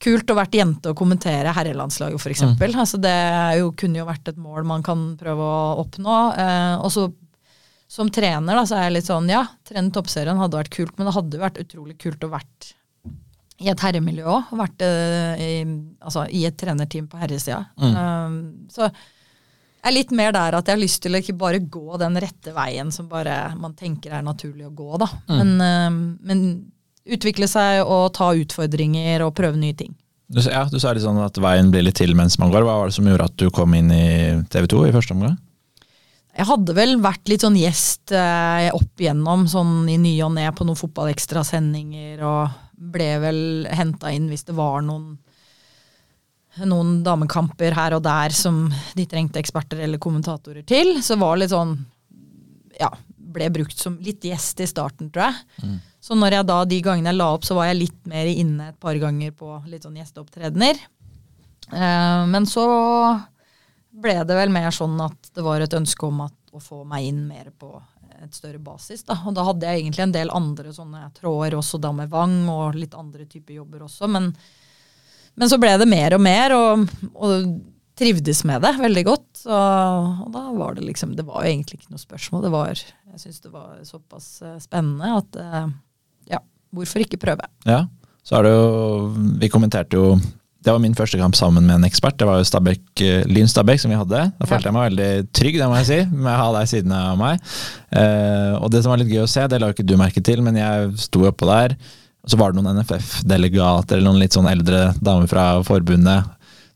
Kult 0.00 0.32
å 0.32 0.36
vært 0.38 0.54
jente 0.56 0.92
og 0.92 0.96
kommentere 0.96 1.52
herrelandslaget, 1.52 2.16
f.eks. 2.16 2.44
Mm. 2.54 2.78
Altså 2.80 3.00
det 3.02 3.16
jo, 3.60 3.72
kunne 3.76 4.00
jo 4.00 4.06
vært 4.08 4.30
et 4.32 4.38
mål 4.40 4.64
man 4.68 4.84
kan 4.86 5.10
prøve 5.20 5.44
å 5.44 5.80
oppnå. 5.82 6.20
Eh, 6.40 6.76
og 6.80 6.92
så 6.94 7.10
som 7.90 8.06
trener 8.14 8.54
da, 8.54 8.62
så 8.64 8.76
er 8.78 8.84
jeg 8.86 9.00
litt 9.00 9.08
sånn 9.08 9.26
Ja, 9.32 9.42
trene 9.66 9.90
toppserien 9.90 10.38
hadde 10.38 10.60
vært 10.60 10.70
kult, 10.76 10.92
men 10.96 11.08
det 11.08 11.14
hadde 11.16 11.40
vært 11.42 11.58
utrolig 11.58 11.96
kult 11.98 12.22
å 12.22 12.30
vært 12.30 12.68
i 13.60 13.68
et 13.68 13.82
herremiljø 13.84 14.26
òg. 14.30 14.52
Vært 14.56 14.84
eh, 14.86 15.40
i, 15.42 15.54
altså, 15.98 16.24
i 16.32 16.44
et 16.48 16.56
trenerteam 16.56 17.08
på 17.10 17.18
herresida. 17.20 17.64
Mm. 17.76 17.96
Um, 17.98 18.36
så 18.72 18.86
jeg 18.86 19.88
er 19.90 19.96
litt 19.96 20.12
mer 20.16 20.32
der 20.36 20.54
at 20.58 20.68
jeg 20.68 20.76
har 20.76 20.80
lyst 20.80 21.00
til 21.02 21.16
å 21.16 21.20
ikke 21.20 21.38
bare 21.40 21.62
gå 21.64 21.98
den 22.00 22.18
rette 22.20 22.52
veien 22.56 22.92
som 22.92 23.08
bare 23.08 23.54
man 23.60 23.74
tenker 23.76 24.12
er 24.12 24.24
naturlig 24.24 24.68
å 24.68 24.74
gå, 24.76 24.90
da. 25.00 25.08
Mm. 25.26 25.36
Men, 25.40 25.52
um, 25.60 26.00
men, 26.30 26.44
utvikle 27.08 27.48
seg 27.48 27.84
og 27.84 28.12
ta 28.16 28.32
utfordringer 28.36 29.24
og 29.24 29.34
prøve 29.38 29.60
nye 29.60 29.76
ting. 29.76 29.94
Du, 30.30 30.38
ja, 30.44 30.62
du 30.70 30.78
sa 30.78 30.92
litt 30.94 31.02
sånn 31.02 31.18
at 31.24 31.38
veien 31.42 31.72
blir 31.72 31.82
litt 31.82 31.98
til 31.98 32.12
mens 32.18 32.38
man 32.38 32.52
går. 32.52 32.62
Hva 32.66 32.76
var 32.78 32.90
det 32.90 32.94
som 32.94 33.08
gjorde 33.08 33.26
at 33.26 33.38
du 33.40 33.48
kom 33.54 33.74
inn 33.74 33.90
i 33.90 34.04
TV 34.52 34.68
2 34.70 34.84
i 34.86 34.92
første 34.94 35.16
omgang? 35.16 35.38
Jeg 36.30 36.46
hadde 36.46 36.74
vel 36.76 36.94
vært 37.02 37.26
litt 37.28 37.42
sånn 37.42 37.58
gjest 37.58 38.12
eh, 38.14 38.68
opp 38.70 39.02
igjennom, 39.02 39.48
sånn 39.50 39.88
i 39.90 39.96
ny 39.98 40.12
og 40.22 40.36
ne 40.36 40.46
på 40.54 40.64
noen 40.66 40.78
fotballekstrasendinger 40.78 42.22
og 42.22 42.54
ble 42.94 43.08
vel 43.20 43.40
henta 43.74 44.12
inn 44.14 44.30
hvis 44.30 44.46
det 44.46 44.54
var 44.56 44.84
noen, 44.86 45.18
noen 46.62 47.00
damekamper 47.04 47.74
her 47.76 47.98
og 47.98 48.04
der 48.06 48.32
som 48.36 48.68
de 48.94 49.08
trengte 49.10 49.42
eksperter 49.42 49.82
eller 49.82 50.00
kommentatorer 50.00 50.62
til. 50.62 51.00
Så 51.02 51.18
var 51.20 51.34
det 51.34 51.48
litt 51.48 51.56
sånn 51.56 51.74
Ja, 52.80 52.88
ble 53.32 53.48
brukt 53.54 53.78
som 53.78 53.98
litt 54.02 54.24
gjest 54.26 54.60
i 54.62 54.68
starten, 54.68 55.10
tror 55.12 55.28
jeg. 55.28 55.64
Mm. 55.64 55.76
Så 56.00 56.16
når 56.16 56.38
jeg 56.38 56.48
da, 56.48 56.58
de 56.68 56.80
gangene 56.84 57.12
jeg 57.12 57.20
la 57.20 57.28
opp, 57.34 57.44
så 57.46 57.56
var 57.58 57.70
jeg 57.70 57.82
litt 57.82 58.00
mer 58.08 58.30
inne 58.30 58.70
et 58.70 58.80
par 58.80 58.96
ganger 59.00 59.34
på 59.36 59.58
litt 59.68 59.84
sånn 59.86 59.98
gjesteopptredener. 60.00 60.80
Eh, 61.70 62.22
men 62.30 62.48
så 62.48 62.66
ble 63.90 64.16
det 64.26 64.36
vel 64.38 64.52
mer 64.54 64.70
sånn 64.74 64.98
at 65.02 65.32
det 65.34 65.44
var 65.44 65.62
et 65.62 65.76
ønske 65.76 66.06
om 66.08 66.24
at, 66.26 66.36
å 66.50 66.62
få 66.62 66.82
meg 66.88 67.06
inn 67.06 67.22
mer 67.28 67.52
på 67.54 67.76
et 68.20 68.34
større 68.34 68.58
basis. 68.62 69.04
Da. 69.06 69.16
Og 69.26 69.36
da 69.36 69.44
hadde 69.46 69.68
jeg 69.68 69.82
egentlig 69.84 70.04
en 70.06 70.14
del 70.14 70.32
andre 70.34 70.72
sånne 70.74 71.04
tråder 71.16 71.56
også 71.58 71.80
da 71.80 71.92
med 71.96 72.10
Vang, 72.12 72.42
og 72.52 72.78
litt 72.78 72.96
andre 72.98 73.26
typer 73.28 73.60
jobber 73.60 73.86
også. 73.86 74.08
Men, 74.10 74.30
men 75.38 75.52
så 75.52 75.60
ble 75.62 75.76
det 75.80 75.88
mer 75.88 76.16
og 76.16 76.24
mer, 76.24 76.56
og, 76.56 76.88
og 77.14 77.36
trivdes 78.00 78.42
med 78.48 78.64
det 78.64 78.72
veldig 78.80 79.04
godt. 79.06 79.28
Så, 79.42 79.60
og 80.24 80.32
da 80.34 80.42
var 80.56 80.76
det 80.76 80.86
liksom 80.88 81.14
Det 81.18 81.26
var 81.28 81.44
jo 81.44 81.52
egentlig 81.52 81.80
ikke 81.80 81.94
noe 81.94 82.02
spørsmål. 82.02 82.44
Det 82.46 82.52
var, 82.54 82.82
jeg 82.82 83.22
syns 83.22 83.40
det 83.44 83.54
var 83.54 83.78
såpass 83.86 84.28
eh, 84.42 84.58
spennende 84.62 85.14
at 85.20 85.40
eh, 85.40 85.70
ja, 86.34 86.42
hvorfor 86.74 87.04
ikke 87.04 87.20
prøve? 87.20 87.48
Ja, 87.68 87.84
så 88.26 88.40
er 88.40 88.48
det 88.48 88.52
jo 88.56 88.68
Vi 89.40 89.52
kommenterte 89.52 90.00
jo 90.00 90.12
det 90.60 90.74
var 90.74 90.80
min 90.82 90.92
første 90.92 91.16
kamp 91.16 91.32
sammen 91.38 91.64
med 91.64 91.78
en 91.78 91.86
ekspert. 91.88 92.18
Det 92.20 92.26
var 92.28 92.36
jo 92.36 92.44
Stabæk, 92.44 92.82
eh, 93.00 93.22
Lyn 93.32 93.48
Stabæk 93.48 93.80
som 93.80 93.92
vi 93.92 93.96
hadde. 93.96 94.26
Da 94.36 94.48
følte 94.48 94.68
jeg 94.68 94.76
meg 94.76 94.90
veldig 94.90 95.12
trygg, 95.32 95.56
det 95.56 95.68
må 95.70 95.78
jeg 95.78 95.88
si, 95.88 96.00
med 96.12 96.34
å 96.34 96.36
ha 96.36 96.50
deg 96.58 96.68
siden 96.68 96.92
av 96.92 97.14
meg. 97.16 97.40
Eh, 97.96 98.58
og 98.58 98.68
det 98.68 98.82
som 98.84 98.92
var 98.92 99.00
litt 99.00 99.08
gøy 99.08 99.22
å 99.24 99.30
se, 99.30 99.46
det 99.48 99.60
la 99.62 99.70
ikke 99.72 99.86
du 99.88 99.96
merke 99.96 100.20
til, 100.20 100.42
men 100.44 100.60
jeg 100.60 100.90
sto 101.00 101.24
oppå 101.30 101.48
der. 101.48 101.78
Og 102.20 102.28
så 102.28 102.36
var 102.36 102.52
det 102.52 102.60
noen 102.60 102.76
NFF-delegater 102.76 103.96
eller 103.96 104.10
noen 104.10 104.20
litt 104.20 104.36
sånn 104.36 104.50
eldre 104.50 104.90
damer 105.00 105.30
fra 105.32 105.46
forbundet 105.64 106.28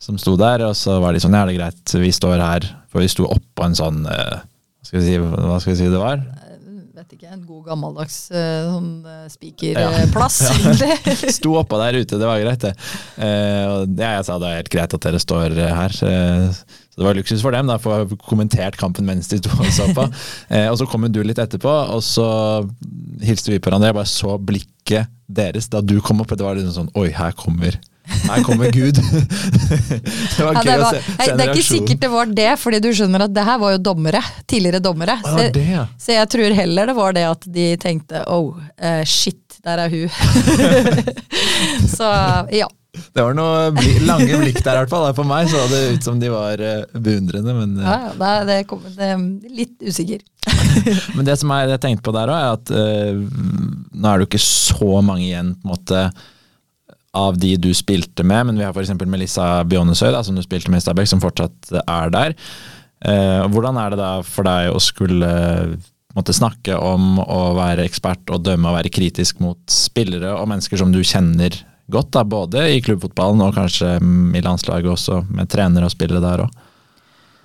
som 0.05 0.21
sto 0.21 0.37
der. 0.41 0.67
Og 0.69 0.77
så 0.79 1.01
var 1.03 1.17
de 1.17 1.23
sånn 1.25 1.37
ja, 1.37 1.45
det 1.49 1.57
er 1.57 1.63
greit, 1.63 1.99
vi 2.05 2.13
står 2.15 2.43
her. 2.43 2.71
For 2.93 3.05
vi 3.05 3.11
sto 3.11 3.29
oppå 3.31 3.67
en 3.67 3.77
sånn 3.79 4.05
uh, 4.07 4.41
hva, 4.45 4.89
skal 4.89 5.01
vi 5.01 5.07
si, 5.07 5.21
hva 5.21 5.61
skal 5.61 5.75
vi 5.75 5.81
si 5.81 5.93
det 5.93 6.03
var? 6.03 6.23
vet 7.05 7.17
ikke, 7.19 7.33
en 7.35 7.43
god 7.45 7.65
gammeldags 7.69 8.17
uh, 8.33 8.71
sånn 8.71 8.89
uh, 9.05 9.25
spikerplass, 9.29 10.39
ja. 10.47 10.55
egentlig. 10.57 11.33
Sto 11.37 11.57
oppå 11.61 11.79
der 11.83 11.99
ute, 12.01 12.19
det 12.21 12.29
var 12.29 12.41
greit, 12.41 12.65
det. 12.65 12.73
Uh, 13.19 13.65
og 13.83 14.01
jeg 14.01 14.27
sa 14.27 14.39
det 14.41 14.51
er 14.51 14.61
helt 14.61 14.73
greit 14.73 14.97
at 14.97 15.05
dere 15.05 15.21
står 15.21 15.57
her. 15.59 15.97
så 15.97 16.09
det 16.09 17.05
var 17.05 17.19
luksus 17.19 17.43
for 17.45 17.57
dem, 17.57 17.69
da, 17.69 17.77
for 17.83 17.93
å 17.93 18.05
ha 18.05 18.21
kommentert 18.29 18.79
kampen 18.81 19.09
mens 19.09 19.29
de 19.33 19.41
sto 19.43 19.53
og 19.59 19.73
så 19.75 19.89
på. 19.97 20.07
og 20.71 20.79
så 20.81 20.89
kom 20.89 21.09
du 21.13 21.21
litt 21.27 21.43
etterpå, 21.43 21.75
og 21.95 22.05
så 22.07 22.29
hilste 23.25 23.53
vi 23.53 23.59
på 23.59 23.69
hverandre. 23.69 23.91
Jeg 23.93 23.99
bare 23.99 24.13
så 24.15 24.39
blikket 24.39 25.13
deres 25.27 25.69
da 25.73 25.83
du 25.85 25.99
kom 26.05 26.23
opp. 26.23 26.33
Det 26.33 26.47
var 26.47 26.57
liksom 26.57 26.77
sånn 26.79 26.95
Oi, 27.01 27.11
her 27.17 27.35
kommer 27.37 27.77
her 28.05 28.43
kommer 28.45 28.71
Gud. 28.71 28.95
det 30.37 30.45
var 30.45 30.59
gøy 30.61 30.71
ja, 30.71 30.77
var, 30.81 30.85
å 30.85 30.93
se, 30.93 31.01
se 31.17 31.33
Det 31.33 31.47
er 31.47 31.53
ikke 31.55 31.67
sikkert 31.67 32.03
det 32.03 32.11
var 32.13 32.37
det, 32.37 32.51
fordi 32.61 32.81
du 32.85 32.91
skjønner 32.93 33.27
at 33.27 33.35
det 33.35 33.45
her 33.47 33.59
var 33.63 33.75
jo 33.77 33.81
dommere. 33.91 34.21
Tidligere 34.51 34.81
dommere. 34.85 35.17
Så, 35.25 35.49
det, 35.55 35.65
ja. 35.73 35.87
så 36.01 36.17
jeg 36.19 36.31
tror 36.35 36.57
heller 36.61 36.91
det 36.91 36.97
var 36.99 37.17
det 37.17 37.27
at 37.31 37.51
de 37.57 37.69
tenkte 37.81 38.25
oh, 38.33 38.55
uh, 38.61 39.03
shit, 39.09 39.59
der 39.65 39.87
er 39.87 39.93
hun. 39.93 40.09
så 41.97 42.11
ja. 42.53 42.69
Det 42.95 43.23
var 43.25 43.35
noen 43.35 43.75
bli, 43.75 43.97
lange 44.07 44.37
blikk 44.39 44.61
der, 44.61 44.77
i 44.77 44.85
hvert 44.85 44.93
fall. 44.93 45.09
For 45.17 45.27
meg 45.27 45.49
så 45.51 45.65
det 45.73 45.81
ut 45.97 46.07
som 46.07 46.21
de 46.21 46.31
var 46.31 46.61
uh, 46.61 46.85
beundrende, 46.93 47.57
men 47.57 47.75
uh, 47.81 47.89
Ja, 47.89 47.97
ja 48.13 48.37
det, 48.51 48.61
kom, 48.71 48.85
det, 48.85 49.11
er 49.17 49.25
litt 49.49 49.81
usikker. 49.83 50.23
men 51.17 51.25
det 51.27 51.39
som 51.41 51.51
jeg, 51.57 51.73
jeg 51.73 51.83
tenkte 51.83 52.05
på 52.05 52.15
der 52.15 52.31
òg, 52.31 52.37
er 52.37 52.61
at 52.61 52.77
uh, 52.77 53.91
nå 53.97 54.13
er 54.13 54.21
det 54.21 54.29
jo 54.29 54.31
ikke 54.35 54.45
så 54.45 55.01
mange 55.01 55.29
igjen 55.31 55.57
på 55.57 55.69
en 55.71 55.75
måte 55.75 56.07
av 57.15 57.39
de 57.39 57.55
du 57.61 57.71
spilte 57.77 58.27
med, 58.27 58.49
men 58.49 58.59
vi 58.59 58.67
har 58.67 58.75
f.eks. 58.75 58.93
Melissa 59.07 59.49
Bjonesøy, 59.69 60.11
da, 60.15 60.23
som 60.27 60.37
du 60.37 60.43
spilte 60.45 60.73
med 60.73 60.83
i 60.83 60.85
Stabæk, 60.85 61.11
som 61.11 61.23
fortsatt 61.23 61.75
er 61.81 62.15
der. 62.15 62.35
Eh, 63.05 63.43
hvordan 63.53 63.79
er 63.81 63.93
det 63.93 64.01
da 64.01 64.13
for 64.27 64.47
deg 64.49 64.73
å 64.73 64.81
skulle 64.83 65.31
måtte 66.15 66.35
snakke 66.35 66.77
om 66.79 67.19
å 67.21 67.41
være 67.59 67.87
ekspert 67.89 68.31
og 68.33 68.45
dømme 68.47 68.71
og 68.71 68.79
være 68.79 68.93
kritisk 68.95 69.41
mot 69.43 69.59
spillere 69.71 70.31
og 70.39 70.47
mennesker 70.51 70.79
som 70.79 70.93
du 70.95 71.03
kjenner 71.03 71.57
godt, 71.91 72.13
da, 72.15 72.23
både 72.25 72.69
i 72.73 72.83
klubbfotballen 72.85 73.43
og 73.45 73.57
kanskje 73.59 73.97
i 73.99 74.45
landslaget 74.45 74.93
også, 74.95 75.25
med 75.29 75.51
trenere 75.53 75.91
og 75.91 75.95
spillere 75.95 76.23
der 76.25 76.47
òg? 76.47 76.63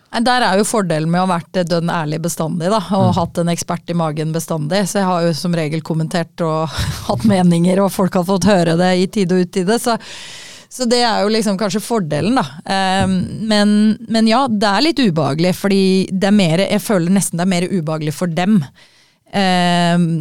Der 0.09 0.41
er 0.41 0.57
jo 0.57 0.65
fordelen 0.65 1.11
med 1.11 1.21
å 1.21 1.27
ha 1.27 1.35
vært 1.35 1.59
dønn 1.69 1.89
ærlig 1.93 2.17
bestandig, 2.23 2.71
da, 2.73 2.79
og 2.97 3.11
mm. 3.11 3.15
hatt 3.19 3.39
en 3.43 3.51
ekspert 3.53 3.91
i 3.93 3.97
magen 3.97 4.33
bestandig. 4.33 4.81
Så 4.89 5.03
jeg 5.03 5.09
har 5.09 5.27
jo 5.27 5.35
som 5.37 5.53
regel 5.55 5.83
kommentert 5.85 6.41
og 6.45 6.73
hatt 7.09 7.25
meninger, 7.29 7.81
og 7.83 7.93
folk 7.93 8.17
har 8.17 8.25
fått 8.27 8.49
høre 8.49 8.77
det 8.79 8.93
i 8.97 9.05
tide 9.13 9.37
og 9.37 9.45
utide. 9.45 9.77
Så, 9.81 9.99
så 10.69 10.89
det 10.89 11.03
er 11.05 11.21
jo 11.21 11.31
liksom 11.35 11.61
kanskje 11.61 11.83
fordelen, 11.85 12.41
da. 12.41 12.45
Um, 13.05 13.15
men, 13.51 13.77
men, 14.09 14.29
ja, 14.31 14.47
det 14.49 14.73
er 14.73 14.87
litt 14.87 15.03
ubehagelig, 15.05 15.53
fordi 15.61 15.83
det 16.09 16.31
er 16.31 16.37
mer, 16.41 16.65
jeg 16.65 16.85
føler 16.87 17.13
nesten 17.13 17.37
det 17.37 17.45
er 17.45 17.53
mer 17.53 17.69
ubehagelig 17.69 18.17
for 18.17 18.33
dem. 18.41 18.63
Um, 19.29 20.11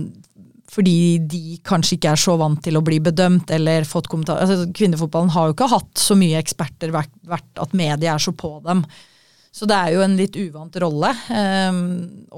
fordi 0.69 0.99
de 1.25 1.59
kanskje 1.65 1.97
ikke 1.97 2.13
er 2.13 2.21
så 2.21 2.37
vant 2.39 2.61
til 2.63 2.77
å 2.77 2.85
bli 2.85 3.01
bedømt 3.01 3.49
eller 3.57 3.89
fått 3.89 4.13
kommentarer. 4.13 4.45
Altså, 4.45 4.69
kvinnefotballen 4.77 5.33
har 5.33 5.49
jo 5.49 5.57
ikke 5.57 5.73
hatt 5.73 5.95
så 5.99 6.17
mye 6.19 6.41
eksperter 6.45 6.93
vært, 6.93 7.15
vært 7.25 7.63
at 7.65 7.73
media 7.73 8.13
er 8.15 8.23
så 8.23 8.37
på 8.37 8.59
dem. 8.69 8.85
Så 9.59 9.67
det 9.67 9.75
er 9.75 9.97
jo 9.97 10.05
en 10.05 10.15
litt 10.15 10.37
uvant 10.39 10.77
rolle, 10.79 11.09
eh, 11.35 11.79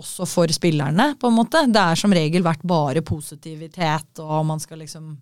også 0.00 0.24
for 0.28 0.52
spillerne, 0.54 1.10
på 1.20 1.28
en 1.28 1.36
måte. 1.36 1.66
Det 1.68 1.82
er 1.82 2.00
som 2.00 2.14
regel 2.16 2.46
vært 2.46 2.64
bare 2.64 3.02
positivitet, 3.04 4.22
og 4.24 4.46
man 4.48 4.62
skal 4.62 4.80
liksom 4.80 5.12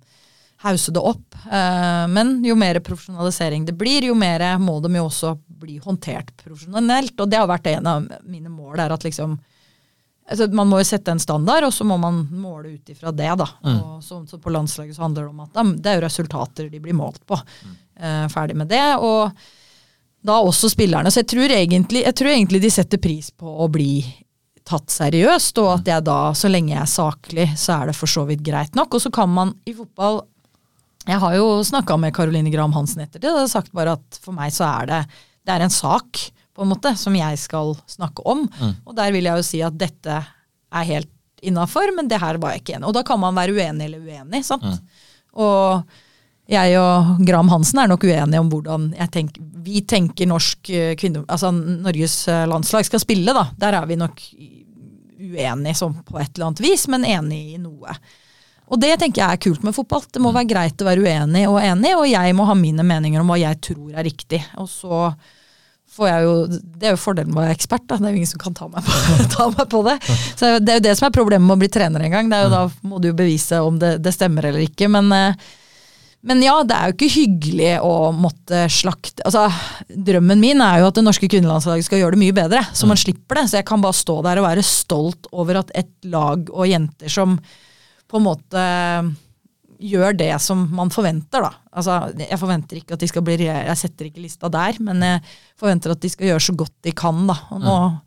hause 0.62 0.94
det 0.94 1.02
opp. 1.02 1.34
Eh, 1.50 2.06
men 2.10 2.38
jo 2.46 2.54
mer 2.58 2.78
profesjonalisering 2.86 3.66
det 3.66 3.74
blir, 3.78 4.08
jo 4.10 4.14
mer 4.18 4.44
må 4.62 4.78
de 4.84 4.92
jo 4.94 5.08
også 5.08 5.34
bli 5.58 5.78
håndtert 5.82 6.34
profesjonelt. 6.38 7.14
Og 7.18 7.30
det 7.30 7.40
har 7.40 7.50
vært 7.50 7.70
en 7.74 7.90
av 7.90 8.08
mine 8.26 8.50
mål, 8.50 8.78
er 8.78 8.94
at 8.94 9.06
liksom 9.06 9.38
altså 10.28 10.44
Man 10.52 10.68
må 10.68 10.82
jo 10.82 10.84
sette 10.84 11.08
en 11.08 11.22
standard, 11.22 11.64
og 11.64 11.72
så 11.72 11.86
må 11.88 11.96
man 11.96 12.26
måle 12.36 12.74
ut 12.74 12.90
ifra 12.92 13.08
det. 13.16 13.30
da. 13.40 13.46
Mm. 13.64 13.76
Og 13.78 14.02
så, 14.04 14.20
så 14.28 14.36
På 14.38 14.52
landslaget 14.52 14.96
så 14.96 15.06
handler 15.06 15.24
det 15.24 15.30
om 15.30 15.46
at 15.46 15.78
det 15.80 15.90
er 15.90 15.96
jo 15.96 16.04
resultater 16.04 16.68
de 16.68 16.80
blir 16.84 16.92
målt 16.92 17.22
på. 17.24 17.38
Mm. 17.64 17.78
Eh, 17.96 18.26
ferdig 18.28 18.58
med 18.60 18.68
det. 18.68 18.84
og 19.00 19.32
da 20.24 20.38
også 20.42 20.70
spillerne. 20.72 21.10
Så 21.12 21.22
jeg 21.22 21.30
tror, 21.34 21.52
egentlig, 21.54 22.02
jeg 22.06 22.16
tror 22.18 22.32
egentlig 22.32 22.62
de 22.64 22.72
setter 22.72 23.00
pris 23.02 23.30
på 23.30 23.48
å 23.48 23.68
bli 23.72 24.00
tatt 24.68 24.92
seriøst, 24.92 25.60
og 25.62 25.70
at 25.78 25.88
jeg 25.88 26.04
da, 26.04 26.18
så 26.36 26.50
lenge 26.50 26.74
jeg 26.74 26.82
er 26.82 26.90
saklig, 26.92 27.46
så 27.56 27.78
er 27.78 27.90
det 27.90 27.96
for 27.96 28.10
så 28.10 28.26
vidt 28.28 28.42
greit 28.44 28.76
nok. 28.76 28.98
Og 28.98 29.04
så 29.04 29.12
kan 29.14 29.30
man 29.32 29.54
i 29.68 29.76
fotball 29.76 30.22
Jeg 31.08 31.22
har 31.22 31.34
jo 31.38 31.62
snakka 31.64 31.96
med 31.96 32.12
Caroline 32.12 32.50
Graham 32.52 32.74
Hansen 32.76 33.00
etter 33.00 33.22
det, 33.22 33.30
og 33.32 33.40
har 33.40 33.46
sagt 33.48 33.72
bare 33.72 33.94
at 33.96 34.18
for 34.20 34.36
meg 34.36 34.52
så 34.52 34.66
er 34.68 34.90
det, 34.90 34.98
det 35.46 35.54
er 35.54 35.64
en 35.64 35.72
sak 35.72 36.20
på 36.52 36.66
en 36.66 36.68
måte, 36.68 36.92
som 37.00 37.14
jeg 37.16 37.38
skal 37.40 37.72
snakke 37.88 38.26
om. 38.28 38.42
Mm. 38.58 38.74
Og 38.84 38.96
der 38.98 39.14
vil 39.14 39.24
jeg 39.24 39.40
jo 39.40 39.46
si 39.46 39.62
at 39.64 39.78
dette 39.78 40.18
er 40.18 40.88
helt 40.90 41.08
innafor, 41.40 41.94
men 41.96 42.10
det 42.10 42.18
her 42.20 42.36
var 42.42 42.52
jeg 42.52 42.64
ikke 42.64 42.74
enig 42.76 42.88
Og 42.90 42.96
da 42.96 43.04
kan 43.06 43.20
man 43.22 43.36
være 43.38 43.54
uenig 43.54 43.86
eller 43.86 44.02
uenig, 44.02 44.42
sant. 44.44 44.66
Mm. 44.66 45.08
Og 45.38 45.96
jeg 46.48 46.78
og 46.80 47.18
Graham 47.28 47.50
Hansen 47.52 47.82
er 47.82 47.90
nok 47.90 48.06
uenige 48.08 48.40
om 48.40 48.48
hvordan 48.52 48.88
tenker, 49.12 49.42
vi 49.64 49.82
tenker 49.84 50.30
norsk 50.30 50.70
eh, 50.72 50.94
kvinne, 50.96 51.26
altså 51.28 51.50
Norges 51.52 52.22
eh, 52.32 52.46
landslag 52.48 52.86
skal 52.88 53.02
spille. 53.02 53.34
da. 53.36 53.48
Der 53.60 53.76
er 53.76 53.88
vi 53.90 53.98
nok 54.00 54.22
uenige 55.18 55.76
sånn 55.76 55.98
på 56.06 56.16
et 56.20 56.30
eller 56.32 56.48
annet 56.48 56.62
vis, 56.64 56.86
men 56.88 57.04
enige 57.04 57.58
i 57.58 57.60
noe. 57.60 57.96
Og 58.68 58.80
det 58.80 58.94
tenker 59.00 59.22
jeg 59.22 59.36
er 59.36 59.42
kult 59.42 59.64
med 59.64 59.76
fotball. 59.76 60.04
Det 60.12 60.20
må 60.22 60.32
være 60.34 60.48
greit 60.48 60.80
å 60.80 60.88
være 60.88 61.04
uenig 61.04 61.44
og 61.48 61.58
enig, 61.62 61.94
og 61.96 62.08
jeg 62.08 62.36
må 62.36 62.46
ha 62.48 62.56
mine 62.56 62.84
meninger 62.84 63.20
om 63.20 63.30
hva 63.32 63.38
jeg 63.40 63.60
tror 63.64 63.92
er 63.96 64.08
riktig. 64.08 64.40
Og 64.60 64.68
så 64.72 65.12
får 65.98 66.08
jeg 66.10 66.26
jo, 66.26 66.34
Det 66.48 66.88
er 66.88 66.92
jo 66.92 67.00
fordelen 67.00 67.32
med 67.32 67.40
å 67.40 67.46
være 67.46 67.56
ekspert. 67.56 67.86
da, 67.88 67.96
Det 67.96 68.08
er 68.08 68.12
jo 68.16 68.20
ingen 68.20 68.32
som 68.32 68.42
kan 68.42 68.56
ta 68.56 68.68
meg 68.68 68.84
på, 68.84 68.98
ta 69.36 69.48
meg 69.52 69.64
på 69.72 69.84
det. 69.88 69.96
Så 70.36 70.58
Det 70.60 70.74
er 70.74 70.80
jo 70.80 70.86
det 70.88 70.96
som 71.00 71.08
er 71.08 71.16
problemet 71.16 71.48
med 71.48 71.56
å 71.56 71.62
bli 71.62 71.70
trener 71.72 72.04
en 72.04 72.12
gang. 72.12 72.28
det 72.28 72.40
er 72.40 72.44
jo 72.44 72.52
Da 72.56 72.66
må 72.88 73.00
du 73.00 73.08
jo 73.08 73.16
bevise 73.16 73.62
om 73.64 73.80
det, 73.80 73.98
det 74.04 74.12
stemmer 74.16 74.50
eller 74.50 74.64
ikke. 74.68 74.88
men 74.92 75.12
eh, 75.16 75.48
men 76.26 76.40
ja, 76.42 76.56
det 76.66 76.74
er 76.74 76.90
jo 76.90 76.96
ikke 76.96 77.12
hyggelig 77.14 77.74
å 77.86 78.10
måtte 78.16 78.64
slakte 78.72 79.22
Altså, 79.28 79.44
Drømmen 79.86 80.40
min 80.42 80.62
er 80.64 80.80
jo 80.80 80.88
at 80.88 80.98
det 80.98 81.04
norske 81.06 81.28
kvinnelandslaget 81.30 81.86
skal 81.86 82.02
gjøre 82.02 82.16
det 82.16 82.22
mye 82.24 82.34
bedre, 82.34 82.64
så 82.74 82.88
man 82.90 82.98
mm. 82.98 83.02
slipper 83.04 83.38
det. 83.38 83.44
Så 83.50 83.60
jeg 83.60 83.68
kan 83.68 83.84
bare 83.84 83.96
stå 83.96 84.18
der 84.26 84.40
og 84.40 84.48
være 84.48 84.66
stolt 84.66 85.30
over 85.30 85.60
at 85.62 85.70
et 85.78 85.92
lag 86.10 86.50
og 86.50 86.66
jenter 86.66 87.12
som 87.12 87.38
på 88.08 88.18
en 88.18 88.26
måte 88.26 88.64
gjør 89.78 90.16
det 90.18 90.32
som 90.42 90.64
man 90.74 90.90
forventer, 90.90 91.44
da. 91.44 91.52
Altså, 91.78 92.00
jeg 92.18 92.40
forventer 92.40 92.80
ikke 92.80 92.96
at 92.96 93.04
de 93.04 93.08
skal 93.12 93.22
bli 93.22 93.36
Jeg 93.46 93.78
setter 93.78 94.08
ikke 94.08 94.24
lista 94.24 94.50
der, 94.50 94.80
men 94.82 95.04
jeg 95.06 95.22
forventer 95.60 95.94
at 95.94 96.02
de 96.02 96.10
skal 96.10 96.32
gjøre 96.32 96.46
så 96.48 96.54
godt 96.58 96.74
de 96.88 96.96
kan, 96.98 97.20
da. 97.30 97.36
Og 97.54 97.62
nå 97.62 97.76
mm. 97.78 97.98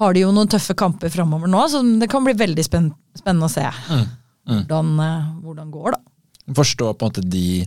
har 0.00 0.16
de 0.16 0.24
jo 0.24 0.32
noen 0.32 0.48
tøffe 0.48 0.78
kamper 0.78 1.12
framover 1.12 1.52
nå, 1.52 1.66
så 1.68 1.84
det 2.00 2.08
kan 2.08 2.24
bli 2.24 2.32
veldig 2.38 2.64
spennende 2.64 3.44
å 3.44 3.52
se 3.52 3.66
mm. 3.68 4.00
Mm. 4.00 4.54
Hvordan, 4.54 4.94
eh, 5.04 5.28
hvordan 5.44 5.74
går, 5.74 5.98
da 5.98 6.09
forstå 6.56 6.92
på 6.94 7.06
en 7.06 7.12
måte 7.12 7.26
de 7.26 7.66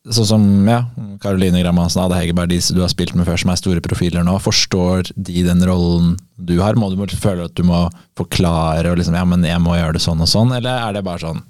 Sånn 0.00 0.24
som 0.24 0.44
ja, 0.64 0.78
Karoline 1.20 1.60
Grammansen, 1.60 2.00
Ada 2.00 2.16
Hegerberg, 2.16 2.48
de 2.48 2.56
du 2.72 2.78
har 2.80 2.88
spilt 2.88 3.12
med 3.12 3.26
før 3.28 3.36
som 3.36 3.50
er 3.52 3.58
store 3.60 3.82
profiler 3.84 4.24
nå. 4.24 4.32
Forstår 4.40 5.10
de 5.12 5.42
den 5.44 5.60
rollen 5.68 6.14
du 6.40 6.54
har? 6.62 6.78
Må 6.80 6.88
du 6.88 6.96
føle 7.20 7.44
at 7.44 7.52
du 7.52 7.66
må 7.68 7.82
forklare 8.16 8.88
og 8.88 8.96
liksom, 8.96 9.18
ja, 9.20 9.26
men 9.28 9.44
jeg 9.44 9.60
må 9.60 9.76
gjøre 9.76 9.98
det 9.98 10.02
sånn 10.06 10.24
og 10.24 10.30
sånn, 10.32 10.54
eller 10.56 10.86
er 10.86 10.96
det 10.96 11.04
bare 11.04 11.20
sånn 11.26 11.44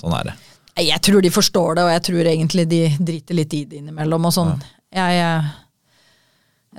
sånn 0.00 0.16
er 0.16 0.30
det? 0.30 0.36
Jeg 0.80 1.02
tror 1.04 1.20
de 1.20 1.32
forstår 1.34 1.76
det, 1.76 1.84
og 1.84 1.92
jeg 1.92 2.04
tror 2.08 2.28
egentlig 2.32 2.64
de 2.70 2.84
driter 2.96 3.36
litt 3.36 3.56
i 3.58 3.64
det 3.68 3.82
innimellom. 3.82 4.30
og 4.30 4.32
sånn. 4.32 4.54
Ja. 4.96 5.10
Jeg, 5.12 5.50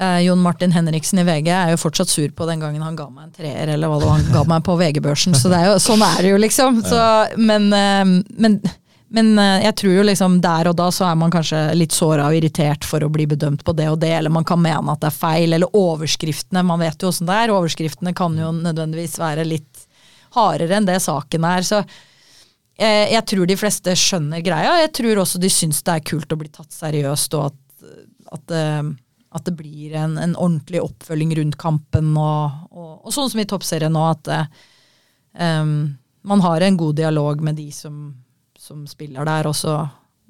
eh, 0.02 0.20
Jon 0.26 0.42
Martin 0.42 0.74
Henriksen 0.74 1.22
i 1.22 1.28
VG 1.28 1.52
er 1.54 1.74
jo 1.76 1.82
fortsatt 1.84 2.10
sur 2.10 2.34
på 2.34 2.48
den 2.50 2.64
gangen 2.64 2.82
han 2.82 2.98
ga 2.98 3.10
meg 3.12 3.28
en 3.28 3.36
treer, 3.36 3.76
eller 3.76 3.92
hva 3.92 4.00
det 4.02 4.10
var 4.10 4.18
han 4.18 4.34
ga 4.34 4.44
meg 4.56 4.66
på 4.66 4.78
VG-børsen. 4.80 5.38
Så 5.38 5.54
det 5.54 5.62
er 5.62 5.70
jo, 5.70 5.78
sånn 5.84 6.02
er 6.08 6.18
det 6.24 6.34
jo, 6.34 6.42
liksom. 6.42 6.82
Så, 6.88 7.04
men, 7.38 7.70
eh, 7.78 8.16
men 8.42 8.58
men 9.14 9.40
eh, 9.40 9.64
jeg 9.66 9.76
tror 9.76 9.96
jo 9.98 10.04
liksom 10.08 10.38
der 10.44 10.70
og 10.72 10.78
da 10.80 10.88
så 10.94 11.10
er 11.10 11.18
man 11.20 11.32
kanskje 11.34 11.60
litt 11.76 11.92
såra 11.96 12.30
og 12.30 12.38
irritert 12.38 12.86
for 12.88 13.04
å 13.04 13.10
bli 13.12 13.26
bedømt 13.28 13.66
på 13.68 13.74
det 13.76 13.90
og 13.92 14.00
det, 14.00 14.14
eller 14.16 14.32
man 14.32 14.48
kan 14.48 14.62
mene 14.64 14.94
at 14.94 15.02
det 15.04 15.10
er 15.10 15.18
feil, 15.18 15.52
eller 15.52 15.76
overskriftene. 15.76 16.64
Man 16.64 16.80
vet 16.80 17.04
jo 17.04 17.10
åssen 17.12 17.28
det 17.28 17.36
er. 17.36 17.52
Overskriftene 17.52 18.16
kan 18.16 18.38
jo 18.40 18.54
nødvendigvis 18.56 19.18
være 19.20 19.48
litt 19.50 19.84
hardere 20.38 20.80
enn 20.80 20.88
det 20.88 20.96
saken 21.04 21.50
er. 21.50 21.68
Så 21.68 21.82
jeg, 22.80 23.12
jeg 23.18 23.26
tror 23.34 23.52
de 23.52 23.60
fleste 23.60 23.98
skjønner 24.00 24.48
greia. 24.48 24.80
Jeg 24.86 24.96
tror 25.02 25.24
også 25.26 25.44
de 25.44 25.52
syns 25.52 25.84
det 25.84 25.98
er 25.98 26.08
kult 26.14 26.32
å 26.32 26.40
bli 26.40 26.54
tatt 26.56 26.72
seriøst, 26.72 27.36
og 27.36 27.52
at, 27.52 27.94
at, 28.40 28.58
eh, 28.62 28.82
at 29.36 29.48
det 29.48 29.58
blir 29.60 30.00
en, 30.00 30.16
en, 30.24 30.40
ordentlig 30.40 30.86
oppfølging 30.88 31.36
rundt 31.42 31.60
kampen. 31.60 32.16
Og, 32.16 32.64
og, 32.72 32.92
og 33.04 33.12
sånn 33.12 33.28
som 33.36 33.44
i 33.44 33.50
toppserien 33.50 33.92
nå, 33.92 34.08
at 34.16 34.34
um, 35.36 35.80
man 36.32 36.48
har 36.48 36.64
en 36.64 36.80
god 36.80 36.96
dialog 37.04 37.44
med 37.44 37.60
de 37.60 37.74
som 37.76 38.06
som 38.72 38.88
spiller 38.90 39.28
der, 39.28 39.50
og 39.50 39.56
så, 39.58 39.76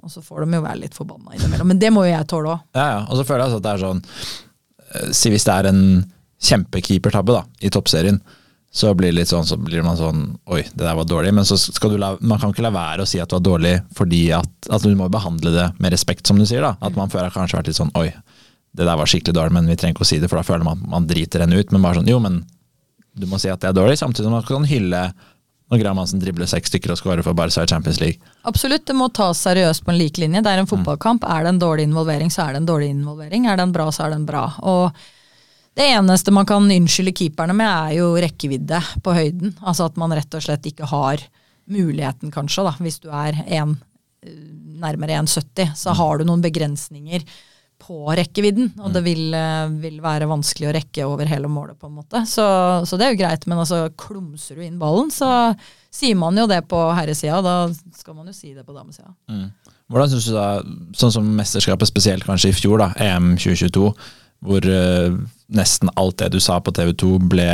og 0.02 0.12
så 0.12 0.24
får 0.26 0.46
de 0.46 0.60
jo 0.60 0.66
være 0.66 0.82
litt 0.82 0.98
forbanna 0.98 1.38
innimellom. 1.38 1.72
Men 1.74 1.82
det 1.82 1.94
må 1.94 2.06
jo 2.08 2.14
jeg 2.14 2.30
tåle 2.32 2.56
òg. 2.56 2.68
Ja, 2.78 2.88
ja. 2.98 3.00
Og 3.08 3.20
så 3.20 3.28
føler 3.28 3.46
jeg 3.46 3.62
at 3.62 3.66
det 3.68 3.74
er 3.76 3.86
sånn 3.86 4.04
uh, 4.04 5.10
Si 5.16 5.32
hvis 5.34 5.48
det 5.48 5.58
er 5.58 5.72
en 5.72 5.82
kjempekeepertabbe 6.42 7.36
da, 7.38 7.44
i 7.62 7.70
toppserien, 7.74 8.18
så 8.72 8.94
blir, 8.96 9.12
litt 9.12 9.28
sånn, 9.28 9.44
så 9.44 9.58
blir 9.60 9.84
man 9.84 9.98
sånn 10.00 10.22
Oi, 10.48 10.62
det 10.64 10.86
der 10.86 10.96
var 10.96 11.08
dårlig. 11.08 11.34
Men 11.36 11.46
la, 12.00 12.14
man 12.24 12.40
kan 12.40 12.54
ikke 12.54 12.64
la 12.66 12.72
være 12.74 13.04
å 13.04 13.10
si 13.10 13.20
at 13.20 13.30
det 13.30 13.38
var 13.38 13.48
dårlig, 13.50 13.74
fordi 13.98 14.22
at, 14.36 14.52
at 14.72 14.86
du 14.86 14.96
må 14.98 15.10
behandle 15.12 15.52
det 15.54 15.68
med 15.84 15.94
respekt, 15.94 16.24
som 16.28 16.40
du 16.40 16.48
sier. 16.48 16.64
da, 16.64 16.78
At 16.80 16.96
man 16.98 17.12
før 17.12 17.28
har 17.28 17.36
kanskje 17.36 17.60
vært 17.60 17.72
litt 17.72 17.82
sånn 17.82 17.94
Oi, 18.00 18.08
det 18.72 18.88
der 18.88 18.98
var 18.98 19.12
skikkelig 19.12 19.36
dårlig, 19.36 19.56
men 19.58 19.68
vi 19.68 19.76
trenger 19.76 19.98
ikke 19.98 20.08
å 20.08 20.12
si 20.14 20.22
det, 20.24 20.32
for 20.32 20.40
da 20.40 20.48
føler 20.48 20.64
man 20.66 20.80
at 20.80 20.94
man 20.96 21.08
driter 21.10 21.44
henne 21.44 21.60
ut. 21.60 21.76
Men 21.76 21.84
bare 21.84 22.00
sånn 22.00 22.10
Jo, 22.10 22.22
men 22.24 22.42
du 23.12 23.28
må 23.28 23.42
si 23.44 23.52
at 23.52 23.60
det 23.60 23.70
er 23.70 23.76
dårlig, 23.76 24.00
samtidig 24.00 24.30
som 24.30 24.38
man 24.38 24.48
kan 24.48 24.68
hylle 24.70 25.04
når 25.72 25.80
Graham 25.80 26.02
Hansen 26.02 26.20
dribler 26.20 26.50
seks 26.52 26.68
stykker 26.68 26.92
og 26.92 27.00
skårer 27.00 27.24
for 27.24 27.38
Barca 27.38 27.64
i 27.64 27.70
Champions 27.72 28.02
League. 28.02 28.20
Absolutt, 28.48 28.84
det 28.90 28.96
må 28.98 29.08
tas 29.16 29.40
seriøst 29.46 29.86
på 29.86 29.94
en 29.94 30.00
lik 30.02 30.20
linje. 30.20 30.44
Det 30.44 30.52
er 30.52 30.60
en 30.60 30.68
mm. 30.68 30.72
fotballkamp. 30.74 31.24
Er 31.24 31.46
det 31.46 31.54
en 31.54 31.62
dårlig 31.62 31.86
involvering, 31.88 32.32
så 32.34 32.44
er 32.44 32.54
det 32.54 32.64
en 32.64 32.68
dårlig 32.68 32.90
involvering. 32.92 33.48
Er 33.48 33.60
den 33.62 33.72
bra, 33.72 33.88
så 33.96 34.06
er 34.06 34.16
den 34.18 34.26
bra. 34.28 34.44
Og 34.68 34.92
det 35.80 35.88
eneste 35.94 36.34
man 36.36 36.50
kan 36.50 36.68
unnskylde 36.68 37.16
keeperne 37.16 37.56
med, 37.56 37.72
er 37.72 38.02
jo 38.02 38.10
rekkevidde 38.20 38.82
på 39.06 39.16
høyden. 39.16 39.56
Altså 39.64 39.88
at 39.88 40.02
man 40.02 40.12
rett 40.18 40.36
og 40.36 40.44
slett 40.44 40.68
ikke 40.68 40.92
har 40.92 41.24
muligheten, 41.72 42.34
kanskje, 42.36 42.68
da. 42.68 42.76
Hvis 42.84 43.00
du 43.00 43.08
er 43.16 43.40
en, 43.62 43.78
nærmere 44.82 45.22
1,70, 45.22 45.72
så 45.80 45.96
mm. 45.96 46.00
har 46.02 46.20
du 46.20 46.28
noen 46.28 46.44
begrensninger 46.44 47.24
på 47.92 48.16
rekkevidden. 48.16 48.72
Og 48.80 48.94
det 48.94 49.02
mm. 49.04 49.08
vil, 49.10 49.24
eh, 49.36 49.74
vil, 49.84 50.00
være 50.04 50.30
vanskelig 50.32 50.70
å 50.70 50.76
rekke 50.78 51.08
over 51.10 51.28
hele 51.30 51.52
målet, 51.52 51.78
på 51.80 51.90
en 51.90 51.98
måte. 52.00 52.24
Så, 52.30 52.46
så, 52.88 53.00
det 53.00 53.08
er 53.08 53.16
jo 53.16 53.22
greit, 53.24 53.48
men 53.50 53.60
altså 53.62 53.84
klumser 54.00 54.60
du 54.60 54.66
inn 54.66 54.80
ballen, 54.82 55.12
så 55.12 55.52
sier 55.92 56.16
man 56.20 56.38
jo 56.40 56.48
det 56.50 56.62
på 56.72 56.80
herresida. 56.96 57.42
Da 57.44 57.58
skal 57.98 58.18
man 58.18 58.32
jo 58.32 58.38
si 58.38 58.56
det 58.56 58.64
på 58.68 58.76
damesida. 58.78 59.12
Mm. 59.32 59.50
Hvordan 59.92 60.14
syns 60.14 60.30
du 60.30 60.38
da, 60.38 60.48
sånn 60.96 61.12
som 61.12 61.28
mesterskapet 61.36 61.90
spesielt 61.90 62.24
kanskje 62.28 62.54
i 62.54 62.56
fjor, 62.56 62.80
da, 62.80 62.94
EM 62.96 63.34
2022, 63.36 63.92
hvor 64.48 64.66
uh, 64.66 65.18
nesten 65.54 65.92
alt 66.00 66.22
det 66.22 66.32
du 66.34 66.40
sa 66.42 66.62
på 66.64 66.72
TV 66.74 66.94
2 66.98 67.12
ble 67.30 67.52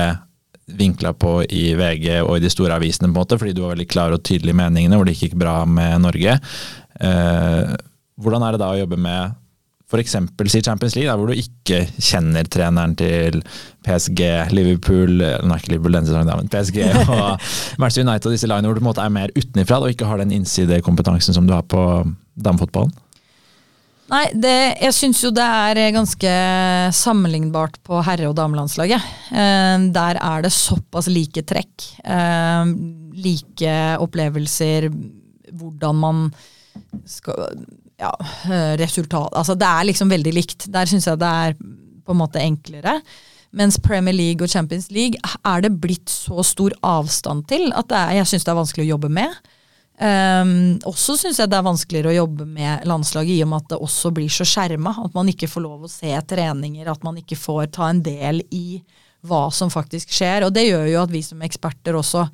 vinkla 0.77 1.13
på 1.17 1.39
i 1.55 1.71
VG 1.79 2.19
og 2.19 2.35
i 2.37 2.43
de 2.43 2.51
store 2.51 2.77
avisene, 2.77 3.07
på 3.07 3.15
en 3.15 3.17
måte, 3.17 3.39
fordi 3.41 3.55
du 3.57 3.63
var 3.63 3.73
veldig 3.73 3.89
klar 3.89 4.13
og 4.13 4.21
tydelig 4.27 4.53
i 4.53 4.59
meningene, 4.59 4.99
hvor 4.99 5.07
det 5.07 5.15
ikke 5.15 5.31
gikk 5.31 5.41
bra 5.41 5.57
med 5.65 6.05
Norge. 6.05 6.37
Uh, 7.01 7.73
hvordan 8.21 8.45
er 8.45 8.53
det 8.53 8.61
da 8.61 8.69
å 8.73 8.79
jobbe 8.83 9.01
med 9.01 9.37
f.eks. 9.87 10.15
si 10.51 10.61
Champions 10.61 10.97
League, 10.97 11.07
der 11.07 11.15
hvor 11.15 11.31
du 11.31 11.39
ikke 11.39 11.85
kjenner 11.95 12.47
treneren 12.51 12.95
til 12.99 13.39
PSG, 13.87 14.21
Liverpool 14.51 15.13
Nei, 15.15 15.59
ikke 15.61 15.71
Liverpool 15.71 15.95
denne 15.95 16.09
sesongen, 16.09 16.31
men 16.41 16.51
PSG 16.51 16.81
og 17.15 17.39
Manchester 17.79 18.03
United 18.03 18.27
og 18.27 18.35
disse 18.35 18.49
lagene 18.51 18.67
hvor 18.67 18.75
du 18.75 18.83
på 18.83 18.87
en 18.87 18.91
måte 18.91 19.05
er 19.05 19.13
mer 19.15 19.31
utenfra 19.37 19.79
og 19.79 19.93
ikke 19.93 20.09
har 20.09 20.19
den 20.19 20.35
innsidekompetansen 20.35 21.37
som 21.37 21.47
du 21.47 21.55
har 21.55 21.63
på 21.71 21.83
damefotballen? 22.35 22.91
Nei, 24.07 24.23
det, 24.39 24.55
jeg 24.79 24.95
syns 24.95 25.19
jo 25.19 25.33
det 25.35 25.43
er 25.43 25.95
ganske 25.95 26.35
sammenlignbart 26.95 27.75
på 27.83 27.99
herre- 28.07 28.29
og 28.29 28.37
damelandslaget. 28.39 29.07
Eh, 29.35 29.87
der 29.95 30.19
er 30.23 30.45
det 30.45 30.53
såpass 30.55 31.09
like 31.11 31.43
trekk. 31.47 31.89
Eh, 32.07 32.71
like 33.19 33.73
opplevelser, 33.99 34.87
hvordan 35.59 35.99
man 35.99 36.23
skal 37.03 37.59
Ja, 37.97 38.11
eh, 38.45 38.75
resultat 38.77 39.33
Altså 39.33 39.55
det 39.57 39.65
er 39.65 39.87
liksom 39.89 40.11
veldig 40.13 40.33
likt. 40.35 40.67
Der 40.73 40.89
syns 40.89 41.07
jeg 41.09 41.19
det 41.21 41.27
er 41.27 41.57
på 41.57 42.13
en 42.13 42.21
måte 42.21 42.41
enklere. 42.41 42.99
Mens 43.57 43.79
Premier 43.81 44.13
League 44.13 44.43
og 44.43 44.51
Champions 44.51 44.89
League 44.91 45.17
er 45.17 45.61
det 45.63 45.77
blitt 45.81 46.11
så 46.11 46.43
stor 46.45 46.75
avstand 46.85 47.47
til 47.49 47.71
at 47.75 47.91
er, 47.95 48.17
jeg 48.19 48.29
syns 48.29 48.45
det 48.45 48.53
er 48.53 48.59
vanskelig 48.59 48.85
å 48.85 48.91
jobbe 48.95 49.09
med. 49.17 49.37
Um, 49.97 50.77
også 50.85 51.15
syns 51.17 51.39
jeg 51.41 51.49
det 51.49 51.57
er 51.57 51.65
vanskeligere 51.65 52.11
å 52.11 52.17
jobbe 52.19 52.45
med 52.45 52.83
landslaget 52.85 53.33
i 53.33 53.41
og 53.41 53.49
med 53.49 53.63
at 53.63 53.71
det 53.71 53.79
også 53.87 54.11
blir 54.13 54.29
så 54.29 54.45
skjerma. 54.45 54.93
At 55.07 55.15
man 55.17 55.31
ikke 55.31 55.49
får 55.49 55.65
lov 55.65 55.87
å 55.87 55.91
se 55.91 56.11
treninger, 56.29 56.91
at 56.91 57.07
man 57.07 57.17
ikke 57.17 57.39
får 57.39 57.71
ta 57.79 57.89
en 57.89 58.03
del 58.05 58.43
i 58.53 58.81
hva 59.25 59.47
som 59.49 59.71
faktisk 59.73 60.13
skjer. 60.13 60.45
Og 60.45 60.53
det 60.53 60.67
gjør 60.67 60.85
jo 60.91 61.01
at 61.01 61.15
vi 61.15 61.23
som 61.25 61.41
eksperter 61.45 61.97
også 61.97 62.27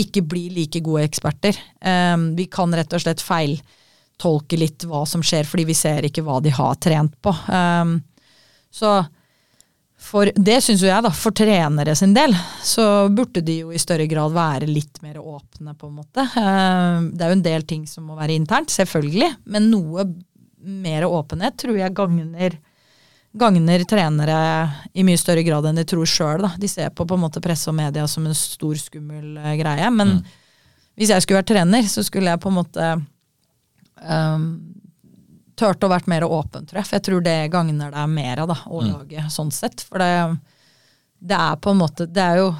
ikke 0.00 0.24
blir 0.28 0.54
like 0.56 0.80
gode 0.84 1.04
eksperter. 1.08 1.58
Um, 1.84 2.30
vi 2.38 2.48
kan 2.52 2.72
rett 2.72 2.96
og 2.96 3.04
slett 3.04 3.20
feiltolke 4.16 4.56
litt 4.56 4.84
hva 4.84 5.06
som 5.06 5.22
skjer, 5.22 5.44
fordi 5.44 5.64
vi 5.64 5.74
ser 5.74 6.04
ikke 6.04 6.22
hva 6.22 6.40
de 6.40 6.50
har 6.50 6.74
trent 6.76 7.20
på. 7.22 7.34
Um, 7.48 8.02
så 8.70 9.04
for 9.98 10.30
det 10.36 10.60
syns 10.62 10.82
jo 10.82 10.88
jeg, 10.88 11.02
da, 11.02 11.10
for 11.10 11.32
trenere 11.32 11.94
sin 11.96 12.14
del, 12.14 12.34
så 12.62 13.08
burde 13.08 13.40
de 13.40 13.62
jo 13.62 13.72
i 13.72 13.78
større 13.78 14.06
grad 14.06 14.32
være 14.32 14.66
litt 14.68 15.00
mer 15.02 15.18
åpne, 15.18 15.74
på 15.74 15.88
en 15.88 15.96
måte. 15.96 16.20
Eh, 16.20 17.00
det 17.12 17.24
er 17.24 17.32
jo 17.32 17.36
en 17.38 17.42
del 17.42 17.64
ting 17.66 17.86
som 17.86 18.04
må 18.04 18.14
være 18.14 18.36
internt, 18.36 18.70
selvfølgelig, 18.70 19.32
men 19.46 19.70
noe 19.70 20.04
mer 20.66 21.06
åpenhet 21.08 21.56
tror 21.58 21.78
jeg 21.78 21.94
gagner, 21.96 22.58
gagner 23.32 23.84
trenere 23.88 24.38
i 24.92 25.04
mye 25.06 25.18
større 25.18 25.42
grad 25.46 25.66
enn 25.66 25.80
de 25.80 25.86
tror 25.88 26.06
sjøl. 26.06 26.46
De 26.60 26.68
ser 26.68 26.92
på 26.92 27.06
på 27.08 27.16
en 27.16 27.24
måte 27.24 27.42
presse 27.42 27.70
og 27.72 27.78
media 27.78 28.06
som 28.06 28.28
en 28.28 28.36
stor, 28.36 28.76
skummel 28.76 29.40
eh, 29.40 29.56
greie. 29.58 29.90
Men 29.90 30.18
mm. 30.18 30.38
hvis 31.00 31.14
jeg 31.16 31.24
skulle 31.24 31.40
vært 31.40 31.54
trener, 31.54 31.88
så 31.88 32.04
skulle 32.04 32.36
jeg 32.36 32.44
på 32.44 32.52
en 32.52 32.60
måte 32.60 32.94
um, 34.02 34.48
turt 35.56 35.84
å 35.84 35.90
vært 35.90 36.08
mer 36.10 36.24
åpen, 36.24 36.66
tror 36.68 36.82
jeg. 36.82 37.02
Tror 37.06 37.24
det 37.24 37.38
gagner 37.52 37.94
deg 37.94 38.12
mer 38.12 38.44
da, 38.46 38.58
å 38.66 38.82
mm. 38.82 38.92
lage 38.92 39.26
sånn 39.32 39.52
sett. 39.54 39.84
For 39.86 40.02
det, 40.02 40.12
det, 41.18 41.36
er 41.38 41.60
på 41.62 41.72
en 41.72 41.80
måte 41.80 42.06
Det 42.06 42.22
er 42.22 42.42
jo 42.42 42.50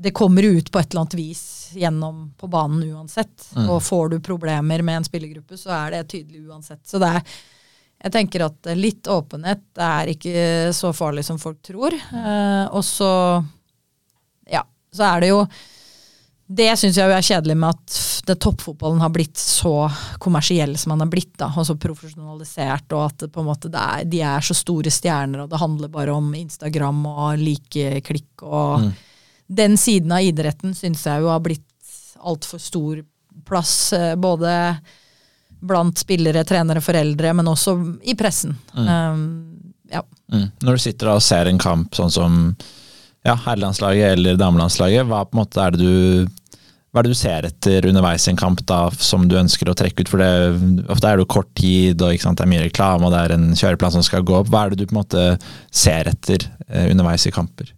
Det 0.00 0.14
kommer 0.16 0.46
ut 0.46 0.70
på 0.70 0.78
et 0.80 0.92
eller 0.92 1.04
annet 1.04 1.18
vis 1.18 1.46
gjennom 1.76 2.28
på 2.38 2.50
banen 2.50 2.82
uansett. 2.94 3.50
Mm. 3.56 3.70
Og 3.70 3.82
får 3.84 4.14
du 4.14 4.20
problemer 4.24 4.82
med 4.82 5.00
en 5.00 5.08
spillergruppe, 5.08 5.58
så 5.58 5.74
er 5.76 5.96
det 5.96 6.04
tydelig 6.10 6.46
uansett. 6.48 6.84
Så 6.88 7.02
det 7.02 7.14
er 7.18 7.40
jeg 8.00 8.14
tenker 8.14 8.46
at 8.46 8.68
litt 8.78 9.08
åpenhet 9.12 9.80
er 9.84 10.08
ikke 10.08 10.70
så 10.72 10.88
farlig 10.96 11.20
som 11.26 11.36
folk 11.40 11.58
tror. 11.66 11.92
Eh, 11.92 12.66
og 12.72 12.84
så 12.86 13.10
Ja, 14.48 14.64
så 14.88 15.04
er 15.10 15.20
det 15.20 15.28
jo 15.34 15.42
det 16.50 16.70
syns 16.80 16.96
jeg 16.98 17.12
er 17.14 17.22
kjedelig 17.22 17.54
med 17.62 17.76
at 17.76 17.96
det, 18.26 18.34
toppfotballen 18.42 19.02
har 19.04 19.12
blitt 19.14 19.38
så 19.38 19.84
kommersiell 20.18 20.72
som 20.78 20.90
den 20.94 21.04
har 21.04 21.10
blitt. 21.12 21.32
da, 21.38 21.46
og 21.54 21.66
så 21.66 21.76
profesjonalisert, 21.78 22.90
og 22.96 23.04
at 23.06 23.38
måte 23.46 23.70
er, 23.70 24.02
de 24.10 24.22
er 24.26 24.42
så 24.42 24.56
store 24.58 24.90
stjerner, 24.90 25.44
og 25.44 25.52
det 25.52 25.60
handler 25.62 25.92
bare 25.92 26.16
om 26.16 26.32
Instagram 26.34 27.04
og 27.06 27.38
likeklikk. 27.38 28.42
og 28.42 28.82
mm. 28.82 28.90
Den 29.60 29.78
siden 29.78 30.12
av 30.14 30.26
idretten 30.26 30.74
syns 30.74 31.06
jeg 31.06 31.22
jo 31.22 31.30
har 31.30 31.42
blitt 31.44 31.94
altfor 32.20 32.58
stor 32.58 33.04
plass, 33.46 33.92
eh, 33.92 34.16
både 34.18 34.50
blant 35.60 36.02
spillere, 36.02 36.42
trenere, 36.44 36.82
foreldre, 36.82 37.32
men 37.36 37.48
også 37.52 37.76
i 38.10 38.16
pressen. 38.18 38.56
Mm. 38.74 38.90
Um, 38.90 39.72
ja. 39.92 40.02
mm. 40.32 40.46
Når 40.66 40.76
du 40.76 40.82
sitter 40.82 41.14
og 41.14 41.22
ser 41.22 41.46
en 41.46 41.62
kamp 41.62 41.94
sånn 41.94 42.10
som 42.10 42.42
ja, 43.26 43.34
herrelandslaget 43.36 44.16
eller 44.16 44.38
damelandslaget, 44.40 45.06
hva 45.06 45.24
på 45.28 45.36
en 45.36 45.42
måte 45.42 45.62
er 45.62 45.76
det 45.76 45.84
du 45.84 46.39
hva 46.90 47.00
er 47.00 47.06
det 47.06 47.14
du 47.14 47.18
ser 47.18 47.46
etter 47.46 47.86
underveis 47.86 48.24
i 48.26 48.32
en 48.32 48.38
kamp 48.40 48.64
da, 48.66 48.80
som 48.98 49.28
du 49.30 49.36
ønsker 49.38 49.68
å 49.70 49.76
trekke 49.78 50.02
ut? 50.02 50.10
For 50.10 50.18
det, 50.18 50.86
ofte 50.90 51.06
er 51.06 51.18
det 51.18 51.22
jo 51.22 51.32
kort 51.36 51.52
tid, 51.54 52.02
og 52.02 52.18
sant, 52.18 52.40
det 52.40 52.46
er 52.46 52.50
mye 52.50 52.64
reklame, 52.64 53.06
og 53.06 53.14
det 53.14 53.20
er 53.20 53.34
en 53.36 53.50
kjøreplan 53.54 53.94
som 53.94 54.06
skal 54.06 54.26
gå 54.26 54.40
opp. 54.40 54.50
Hva 54.50 54.64
er 54.64 54.72
det 54.72 54.80
du 54.80 54.88
på 54.88 54.96
en 54.96 55.02
måte 55.04 55.26
ser 55.70 56.10
etter 56.10 56.48
eh, 56.66 56.88
underveis 56.90 57.28
i 57.30 57.34
kamper? 57.34 57.70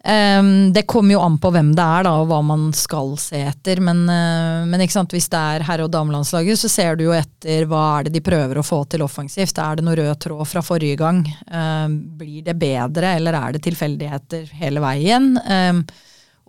Um, 0.00 0.72
det 0.72 0.86
kommer 0.88 1.12
jo 1.12 1.20
an 1.20 1.34
på 1.36 1.50
hvem 1.52 1.74
det 1.76 1.84
er 1.84 2.06
da, 2.08 2.16
og 2.22 2.30
hva 2.30 2.40
man 2.42 2.70
skal 2.74 3.14
se 3.20 3.44
etter. 3.52 3.82
Men, 3.84 4.02
uh, 4.08 4.66
men 4.66 4.82
hvis 4.82 5.30
det 5.30 5.44
er 5.54 5.68
herre- 5.68 5.86
og 5.86 5.94
damelandslaget, 5.94 6.58
så 6.58 6.72
ser 6.72 6.96
du 6.98 7.06
jo 7.06 7.14
etter 7.14 7.66
hva 7.70 7.86
er 8.00 8.08
det 8.08 8.16
de 8.16 8.24
prøver 8.24 8.58
å 8.58 8.66
få 8.66 8.82
til 8.90 9.06
offensivt. 9.06 9.60
Er 9.60 9.78
det 9.78 9.86
noe 9.86 9.98
rød 10.00 10.14
tråd 10.24 10.46
fra 10.48 10.66
forrige 10.66 10.98
gang? 10.98 11.22
Um, 11.46 12.00
blir 12.18 12.42
det 12.42 12.58
bedre, 12.58 13.14
eller 13.20 13.38
er 13.38 13.54
det 13.54 13.66
tilfeldigheter 13.70 14.50
hele 14.64 14.82
veien? 14.82 15.36
Um, 15.46 15.84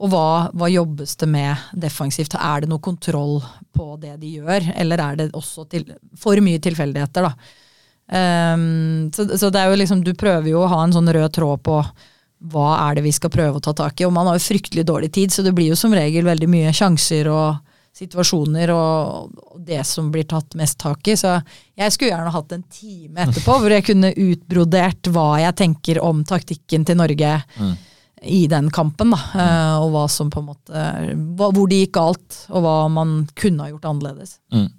og 0.01 0.09
hva, 0.09 0.27
hva, 0.57 0.69
jobbes 0.71 1.13
det 1.21 1.27
med 1.29 1.65
defensivt? 1.77 2.33
Er 2.33 2.63
det 2.63 2.69
noe 2.71 2.81
kontroll 2.81 3.37
på 3.75 3.93
det 4.01 4.15
de 4.21 4.37
gjør, 4.39 4.71
eller 4.81 5.03
er 5.03 5.19
det 5.19 5.27
også 5.37 5.67
til, 5.69 5.85
for 6.17 6.41
mye 6.41 6.61
tilfeldigheter, 6.63 7.27
da? 7.27 7.57
Um, 8.11 9.11
så, 9.15 9.23
så, 9.37 9.51
det 9.53 9.61
er 9.61 9.69
jo 9.69 9.77
liksom, 9.79 10.01
du 10.03 10.11
prøver 10.17 10.49
jo 10.51 10.63
å 10.65 10.71
ha 10.71 10.81
en 10.83 10.95
sånn 10.95 11.11
rød 11.13 11.29
tråd 11.37 11.61
på 11.63 11.77
hva 12.51 12.69
er 12.87 12.97
det 12.97 13.03
vi 13.05 13.13
skal 13.13 13.31
prøve 13.31 13.59
å 13.59 13.63
ta 13.63 13.75
tak 13.77 14.01
i. 14.01 14.07
Og 14.07 14.15
man 14.15 14.27
har 14.27 14.39
jo 14.39 14.47
fryktelig 14.47 14.87
dårlig 14.89 15.11
tid, 15.13 15.31
så 15.31 15.45
det 15.45 15.53
blir 15.55 15.69
jo 15.69 15.77
som 15.79 15.93
regel 15.93 16.25
veldig 16.25 16.49
mye 16.49 16.73
sjanser 16.75 17.29
og 17.29 17.61
situasjoner 17.95 18.71
og, 18.73 19.29
og 19.51 19.61
det 19.67 19.83
som 19.85 20.09
blir 20.11 20.25
tatt 20.25 20.57
mest 20.57 20.79
tak 20.81 21.05
i. 21.11 21.15
Så 21.19 21.35
jeg 21.77 21.93
skulle 21.93 22.09
gjerne 22.09 22.33
hatt 22.33 22.57
en 22.57 22.65
time 22.73 23.21
etterpå 23.27 23.59
hvor 23.61 23.77
jeg 23.77 23.85
kunne 23.91 24.11
utbrodert 24.15 25.11
hva 25.13 25.29
jeg 25.43 25.59
tenker 25.61 26.01
om 26.01 26.25
taktikken 26.25 26.89
til 26.89 26.97
Norge. 27.03 27.37
Mm 27.61 27.77
i 28.21 28.45
den 28.47 28.69
kampen, 28.73 29.15
da. 29.15 29.19
Mm. 29.33 29.85
Og 29.85 29.95
hva 29.95 30.05
som 30.11 30.29
på 30.29 30.43
en 30.43 30.51
måte 30.51 30.83
Hvor 31.37 31.65
det 31.69 31.79
gikk 31.85 31.95
galt, 31.97 32.43
og 32.51 32.65
hva 32.65 32.75
man 32.93 33.25
kunne 33.37 33.65
ha 33.65 33.73
gjort 33.73 33.89
annerledes. 33.89 34.37
Mm. 34.53 34.69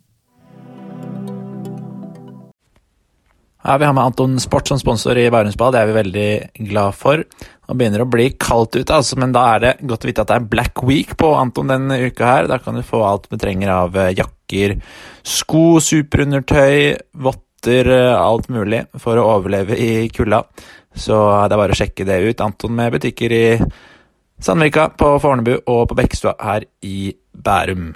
Ja, 3.63 3.79
Vi 3.79 3.85
har 3.85 3.93
med 3.93 4.05
Anton 4.05 4.41
Sport 4.41 4.69
som 4.69 4.79
sponsor 4.79 5.19
i 5.19 5.31
Bærumsbad, 5.31 5.73
det 5.73 5.81
er 5.81 5.91
vi 5.91 5.99
veldig 6.01 6.31
glad 6.69 6.97
for. 6.99 7.23
Nå 7.69 7.77
begynner 7.79 8.03
det 8.03 8.09
å 8.09 8.11
bli 8.11 8.27
kaldt 8.35 8.75
ute, 8.75 8.91
altså, 8.91 9.19
men 9.23 9.35
da 9.35 9.45
er 9.53 9.63
det 9.63 9.73
godt 9.87 10.03
å 10.03 10.11
vite 10.11 10.25
at 10.25 10.33
det 10.33 10.39
er 10.41 10.49
Black 10.51 10.83
Week 10.83 11.15
på 11.19 11.31
Anton 11.39 11.71
denne 11.71 12.01
uka 12.03 12.27
her. 12.27 12.51
Da 12.51 12.59
kan 12.59 12.75
du 12.75 12.83
få 12.87 13.05
alt 13.07 13.31
du 13.31 13.39
trenger 13.39 13.71
av 13.71 13.97
eh, 13.97 14.11
jakker, 14.19 14.75
sko, 15.23 15.79
superundertøy, 15.79 16.99
votter, 17.23 17.87
eh, 17.87 18.19
alt 18.19 18.51
mulig 18.51 18.83
for 18.99 19.21
å 19.21 19.29
overleve 19.37 19.79
i 19.79 20.09
kulda. 20.11 20.43
Så 20.95 21.17
det 21.49 21.57
er 21.57 21.63
bare 21.63 21.75
å 21.75 21.79
sjekke 21.79 22.07
det 22.09 22.21
ut. 22.29 22.45
Anton 22.45 22.75
med 22.77 22.95
butikker 22.97 23.33
i 23.33 23.45
Sandvika, 24.43 24.89
på 24.99 25.15
Fornebu 25.23 25.55
og 25.71 25.87
på 25.91 25.99
Bekkestua 25.99 26.35
her 26.43 26.67
i 26.83 27.13
Bærum. 27.33 27.93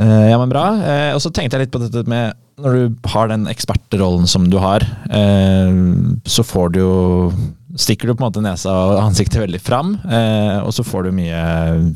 Eh, 0.00 0.26
ja, 0.30 0.38
men 0.40 0.52
bra. 0.52 0.64
Eh, 0.80 1.12
og 1.14 1.20
så 1.24 1.32
tenkte 1.32 1.56
jeg 1.56 1.66
litt 1.66 1.74
på 1.74 1.80
dette 1.80 2.04
med 2.08 2.36
Når 2.60 2.72
du 2.76 3.08
har 3.12 3.28
den 3.28 3.44
ekspertrollen 3.52 4.24
som 4.28 4.46
du 4.48 4.56
har, 4.60 4.80
eh, 5.12 5.72
så 6.24 6.44
får 6.44 6.72
du 6.72 6.80
jo 6.80 6.96
Stikker 7.76 8.08
du 8.08 8.14
på 8.14 8.24
en 8.24 8.30
måte 8.30 8.40
nesa 8.40 8.72
og 8.72 9.02
ansiktet 9.02 9.42
veldig 9.42 9.58
fram, 9.60 9.90
eh, 10.08 10.62
og 10.64 10.70
så 10.72 10.80
får 10.80 11.02
du 11.04 11.10
mye 11.12 11.40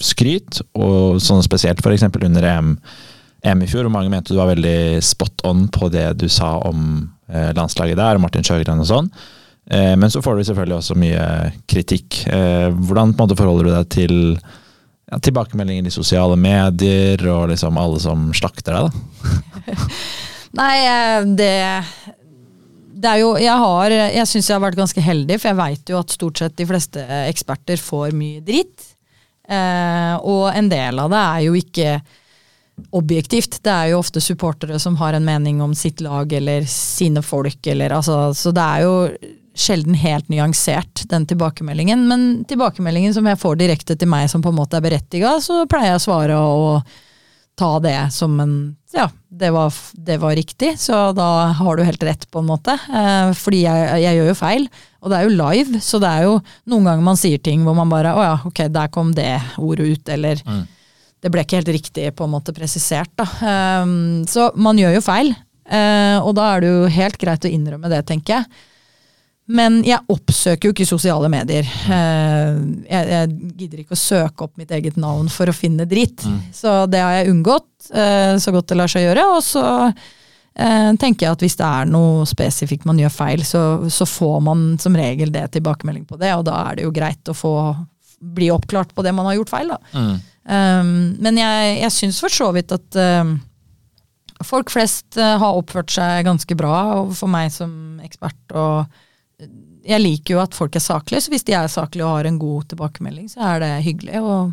skryt. 0.05 0.61
Og 0.77 1.17
sånn 1.25 1.41
spesielt 1.41 1.81
f.eks. 1.81 2.05
under 2.05 2.45
EM, 2.45 2.75
EM, 3.41 3.63
i 3.65 3.69
fjor, 3.71 3.87
hvor 3.87 3.95
mange 3.95 4.13
mente 4.13 4.35
du 4.35 4.37
var 4.37 4.51
veldig 4.51 5.01
spot 5.01 5.41
on 5.49 5.71
på 5.73 5.89
det 5.89 6.05
du 6.21 6.27
sa 6.29 6.59
om 6.69 7.09
eh, 7.33 7.55
landslaget 7.57 7.97
der, 7.97 8.19
og 8.19 8.27
Martin 8.27 8.45
Sjøgren 8.45 8.83
og 8.85 8.91
sånn. 8.91 9.09
Eh, 9.71 9.95
men 9.97 10.11
så 10.11 10.23
får 10.23 10.37
du 10.37 10.45
selvfølgelig 10.49 10.79
også 10.81 10.99
mye 10.99 11.27
kritikk. 11.71 12.25
Eh, 12.27 12.69
hvordan 12.75 13.15
på 13.15 13.23
en 13.23 13.29
måte 13.29 13.39
forholder 13.39 13.69
du 13.69 13.73
deg 13.75 13.91
til 13.95 14.17
ja, 14.35 15.19
tilbakemeldinger 15.19 15.87
i 15.87 15.95
sosiale 15.95 16.39
medier 16.39 17.23
og 17.31 17.51
liksom 17.53 17.79
alle 17.81 18.01
som 18.03 18.31
slakter 18.37 18.77
deg, 18.77 18.91
da? 18.91 19.77
Nei, 20.61 20.75
eh, 20.83 21.29
det 21.39 21.53
det 23.01 23.09
er 23.09 23.21
jo, 23.23 23.29
jeg 23.41 23.57
har, 23.63 23.93
jeg 24.13 24.29
syns 24.29 24.49
jeg 24.51 24.57
har 24.59 24.65
vært 24.67 24.77
ganske 24.77 25.01
heldig, 25.01 25.39
for 25.41 25.49
jeg 25.49 25.57
veit 25.57 25.93
jo 25.93 26.01
at 26.03 26.13
stort 26.13 26.41
sett 26.43 26.57
de 26.59 26.67
fleste 26.69 27.05
eksperter 27.31 27.81
får 27.81 28.11
mye 28.13 28.43
dritt. 28.45 28.91
Eh, 29.49 30.17
og 30.21 30.51
en 30.53 30.69
del 30.71 31.01
av 31.01 31.09
det 31.13 31.21
er 31.21 31.45
jo 31.47 31.55
ikke 31.57 31.95
objektivt. 32.97 33.59
Det 33.65 33.73
er 33.73 33.93
jo 33.93 34.03
ofte 34.03 34.21
supportere 34.21 34.79
som 34.83 34.99
har 35.01 35.17
en 35.17 35.25
mening 35.25 35.63
om 35.65 35.73
sitt 35.77 36.03
lag 36.05 36.33
eller 36.37 36.69
sine 36.69 37.23
folk, 37.25 37.61
eller 37.73 37.97
altså 37.97 38.35
Så 38.37 38.53
det 38.57 38.67
er 38.67 38.85
jo 38.85 38.95
sjelden 39.61 39.95
helt 39.99 40.31
nyansert, 40.33 41.05
den 41.11 41.27
tilbakemeldingen. 41.29 42.07
Men 42.09 42.27
tilbakemeldingen 42.49 43.15
som 43.17 43.29
jeg 43.29 43.41
får 43.41 43.61
direkte 43.61 43.97
til 43.99 44.11
meg 44.11 44.31
som 44.33 44.43
på 44.45 44.53
en 44.53 44.59
måte 44.59 44.79
er 44.79 44.85
berettiga, 44.85 45.37
så 45.45 45.63
pleier 45.71 45.95
jeg 45.95 46.01
å 46.01 46.05
svare 46.09 46.41
og 46.41 46.99
ta 47.61 47.75
det 47.85 47.99
som 48.17 48.41
en 48.41 48.55
Ja, 48.93 49.07
det 49.29 49.53
var, 49.55 49.75
det 49.93 50.17
var 50.19 50.35
riktig, 50.35 50.73
så 50.81 51.13
da 51.15 51.53
har 51.55 51.77
du 51.77 51.85
helt 51.87 52.03
rett, 52.03 52.25
på 52.31 52.41
en 52.41 52.49
måte. 52.49 52.75
Eh, 52.75 53.29
fordi 53.39 53.61
jeg, 53.63 53.85
jeg, 54.03 54.17
gjør 54.17 54.31
jo 54.33 54.39
feil, 54.39 54.65
og 54.99 55.13
det 55.13 55.19
er 55.19 55.29
jo 55.29 55.37
live, 55.39 55.83
så 55.85 56.01
det 56.03 56.11
er 56.11 56.27
jo 56.27 56.33
noen 56.73 56.89
ganger 56.89 57.07
man 57.07 57.21
sier 57.21 57.39
ting 57.39 57.63
hvor 57.63 57.77
man 57.79 57.93
bare 57.93 58.17
Å 58.17 58.25
ja, 58.25 58.33
ok, 58.49 58.65
der 58.75 58.91
kom 58.91 59.13
det 59.15 59.29
ordet 59.63 59.93
ut, 59.93 60.15
eller 60.17 60.43
mm. 60.43 60.63
Det 61.21 61.29
ble 61.29 61.43
ikke 61.45 61.59
helt 61.59 61.69
riktig 61.69 62.07
på 62.17 62.25
en 62.25 62.33
måte 62.33 62.55
presisert, 62.57 63.11
da. 63.21 63.27
Um, 63.85 64.23
så 64.25 64.47
man 64.57 64.79
gjør 64.81 64.95
jo 64.97 65.03
feil, 65.05 65.35
uh, 65.69 66.17
og 66.25 66.33
da 66.39 66.47
er 66.55 66.63
det 66.65 66.71
jo 66.71 66.87
helt 66.95 67.19
greit 67.21 67.45
å 67.45 67.51
innrømme 67.53 67.91
det, 67.93 67.99
tenker 68.09 68.39
jeg. 68.39 68.63
Men 69.51 69.81
jeg 69.83 69.99
oppsøker 70.13 70.69
jo 70.69 70.75
ikke 70.75 70.87
sosiale 70.87 71.29
medier. 71.33 71.67
Eh, 71.67 72.61
jeg, 72.87 73.11
jeg, 73.11 73.51
gidder 73.59 73.83
ikke 73.83 73.97
å 73.97 74.01
søke 74.01 74.47
opp 74.47 74.61
mitt 74.61 74.71
eget 74.77 74.99
navn 75.01 75.31
for 75.33 75.51
å 75.51 75.57
finne 75.57 75.89
dritt. 75.91 76.23
Mm. 76.23 76.39
Så 76.55 76.75
det 76.91 77.03
har 77.03 77.17
jeg 77.19 77.33
unngått 77.33 77.91
eh, 77.91 78.37
så 78.39 78.55
godt 78.55 78.71
det 78.71 78.79
lar 78.79 78.93
seg 78.93 79.09
gjøre. 79.09 79.27
Og 79.35 79.43
så 79.45 79.65
eh, 79.89 80.93
tenker 81.01 81.27
jeg 81.27 81.35
at 81.35 81.45
hvis 81.47 81.59
det 81.59 81.67
er 81.67 81.91
noe 81.91 82.29
spesifikt 82.31 82.87
man 82.87 83.03
gjør 83.03 83.15
feil, 83.17 83.45
så, 83.47 83.65
så, 83.91 84.07
får 84.07 84.39
man 84.47 84.65
som 84.83 84.99
regel 84.99 85.35
det 85.35 85.49
tilbakemelding 85.57 86.07
på 86.07 86.21
det, 86.21 86.33
og 86.37 86.47
da 86.47 86.63
er 86.69 86.79
det 86.79 86.87
jo 86.87 86.95
greit 86.95 87.33
å 87.33 87.37
få 87.37 87.55
bli 88.21 88.53
oppklart 88.55 88.95
på 88.95 89.03
det 89.03 89.17
man 89.17 89.27
har 89.33 89.41
gjort 89.41 89.55
feil. 89.57 89.75
Da. 89.75 89.81
Mm. 89.97 90.17
Um, 90.51 90.97
men 91.25 91.39
jeg, 91.41 91.77
jeg 91.81 91.97
syns 91.97 92.23
for 92.23 92.33
så 92.33 92.51
vidt 92.55 92.73
at 92.75 93.03
um, 93.23 93.37
folk 94.45 94.71
flest 94.73 95.19
uh, 95.19 95.39
har 95.41 95.59
oppført 95.59 95.91
seg 95.95 96.27
ganske 96.29 96.57
bra 96.59 96.75
overfor 97.01 97.31
meg 97.33 97.51
som 97.55 97.73
ekspert. 98.05 98.43
og 98.55 98.85
jeg 99.91 100.03
liker 100.03 100.37
jo 100.37 100.43
at 100.43 100.57
folk 100.57 100.77
er 100.79 100.85
saklige, 100.85 101.25
så 101.25 101.33
hvis 101.33 101.47
de 101.49 101.55
er 101.59 101.71
saklige 101.71 102.07
og 102.07 102.17
har 102.19 102.29
en 102.31 102.41
god 102.41 102.69
tilbakemelding, 102.73 103.31
så 103.33 103.43
er 103.55 103.63
det 103.65 103.71
hyggelig. 103.87 104.21
og 104.23 104.53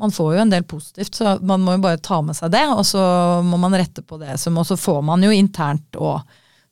man 0.00 0.10
får 0.10 0.34
jo 0.34 0.40
en 0.42 0.50
del 0.50 0.64
positivt, 0.64 1.14
så 1.14 1.36
man 1.42 1.62
må 1.62 1.76
jo 1.76 1.82
bare 1.84 2.00
ta 2.02 2.20
med 2.24 2.34
seg 2.34 2.50
det, 2.54 2.64
og 2.72 2.84
så 2.88 3.02
må 3.44 3.58
man 3.60 3.76
rette 3.76 4.02
på 4.02 4.16
det. 4.18 4.34
Og 4.40 4.66
så 4.66 4.78
får 4.80 5.02
man 5.06 5.22
jo 5.22 5.34
internt 5.34 5.98
òg 6.00 6.22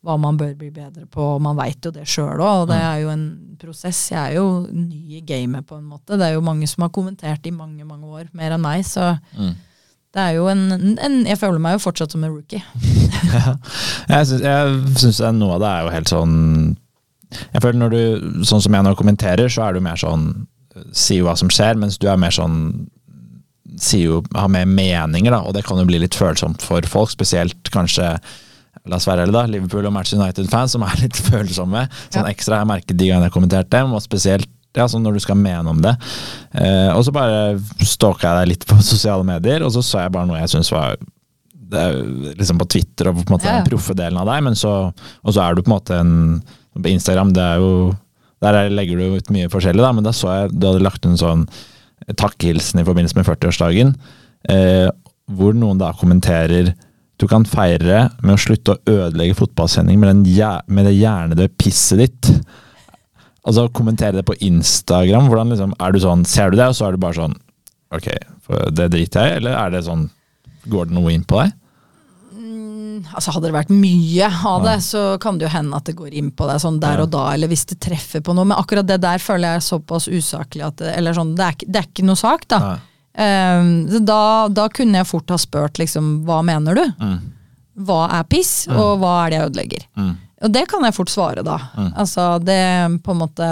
hva 0.00 0.14
man 0.16 0.38
bør 0.40 0.54
bli 0.56 0.70
bedre 0.72 1.04
på, 1.04 1.20
og 1.36 1.42
man 1.44 1.58
veit 1.58 1.84
jo 1.84 1.92
det 1.92 2.06
sjøl 2.08 2.40
òg, 2.40 2.62
og 2.62 2.70
det 2.70 2.78
er 2.80 3.02
jo 3.02 3.10
en 3.12 3.24
prosess. 3.60 3.98
Jeg 4.10 4.20
er 4.20 4.38
jo 4.38 4.46
ny 4.72 5.18
i 5.18 5.24
gamet, 5.26 5.66
på 5.68 5.76
en 5.76 5.90
måte. 5.90 6.16
Det 6.16 6.30
er 6.30 6.38
jo 6.38 6.44
mange 6.44 6.68
som 6.70 6.86
har 6.86 6.92
kommentert 6.94 7.44
i 7.46 7.52
mange, 7.52 7.84
mange 7.84 8.08
år, 8.08 8.30
mer 8.32 8.56
enn 8.56 8.64
meg, 8.64 8.86
så 8.88 9.12
mm. 9.36 9.52
det 10.16 10.22
er 10.24 10.38
jo 10.38 10.48
en, 10.48 10.64
en, 10.96 11.18
Jeg 11.28 11.38
føler 11.42 11.60
meg 11.60 11.76
jo 11.76 11.84
fortsatt 11.84 12.16
som 12.16 12.24
en 12.24 12.32
rookie. 12.32 12.64
Jeg 14.14 14.30
syns 14.96 15.20
noe 15.36 15.58
av 15.58 15.66
det 15.66 15.74
er 15.74 15.84
jo 15.84 15.94
helt 15.98 16.14
sånn 16.16 16.38
jeg 17.30 17.62
føler 17.62 17.78
når 17.78 17.94
du, 17.94 18.30
Sånn 18.48 18.62
som 18.64 18.74
jeg 18.74 18.86
nå 18.86 18.94
kommenterer, 18.98 19.50
så 19.52 19.68
er 19.68 19.76
du 19.76 19.84
mer 19.84 20.00
sånn 20.00 20.30
Sier 20.94 21.26
hva 21.26 21.34
som 21.38 21.50
skjer, 21.52 21.78
mens 21.78 21.98
du 22.00 22.06
er 22.10 22.18
mer 22.20 22.34
sånn 22.34 22.88
sier 23.80 24.06
jo, 24.06 24.20
har 24.34 24.48
mer 24.50 24.66
meninger, 24.66 25.30
da, 25.32 25.40
og 25.46 25.54
det 25.54 25.64
kan 25.66 25.78
jo 25.78 25.86
bli 25.88 26.00
litt 26.02 26.16
følsomt 26.18 26.62
for 26.64 26.84
folk. 26.90 27.12
Spesielt 27.12 27.70
kanskje 27.74 28.12
la 28.88 28.96
oss 28.96 29.06
være 29.08 29.26
ærlige 29.26 29.36
da, 29.36 29.44
Liverpool 29.50 29.88
og 29.88 29.94
Match 29.94 30.14
United-fans, 30.16 30.74
som 30.74 30.84
er 30.86 31.02
litt 31.02 31.18
følsomme. 31.28 31.84
Sånn 32.08 32.26
ja. 32.26 32.32
ekstra 32.32 32.62
jeg 32.62 32.70
merket 32.70 32.96
de 32.96 33.10
gangene 33.10 33.28
jeg 33.28 33.36
kommenterte 33.36 33.76
dem, 33.76 33.94
og 33.94 34.02
spesielt 34.04 34.50
ja, 34.78 34.86
sånn 34.86 35.02
når 35.02 35.18
du 35.18 35.22
skal 35.24 35.38
mene 35.38 35.72
om 35.72 35.80
det. 35.82 35.96
Eh, 36.54 36.90
og 36.94 37.02
så 37.06 37.14
bare 37.14 37.56
stalka 37.82 38.28
jeg 38.28 38.38
deg 38.38 38.52
litt 38.52 38.68
på 38.70 38.78
sosiale 38.92 39.26
medier, 39.26 39.66
og 39.66 39.74
så 39.74 39.84
så 39.84 40.04
jeg 40.04 40.14
bare 40.14 40.30
noe 40.30 40.42
jeg 40.42 40.54
syns 40.54 40.70
var 40.74 40.98
det, 41.70 41.84
liksom 42.38 42.58
på 42.58 42.68
Twitter 42.76 43.10
og 43.10 43.20
på 43.20 43.28
en 43.28 43.36
måte 43.36 43.46
ja. 43.50 43.58
den 43.58 43.68
proffe 43.68 43.94
delen 43.98 44.18
av 44.20 44.30
deg, 44.30 44.46
men 44.46 44.58
så, 44.58 44.74
og 44.90 45.34
så 45.34 45.44
er 45.44 45.54
du 45.54 45.62
på 45.62 45.70
en 45.70 45.76
måte 45.76 45.98
en 45.98 46.14
på 46.76 46.92
Instagram, 46.92 47.34
det 47.36 47.42
er 47.42 47.60
jo 47.62 47.72
Der 48.40 48.70
legger 48.72 48.96
du 48.96 49.18
ut 49.18 49.26
mye 49.28 49.50
forskjellig, 49.52 49.82
da, 49.84 49.92
men 49.92 50.06
da 50.06 50.14
så 50.16 50.30
jeg 50.32 50.54
du 50.54 50.64
hadde 50.64 50.80
lagt 50.80 51.04
en 51.04 51.18
sånn 51.20 51.42
takkehilsen 52.16 52.80
i 52.80 52.84
forbindelse 52.86 53.18
med 53.18 53.26
40-årsdagen, 53.28 53.90
eh, 54.48 54.88
hvor 55.28 55.52
noen 55.52 55.76
da 55.76 55.90
kommenterer 55.92 56.70
du 57.20 57.26
kan 57.28 57.44
feire 57.44 58.06
med 58.24 58.32
å 58.32 58.40
slutte 58.40 58.72
å 58.72 58.80
ødelegge 58.88 59.36
fotballsending 59.36 60.00
med, 60.00 60.22
med 60.24 60.88
det 60.88 60.94
hjernedøde 60.96 61.52
pisset 61.60 62.00
ditt. 62.00 62.30
Altså 63.44 63.66
kommentere 63.76 64.16
det 64.16 64.24
på 64.28 64.38
Instagram. 64.40 65.28
hvordan 65.28 65.52
liksom, 65.52 65.74
er 65.76 65.92
du 65.92 66.00
sånn, 66.00 66.24
Ser 66.24 66.50
du 66.50 66.56
det, 66.56 66.70
og 66.72 66.76
så 66.76 66.88
er 66.88 66.96
du 66.96 67.02
bare 67.02 67.16
sånn 67.16 67.36
Ok, 67.92 68.06
det 68.76 68.88
driter 68.92 69.26
jeg 69.26 69.32
i, 69.32 69.36
eller 69.40 69.56
er 69.56 69.72
det 69.72 69.84
sånn 69.86 70.04
Går 70.70 70.88
det 70.88 70.96
noe 70.96 71.12
inn 71.12 71.24
på 71.24 71.40
deg? 71.40 71.54
Altså 73.08 73.34
Hadde 73.34 73.48
det 73.48 73.56
vært 73.56 73.72
mye 73.72 74.28
av 74.46 74.64
det, 74.66 74.76
så 74.84 75.02
kan 75.22 75.38
det 75.38 75.46
jo 75.46 75.54
hende 75.54 75.78
at 75.78 75.88
det 75.88 75.96
går 75.98 76.14
inn 76.20 76.30
på 76.36 76.46
deg 76.48 76.60
sånn 76.62 76.80
der 76.82 77.02
og 77.04 77.10
da, 77.12 77.24
eller 77.34 77.50
hvis 77.50 77.66
det 77.72 77.80
treffer 77.82 78.22
på 78.24 78.34
noe. 78.36 78.48
Men 78.48 78.58
akkurat 78.60 78.88
det 78.88 79.00
der 79.02 79.22
føler 79.22 79.54
jeg 79.54 79.60
er 79.60 79.66
såpass 79.66 80.08
usaklig 80.10 80.64
at 80.66 80.78
det, 80.82 80.94
eller 80.98 81.16
sånn, 81.16 81.34
det, 81.38 81.48
er, 81.48 81.66
det 81.66 81.82
er 81.82 81.90
ikke 81.90 82.06
noe 82.08 82.20
sak, 82.20 82.46
da. 82.50 82.60
Um, 83.10 83.70
da. 84.06 84.22
da. 84.54 84.68
kunne 84.72 85.00
jeg 85.00 85.08
fort 85.10 85.32
ha 85.34 85.38
spurt 85.40 85.80
liksom 85.82 86.20
hva 86.28 86.40
mener 86.46 86.78
du? 86.78 86.84
Mm. 87.00 87.16
Hva 87.86 88.04
er 88.20 88.28
piss, 88.30 88.54
mm. 88.70 88.76
og 88.78 88.92
hva 89.02 89.14
er 89.22 89.32
det 89.32 89.38
jeg 89.38 89.50
ødelegger? 89.50 89.88
Mm. 89.98 90.14
Og 90.40 90.54
det 90.54 90.64
kan 90.70 90.86
jeg 90.86 90.96
fort 90.96 91.12
svare, 91.12 91.44
da. 91.44 91.58
Mm. 91.76 91.90
Altså, 92.00 92.30
det 92.44 92.62
på 93.04 93.14
en 93.14 93.20
måte 93.20 93.50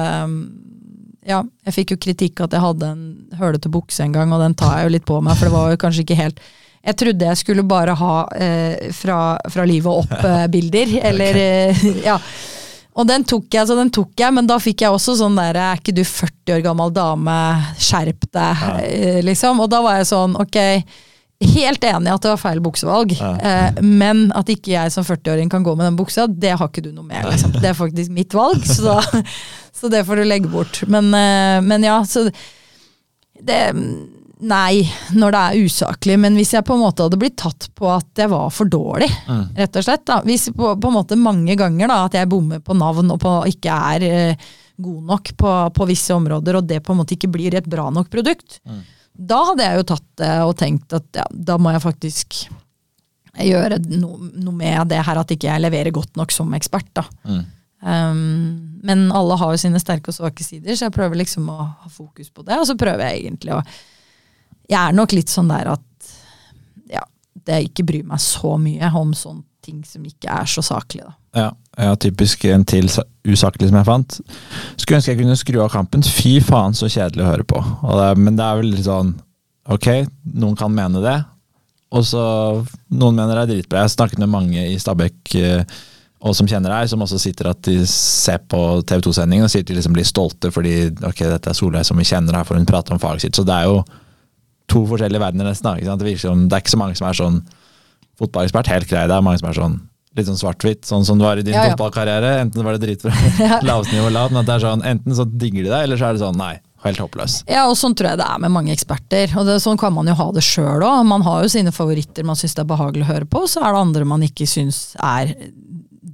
Ja, 1.29 1.43
jeg 1.69 1.75
fikk 1.77 1.93
jo 1.93 2.01
kritikk 2.01 2.41
at 2.41 2.55
jeg 2.57 2.65
hadde 2.65 2.89
en 2.95 3.03
hølete 3.37 3.69
bukse 3.73 4.05
en 4.05 4.15
gang, 4.15 4.33
og 4.33 4.41
den 4.41 4.57
tar 4.57 4.79
jeg 4.79 4.89
jo 4.89 4.95
litt 4.97 5.09
på 5.09 5.19
meg, 5.21 5.37
for 5.37 5.49
det 5.49 5.57
var 5.57 5.75
jo 5.75 5.81
kanskje 5.83 6.07
ikke 6.07 6.23
helt 6.23 6.41
jeg 6.85 6.99
trodde 7.01 7.27
jeg 7.31 7.41
skulle 7.41 7.65
bare 7.69 7.97
ha 7.99 8.15
eh, 8.39 8.93
fra, 8.95 9.19
fra 9.51 9.67
livet 9.69 9.91
og 9.91 10.07
opp-bilder, 10.07 10.95
eh, 11.01 11.09
eller 11.11 11.43
eh, 11.43 11.85
ja. 12.09 12.19
Og 12.99 13.07
den 13.07 13.23
tok 13.29 13.47
jeg, 13.55 13.67
så 13.69 13.77
den 13.79 13.93
tok 13.95 14.15
jeg, 14.19 14.35
men 14.35 14.49
da 14.49 14.57
fikk 14.63 14.83
jeg 14.83 14.95
også 14.95 15.15
sånn 15.21 15.37
der 15.39 15.59
Er 15.63 15.79
ikke 15.79 15.95
du 15.95 16.03
40 16.03 16.57
år 16.57 16.65
gammel 16.65 16.91
dame, 16.95 17.37
skjerp 17.79 18.27
deg, 18.27 18.65
ja. 18.65 18.73
Eh, 18.83 19.21
liksom. 19.27 19.61
Og 19.63 19.71
da 19.71 19.83
var 19.85 20.01
jeg 20.01 20.11
sånn, 20.11 20.35
ok. 20.39 20.59
Helt 21.39 21.85
enig 21.87 22.11
at 22.11 22.25
det 22.25 22.33
var 22.33 22.41
feil 22.43 22.59
buksevalg, 22.59 23.13
ja. 23.15 23.29
eh, 23.39 23.77
men 23.87 24.25
at 24.35 24.49
ikke 24.51 24.73
jeg 24.73 24.91
som 24.91 25.07
40-åring 25.07 25.53
kan 25.53 25.63
gå 25.63 25.77
med 25.79 25.87
den 25.87 25.99
buksa, 26.01 26.27
det 26.27 26.57
har 26.59 26.67
ikke 26.67 26.83
du 26.89 26.91
noe 26.91 27.07
med. 27.07 27.29
Liksom. 27.31 27.55
Det 27.63 27.71
er 27.71 27.79
faktisk 27.79 28.11
mitt 28.17 28.35
valg, 28.35 28.67
så, 28.67 28.97
da, 28.99 29.23
så 29.71 29.91
det 29.93 30.03
får 30.09 30.19
du 30.19 30.27
legge 30.27 30.51
bort. 30.51 30.83
Men, 30.91 31.13
eh, 31.15 31.61
men 31.63 31.87
ja, 31.87 32.01
så 32.03 32.27
det 33.39 33.61
Nei, 34.39 34.85
når 35.19 35.35
det 35.35 35.41
er 35.41 35.67
usaklig. 35.67 36.17
Men 36.21 36.37
hvis 36.39 36.53
jeg 36.55 36.67
på 36.67 36.77
en 36.77 36.83
måte 36.85 37.07
hadde 37.07 37.19
blitt 37.19 37.39
tatt 37.41 37.69
på 37.75 37.89
at 37.91 38.23
jeg 38.23 38.31
var 38.31 38.53
for 38.55 38.71
dårlig, 38.71 39.09
mm. 39.27 39.43
rett 39.59 39.79
og 39.81 39.87
slett. 39.87 40.05
da, 40.07 40.21
Hvis 40.27 40.49
på, 40.55 40.75
på, 40.79 40.91
en 40.91 40.95
måte 40.95 41.19
mange 41.19 41.57
ganger 41.59 41.91
da, 41.91 42.05
at 42.07 42.19
jeg 42.21 42.31
bommer 42.31 42.63
på 42.63 42.77
navn 42.79 43.11
og 43.15 43.19
på, 43.23 43.35
ikke 43.51 43.81
er 43.97 44.07
eh, 44.07 44.47
god 44.79 45.11
nok 45.11 45.33
på, 45.43 45.57
på, 45.75 45.89
visse 45.91 46.15
områder, 46.15 46.61
og 46.61 46.71
det 46.71 46.85
på 46.87 46.95
en 46.95 47.03
måte 47.03 47.19
ikke 47.19 47.33
blir 47.35 47.59
et 47.59 47.67
bra 47.67 47.89
nok 47.91 48.13
produkt, 48.13 48.61
mm. 48.63 48.81
da 49.33 49.43
hadde 49.51 49.67
jeg 49.67 49.81
jo 49.81 49.89
tatt 49.91 50.09
det 50.23 50.33
og 50.47 50.57
tenkt 50.63 50.99
at 51.01 51.23
ja, 51.23 51.27
da 51.51 51.59
må 51.59 51.75
jeg 51.75 51.87
faktisk 51.89 52.41
gjøre 53.39 53.83
noe, 53.91 54.33
noe 54.39 54.55
med 54.55 54.91
det 54.91 55.03
her 55.07 55.19
at 55.21 55.31
ikke 55.35 55.51
jeg 55.51 55.63
leverer 55.63 55.95
godt 55.95 56.19
nok 56.19 56.35
som 56.35 56.55
ekspert. 56.59 56.91
da. 56.95 57.07
Mm. 57.27 57.47
Um, 57.79 58.81
men 58.83 59.05
alle 59.15 59.37
har 59.39 59.53
jo 59.55 59.61
sine 59.61 59.79
sterke 59.83 60.11
og 60.11 60.17
svake 60.17 60.47
sider, 60.47 60.75
så 60.75 60.89
jeg 60.89 60.95
prøver 60.95 61.21
liksom 61.21 61.47
å 61.51 61.59
ha 61.63 61.91
fokus 61.91 62.31
på 62.31 62.47
det. 62.47 62.59
Og 62.59 62.67
så 62.71 62.79
prøver 62.79 63.07
jeg 63.07 63.27
egentlig 63.27 63.55
å 63.55 63.63
jeg 64.69 64.79
er 64.81 64.97
nok 64.97 65.15
litt 65.17 65.33
sånn 65.33 65.51
der 65.51 65.73
at 65.75 66.11
ja, 66.93 67.05
det 67.49 67.63
ikke 67.71 67.87
bryr 67.89 68.09
meg 68.09 68.21
så 68.23 68.57
mye 68.61 68.91
om 68.99 69.15
sånne 69.17 69.45
ting 69.65 69.81
som 69.85 70.05
ikke 70.07 70.31
er 70.33 70.49
så 70.49 70.63
saklige. 70.65 71.11
Ja, 71.37 71.51
ja, 71.77 71.95
typisk 72.01 72.45
en 72.49 72.65
til 72.69 72.89
usaklig 73.29 73.69
som 73.69 73.79
jeg 73.81 73.89
fant. 73.89 74.19
Skulle 74.77 75.01
ønske 75.01 75.13
jeg 75.13 75.21
kunne 75.21 75.39
skru 75.39 75.59
av 75.65 75.73
kampen. 75.73 76.05
Fy 76.05 76.39
faen, 76.45 76.77
så 76.77 76.89
kjedelig 76.89 77.25
å 77.25 77.33
høre 77.33 77.49
på. 77.49 77.61
Det, 77.85 78.13
men 78.21 78.39
det 78.39 78.47
er 78.47 78.63
vel 78.63 78.73
litt 78.75 78.87
sånn 78.89 79.17
Ok, 79.69 79.85
noen 80.41 80.55
kan 80.57 80.73
mene 80.73 81.03
det, 81.05 81.19
og 81.93 82.05
så 82.09 82.23
Noen 82.89 83.19
mener 83.19 83.37
det 83.37 83.43
er 83.43 83.51
dritbra. 83.51 83.83
Jeg 83.85 83.93
snakket 83.99 84.23
med 84.23 84.31
mange 84.33 84.63
i 84.65 84.79
Stabekk 84.81 85.35
eh, 85.37 85.77
og 86.19 86.35
som 86.35 86.49
kjenner 86.51 86.73
deg, 86.73 86.89
som 86.91 87.03
også 87.05 87.21
sitter 87.23 87.53
at 87.53 87.61
de 87.69 87.77
ser 87.87 88.41
på 88.51 88.59
TV 88.89 89.05
2-sendingen 89.07 89.47
og 89.47 89.53
sier 89.53 89.63
at 89.63 89.69
de 89.71 89.77
liksom 89.77 89.95
blir 89.95 90.09
stolte 90.09 90.51
fordi 90.51 90.75
ok, 90.97 91.21
dette 91.31 91.53
er 91.53 91.59
Solveig 91.59 91.87
som 91.87 92.01
vi 92.01 92.07
kjenner 92.09 92.41
her, 92.41 92.47
for 92.49 92.59
hun 92.59 92.67
prater 92.67 92.97
om 92.97 93.03
faget 93.03 93.27
sitt. 93.29 93.39
Så 93.39 93.45
det 93.47 93.55
er 93.55 93.69
jo 93.69 93.83
to 94.69 94.85
forskjellige 94.89 95.23
verdener 95.23 95.51
nesten. 95.51 95.81
Det, 95.81 96.07
virker 96.07 96.29
som, 96.29 96.47
det 96.49 96.57
er 96.57 96.65
ikke 96.65 96.77
så 96.77 96.81
mange 96.81 96.99
som 96.99 97.09
er 97.09 97.19
sånn 97.19 97.43
fotballekspert. 98.21 98.71
Helt 98.75 98.91
grei, 98.91 99.07
det 99.09 99.17
er 99.17 99.25
mange 99.25 99.43
som 99.43 99.51
er 99.51 99.59
sånn 99.59 99.79
litt 100.19 100.27
sånn 100.27 100.39
svart-hvitt, 100.41 100.87
sånn 100.89 101.05
som 101.07 101.21
det 101.21 101.27
var 101.27 101.39
i 101.39 101.45
din 101.47 101.55
ja, 101.55 101.69
ja. 101.69 101.75
fotballkarriere. 101.75 102.39
Enten 102.43 102.65
var 102.67 102.75
det 102.75 102.87
dritbra, 102.87 103.13
lavt 103.69 103.93
nivå 103.95 104.09
lavt, 104.11 104.35
men 104.35 104.43
at 104.43 104.49
det 104.49 104.57
er 104.57 104.65
sånn, 104.65 104.87
enten 104.95 105.19
så 105.19 105.27
digger 105.29 105.67
de 105.67 105.71
deg, 105.71 105.85
eller 105.85 106.01
så 106.01 106.09
er 106.09 106.17
det 106.19 106.25
sånn 106.25 106.41
nei. 106.41 106.57
Helt 106.85 107.01
håpløs. 107.03 107.41
Ja, 107.51 107.65
og 107.67 107.75
sånn 107.75 107.97
tror 107.99 108.13
jeg 108.13 108.21
det 108.21 108.27
er 108.31 108.39
med 108.39 108.53
mange 108.55 108.71
eksperter. 108.71 109.33
Og 109.41 109.49
det, 109.49 109.57
sånn 109.65 109.81
kan 109.81 109.91
man 109.97 110.07
jo 110.07 110.15
ha 110.15 110.29
det 110.31 110.45
sjøl 110.47 110.85
òg. 110.87 111.01
Man 111.11 111.25
har 111.27 111.43
jo 111.43 111.51
sine 111.51 111.73
favoritter 111.75 112.27
man 112.27 112.39
syns 112.39 112.55
det 112.55 112.63
er 112.63 112.69
behagelig 112.71 113.03
å 113.03 113.09
høre 113.09 113.27
på, 113.27 113.43
så 113.51 113.65
er 113.65 113.75
det 113.75 113.81
andre 113.81 114.07
man 114.07 114.23
ikke 114.23 114.47
syns 114.47 114.93
er 114.95 115.33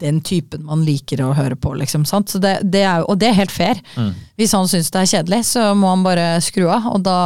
den 0.00 0.22
typen 0.24 0.64
man 0.66 0.82
liker 0.86 1.20
å 1.22 1.34
høre 1.36 1.56
på, 1.60 1.74
liksom. 1.78 2.06
Sant? 2.08 2.32
Så 2.32 2.40
det, 2.42 2.56
det 2.64 2.80
er, 2.80 3.04
og 3.04 3.20
det 3.20 3.28
er 3.28 3.38
helt 3.42 3.52
fair. 3.52 3.80
Mm. 4.00 4.14
Hvis 4.40 4.56
han 4.56 4.70
syns 4.72 4.88
det 4.90 5.02
er 5.02 5.12
kjedelig, 5.12 5.42
så 5.52 5.68
må 5.78 5.92
han 5.92 6.06
bare 6.06 6.26
skru 6.44 6.64
av, 6.72 6.88
og 6.94 7.04
da 7.04 7.18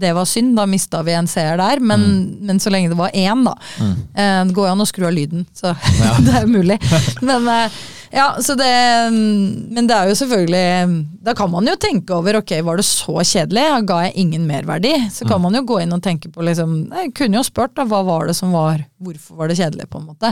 det 0.00 0.12
var 0.16 0.28
synd, 0.28 0.56
da 0.58 0.66
mista 0.68 1.02
vi 1.06 1.14
en 1.16 1.28
seer 1.30 1.58
der. 1.60 1.80
Men, 1.80 2.04
mm. 2.04 2.46
men, 2.46 2.60
så 2.60 2.72
lenge 2.72 2.92
det 2.92 2.98
var 2.98 3.14
én, 3.16 3.44
da. 3.46 3.56
Mm. 3.80 3.92
Eh, 4.14 4.40
det 4.48 4.56
går 4.56 4.68
jo 4.68 4.76
an 4.76 4.84
å 4.84 4.88
skru 4.88 5.06
av 5.08 5.14
lyden, 5.16 5.46
så 5.56 5.72
ja. 6.02 6.16
det 6.22 6.34
er 6.34 6.46
jo 6.46 6.56
mulig. 6.56 6.80
Men, 7.24 7.52
eh, 7.52 7.84
Ja, 8.14 8.36
så 8.38 8.54
det 8.54 8.66
Men 9.10 9.88
det 9.90 9.94
er 9.96 10.08
jo 10.08 10.14
selvfølgelig 10.14 11.24
Da 11.26 11.32
kan 11.34 11.50
man 11.50 11.66
jo 11.66 11.74
tenke 11.74 12.14
over 12.14 12.38
ok, 12.38 12.52
var 12.62 12.78
det 12.78 12.84
så 12.86 13.18
kjedelig, 13.18 13.64
ga 13.88 13.96
jeg 14.04 14.14
ingen 14.22 14.44
merverdi? 14.46 14.92
Så 15.12 15.26
kan 15.26 15.42
man 15.42 15.58
jo 15.58 15.64
gå 15.66 15.80
inn 15.82 15.92
og 15.92 16.04
tenke 16.04 16.30
på 16.30 16.46
liksom 16.46 16.76
Jeg 16.94 17.10
kunne 17.18 17.40
jo 17.40 17.44
spurt 17.44 17.74
da, 17.74 17.84
hva 17.90 18.04
var 18.06 18.30
det 18.30 18.36
som 18.38 18.54
var 18.54 18.84
Hvorfor 19.02 19.40
var 19.42 19.50
det 19.50 19.58
kjedelig, 19.58 19.88
på 19.90 19.98
en 19.98 20.06
måte. 20.06 20.30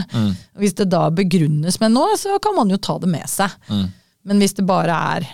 Og 0.55 0.63
Hvis 0.63 0.77
det 0.79 0.87
da 0.89 1.09
begrunnes 1.13 1.77
med 1.83 1.93
noe, 1.93 2.15
så 2.17 2.39
kan 2.41 2.55
man 2.55 2.71
jo 2.71 2.79
ta 2.79 2.95
det 3.03 3.11
med 3.11 3.27
seg. 3.29 3.51
Men 4.25 4.39
hvis 4.41 4.55
det 4.57 4.65
bare 4.65 4.95
er 5.19 5.27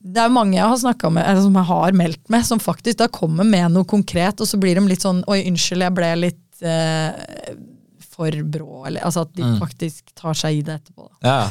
det 0.00 0.22
er 0.22 0.32
mange 0.32 0.56
jeg 0.56 0.64
har 0.64 0.78
snakket 0.80 1.12
med, 1.12 1.26
eller 1.28 1.42
som 1.44 1.56
jeg 1.60 1.68
har 1.68 1.96
meldt 1.98 2.22
med, 2.32 2.46
som 2.48 2.62
faktisk 2.62 3.02
da 3.02 3.08
kommer 3.12 3.44
med 3.44 3.74
noe 3.74 3.84
konkret, 3.88 4.40
og 4.40 4.48
så 4.48 4.60
blir 4.60 4.78
de 4.78 4.86
litt 4.88 5.04
sånn 5.04 5.20
Oi, 5.28 5.42
unnskyld, 5.50 5.84
jeg 5.84 5.96
ble 5.98 6.08
litt 6.22 6.64
eh, 6.64 7.52
for 8.10 8.36
brå. 8.52 8.86
Eller, 8.88 9.04
altså 9.04 9.26
at 9.26 9.34
de 9.36 9.44
faktisk 9.60 10.14
tar 10.18 10.36
seg 10.36 10.58
i 10.58 10.62
det 10.64 10.78
etterpå. 10.80 11.06
Ja. 11.24 11.42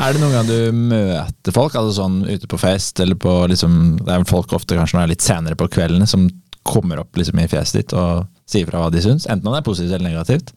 Er 0.00 0.16
det 0.16 0.22
noen 0.22 0.34
gang 0.36 0.48
du 0.48 0.80
møter 0.94 1.56
folk, 1.56 1.76
altså 1.76 1.94
sånn 2.02 2.18
ute 2.28 2.48
på 2.50 2.60
fest, 2.60 3.00
eller 3.04 3.20
på 3.20 3.36
liksom 3.52 3.78
Det 4.00 4.08
er 4.08 4.20
vel 4.22 4.28
folk 4.28 4.52
ofte 4.56 4.76
kanskje 4.78 4.98
når 4.98 5.04
det 5.04 5.08
er 5.08 5.14
litt 5.14 5.28
senere 5.28 5.60
på 5.60 5.68
kveldene, 5.76 6.08
som 6.08 6.26
kommer 6.64 7.02
opp 7.02 7.16
liksom 7.20 7.40
i 7.40 7.48
fjeset 7.52 7.82
ditt 7.82 7.92
og 8.00 8.24
sier 8.48 8.68
fra 8.68 8.80
hva 8.80 8.92
de 8.92 9.02
syns? 9.04 9.28
Enten 9.28 9.48
om 9.48 9.52
det 9.52 9.60
er 9.60 9.66
positivt 9.68 9.92
eller 9.98 10.08
negativt? 10.08 10.54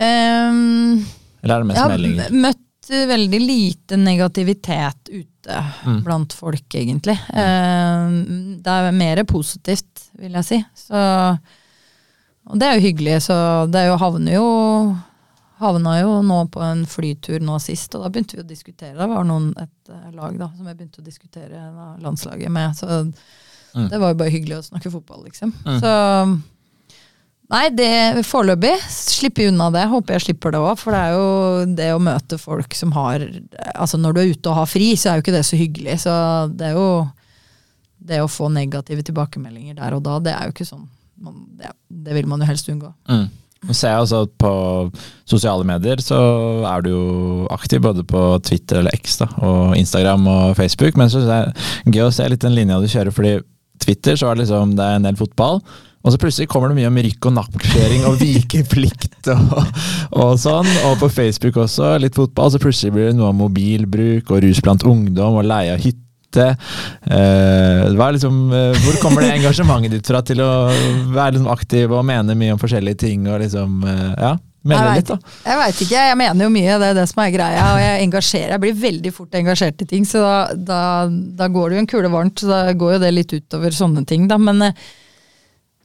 Um, 0.00 1.04
Eller 1.44 1.54
er 1.54 1.60
det 1.60 1.68
mest 1.68 1.76
jeg 1.76 1.84
har 1.84 1.92
meldinger? 1.92 2.38
møtt 2.44 2.62
veldig 3.12 3.40
lite 3.42 3.96
negativitet 3.98 5.08
ute 5.10 5.35
Mm. 5.86 6.00
blant 6.04 6.32
folk, 6.34 6.66
egentlig. 6.74 7.14
Mm. 7.32 8.62
det 8.62 8.72
er 8.72 8.92
mer 8.92 9.22
positivt, 9.24 10.08
vil 10.18 10.32
jeg 10.40 10.44
si. 10.48 10.58
Så, 10.74 11.02
og 12.46 12.58
det 12.58 12.66
er 12.68 12.78
jo 12.78 12.86
hyggelig, 12.88 13.20
så 13.28 13.36
det 13.70 13.86
jo 13.88 13.98
havner 14.02 14.38
jo 14.40 14.48
Havna 15.56 15.94
jo 16.02 16.18
nå 16.20 16.50
på 16.52 16.60
en 16.60 16.82
flytur 16.84 17.40
nå 17.40 17.54
sist, 17.64 17.94
og 17.96 18.02
da 18.04 18.10
begynte 18.12 18.36
vi 18.36 18.42
å 18.42 18.44
diskutere. 18.44 18.92
Det 18.92 19.06
var 19.08 19.24
noen, 19.24 19.46
et 19.56 19.88
eh, 19.88 20.10
lag 20.12 20.34
da, 20.36 20.50
som 20.52 20.66
jeg 20.68 20.76
begynte 20.76 21.00
å 21.00 21.04
diskutere 21.06 21.62
landslaget 22.04 22.52
med. 22.52 22.76
Så 22.76 23.06
Mm. 23.76 23.88
det 23.90 23.98
var 24.00 24.12
jo 24.12 24.16
bare 24.20 24.32
hyggelig 24.32 24.56
å 24.56 24.66
snakke 24.70 24.90
fotball, 24.92 25.24
liksom. 25.24 25.50
Mm. 25.66 25.80
Så 25.80 25.90
Nei, 27.52 27.66
det 27.70 28.24
foreløpig 28.26 28.72
slipper 28.90 29.44
jeg 29.44 29.52
unna 29.52 29.68
det. 29.74 29.84
Håper 29.90 30.16
jeg 30.16 30.24
slipper 30.24 30.54
det 30.54 30.62
òg. 30.62 30.74
For 30.80 30.94
det 30.94 31.02
er 31.02 31.14
jo 31.14 31.28
det 31.78 31.92
å 31.94 32.02
møte 32.02 32.40
folk 32.42 32.74
som 32.74 32.94
har 32.96 33.22
Altså 33.76 34.00
når 34.00 34.16
du 34.16 34.20
er 34.22 34.32
ute 34.34 34.50
og 34.50 34.60
har 34.62 34.70
fri, 34.70 34.90
så 34.98 35.12
er 35.12 35.18
jo 35.18 35.26
ikke 35.26 35.36
det 35.36 35.44
så 35.46 35.60
hyggelig. 35.60 36.00
Så 36.02 36.16
det 36.58 36.72
er 36.72 36.78
jo 36.78 36.90
Det 38.06 38.20
å 38.22 38.30
få 38.30 38.50
negative 38.52 39.02
tilbakemeldinger 39.06 39.78
der 39.78 39.96
og 39.96 40.02
da, 40.04 40.18
det 40.22 40.34
er 40.34 40.46
jo 40.46 40.54
ikke 40.54 40.68
sånn 40.68 40.84
man, 41.16 41.46
det, 41.56 41.70
det 41.88 42.12
vil 42.12 42.26
man 42.28 42.42
jo 42.42 42.46
helst 42.46 42.68
unngå. 42.68 42.90
Mm. 43.08 43.24
Nå 43.66 43.74
ser 43.74 43.94
jeg 43.94 44.02
altså 44.04 44.20
at 44.26 44.34
på 44.38 44.52
sosiale 45.26 45.64
medier 45.66 46.02
så 46.04 46.18
er 46.68 46.84
du 46.84 46.90
jo 46.92 47.06
aktiv 47.54 47.80
både 47.82 48.04
på 48.06 48.22
Twitter 48.46 48.82
eller 48.82 48.94
X 48.94 49.16
da, 49.22 49.30
og 49.40 49.74
Instagram 49.78 50.28
og 50.30 50.56
Facebook, 50.58 50.98
men 51.00 51.10
så 51.10 51.24
er 51.24 51.48
det 51.48 51.96
gøy 51.96 52.04
å 52.06 52.14
se 52.14 52.28
litt 52.30 52.44
den 52.44 52.54
linja 52.54 52.78
du 52.82 52.86
kjører, 52.90 53.14
fordi 53.16 53.38
Twitter 53.82 54.20
så 54.20 54.28
er 54.28 54.36
det 54.36 54.44
liksom 54.44 54.76
det 54.76 54.86
er 54.86 55.00
en 55.00 55.08
del 55.08 55.18
fotball, 55.18 55.62
og 56.06 56.14
så 56.14 56.20
plutselig 56.22 56.46
kommer 56.46 56.70
det 56.70 56.78
mye 56.78 56.86
om 56.86 56.98
rykk 57.02 57.26
og 57.26 57.34
nakkskjøring 57.40 58.04
og 58.06 58.20
vikeplikt 58.22 59.30
og, 59.34 59.54
og 60.14 60.34
sånn, 60.38 60.68
og 60.86 60.98
på 61.02 61.10
Facebook 61.10 61.58
også 61.64 61.96
litt 61.98 62.14
fotball, 62.14 62.52
så 62.54 62.62
plutselig 62.62 62.94
blir 62.94 63.08
det 63.10 63.18
noe 63.18 63.32
om 63.32 63.40
mobilbruk 63.42 64.30
og 64.30 64.44
rus 64.44 64.62
blant 64.62 64.86
ungdom 64.86 65.40
og 65.40 65.48
leie 65.48 65.74
av 65.74 65.82
hytte. 65.82 66.02
Eh, 66.36 67.86
liksom, 67.90 68.36
eh, 68.54 68.82
hvor 68.84 68.98
kommer 69.02 69.24
det 69.24 69.32
engasjementet 69.40 69.96
ditt 69.96 70.10
fra 70.10 70.20
til 70.22 70.42
å 70.44 70.50
være 71.14 71.38
liksom 71.38 71.48
aktiv 71.50 71.90
og 71.90 72.04
mene 72.06 72.36
mye 72.38 72.54
om 72.54 72.60
forskjellige 72.60 73.00
ting? 73.02 73.24
og 73.26 73.40
liksom, 73.42 73.80
eh, 73.88 74.12
ja, 74.20 74.36
Jeg 74.66 74.98
litt, 74.98 75.10
da. 75.10 75.16
Jeg 75.46 75.58
veit 75.62 75.80
ikke, 75.86 76.04
jeg 76.10 76.18
mener 76.20 76.44
jo 76.44 76.52
mye, 76.52 76.76
det 76.82 76.90
er 76.92 77.00
det 77.00 77.06
som 77.10 77.22
er 77.24 77.32
greia. 77.34 77.64
Og 77.72 77.80
jeg 77.82 78.04
engasjerer, 78.04 78.54
jeg 78.54 78.62
blir 78.62 78.78
veldig 78.84 79.12
fort 79.16 79.34
engasjert 79.40 79.82
i 79.82 79.88
ting, 79.90 80.06
så 80.06 80.22
da, 80.22 80.38
da, 80.54 80.84
da 81.42 81.50
går 81.50 81.70
det 81.70 81.80
jo 81.80 81.82
en 81.82 81.90
kule 81.96 82.12
varmt. 82.14 82.38
Så 82.44 82.52
da 82.52 82.62
går 82.78 82.96
jo 82.96 83.02
det 83.02 83.12
litt 83.16 83.34
utover 83.34 83.74
sånne 83.74 84.06
ting, 84.06 84.28
da. 84.30 84.38
Men 84.38 84.70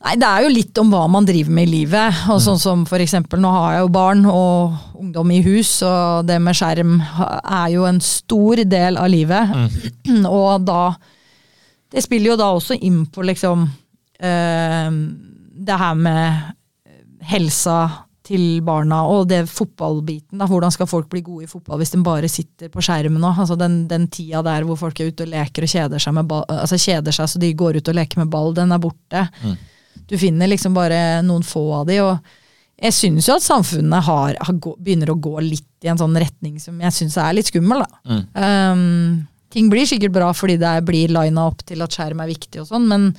nei, 0.05 0.15
det 0.19 0.27
er 0.27 0.45
jo 0.45 0.51
litt 0.51 0.81
om 0.81 0.91
hva 0.93 1.05
man 1.11 1.27
driver 1.27 1.55
med 1.55 1.69
i 1.69 1.71
livet. 1.79 2.23
Og 2.33 2.41
sånn 2.43 2.59
som 2.61 2.85
for 2.89 3.03
eksempel, 3.03 3.41
nå 3.41 3.51
har 3.53 3.75
jeg 3.75 3.85
jo 3.85 3.93
barn 3.95 4.25
og 4.29 4.99
ungdom 5.01 5.33
i 5.33 5.41
hus, 5.45 5.77
og 5.87 6.27
det 6.29 6.37
med 6.43 6.57
skjerm 6.57 6.99
er 7.01 7.71
jo 7.73 7.87
en 7.89 8.01
stor 8.05 8.63
del 8.69 8.99
av 9.01 9.09
livet. 9.11 9.55
Og 10.41 10.67
da 10.67 10.83
Det 11.91 11.99
spiller 12.05 12.31
jo 12.31 12.39
da 12.39 12.53
også 12.55 12.77
inn 12.87 13.01
på 13.11 13.23
liksom 13.27 13.65
eh, 14.23 14.93
det 15.65 15.79
her 15.81 15.97
med 15.99 16.53
helsa 17.27 17.81
til 18.31 18.61
barna 18.63 19.01
og 19.09 19.25
det 19.29 19.41
fotballbiten. 19.49 20.39
Da. 20.39 20.47
Hvordan 20.47 20.71
skal 20.73 20.89
folk 20.89 21.09
bli 21.11 21.23
gode 21.25 21.47
i 21.47 21.49
fotball 21.51 21.81
hvis 21.81 21.93
de 21.95 22.01
bare 22.05 22.29
sitter 22.31 22.71
på 22.71 22.83
skjermen 22.85 23.23
òg? 23.27 23.41
Altså 23.43 23.57
den, 23.59 23.81
den 23.91 24.07
tida 24.13 24.43
der 24.45 24.63
hvor 24.67 24.79
folk 24.79 24.99
er 25.01 25.11
ute 25.11 25.25
og 25.25 25.33
leker 25.33 25.67
og 25.67 25.73
kjeder 25.73 26.01
seg, 26.01 26.15
med 26.15 26.29
ball, 26.29 26.45
altså 26.47 26.79
kjeder 26.79 27.15
seg 27.17 27.31
så 27.31 27.41
de 27.41 27.51
går 27.57 27.81
ut 27.81 27.91
og 27.91 27.97
leker 27.97 28.21
med 28.21 28.31
ball, 28.31 28.53
den 28.55 28.71
er 28.71 28.81
borte. 28.81 29.25
Mm. 29.43 29.57
Du 30.11 30.17
finner 30.19 30.51
liksom 30.51 30.75
bare 30.75 31.21
noen 31.23 31.45
få 31.47 31.63
av 31.79 31.87
de. 31.87 32.01
og 32.03 32.37
jeg 32.81 32.95
syns 32.97 33.27
jo 33.29 33.35
at 33.37 33.45
samfunnet 33.45 34.07
har, 34.07 34.37
har 34.41 34.55
begynner 34.57 35.11
å 35.13 35.19
gå 35.21 35.35
litt 35.45 35.85
i 35.85 35.89
en 35.91 35.99
sånn 35.99 36.17
retning 36.17 36.57
som 36.61 36.79
jeg 36.81 36.95
syns 36.95 37.17
er 37.21 37.35
litt 37.37 37.51
skummel. 37.51 37.83
da. 37.83 37.99
Mm. 38.09 38.23
Um, 38.41 39.27
ting 39.53 39.69
blir 39.69 39.85
sikkert 39.89 40.15
bra 40.15 40.31
fordi 40.33 40.57
det 40.61 40.73
blir 40.87 41.13
lina 41.13 41.45
opp 41.49 41.61
til 41.67 41.83
at 41.85 41.93
skjerm 41.93 42.23
er 42.23 42.31
viktig 42.31 42.63
og 42.63 42.69
sånn, 42.71 42.87
men, 42.89 43.09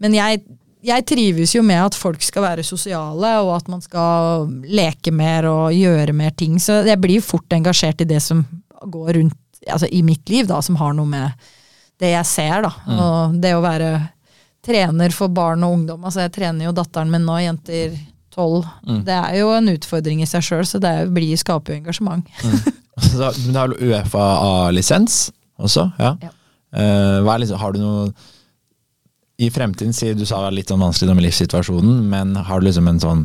men 0.00 0.16
jeg, 0.16 0.40
jeg 0.84 1.06
trives 1.10 1.54
jo 1.56 1.64
med 1.66 1.82
at 1.82 1.98
folk 1.98 2.24
skal 2.24 2.46
være 2.46 2.66
sosiale, 2.66 3.34
og 3.44 3.54
at 3.58 3.68
man 3.72 3.84
skal 3.84 4.48
leke 4.64 5.12
mer 5.12 5.48
og 5.50 5.76
gjøre 5.76 6.16
mer 6.16 6.32
ting. 6.38 6.56
Så 6.62 6.80
jeg 6.86 7.00
blir 7.02 7.24
fort 7.24 7.52
engasjert 7.56 8.04
i 8.04 8.08
det 8.08 8.22
som 8.24 8.44
går 8.84 9.18
rundt 9.18 9.40
altså 9.64 9.88
i 9.88 10.02
mitt 10.04 10.28
liv, 10.28 10.48
da, 10.48 10.60
som 10.64 10.76
har 10.80 10.96
noe 10.96 11.08
med 11.08 11.52
det 12.00 12.12
jeg 12.12 12.28
ser. 12.28 12.64
da, 12.66 12.72
Og 12.96 13.36
det 13.40 13.54
å 13.56 13.64
være 13.64 13.92
trener 14.64 15.14
for 15.14 15.32
barn 15.32 15.64
og 15.66 15.78
ungdom. 15.78 16.04
altså 16.04 16.24
Jeg 16.24 16.34
trener 16.38 16.68
jo 16.68 16.74
datteren 16.76 17.12
min 17.12 17.26
nå, 17.26 17.38
jenter 17.44 17.96
tolv. 18.34 18.66
Mm. 18.86 19.02
Det 19.06 19.16
er 19.16 19.36
jo 19.38 19.50
en 19.54 19.72
utfordring 19.74 20.22
i 20.24 20.28
seg 20.28 20.44
sjøl, 20.44 20.64
så 20.68 20.80
det 20.82 20.94
blir, 21.14 21.34
skaper 21.40 21.74
jo 21.74 21.82
engasjement. 21.82 22.30
Så, 22.94 23.26
men 23.44 23.50
du 23.50 23.58
har 23.58 23.72
jo 23.72 23.90
Uefa-lisens 23.90 25.28
også? 25.58 25.88
Ja. 25.98 26.14
Ja. 26.22 26.30
Uh, 26.74 27.38
liksom, 27.38 27.58
har 27.58 27.74
du 27.74 27.80
noe 27.82 28.04
I 29.38 29.48
fremtiden, 29.50 29.94
sier 29.94 30.14
du 30.14 30.24
sa 30.26 30.40
det 30.40 30.48
var 30.48 30.54
litt 30.54 30.70
sånn 30.70 30.82
vanskelig 30.82 31.14
med 31.14 31.26
livssituasjonen, 31.26 32.04
men 32.10 32.36
har 32.38 32.62
du 32.62 32.68
liksom 32.68 32.90
en 32.90 33.02
sånn 33.02 33.24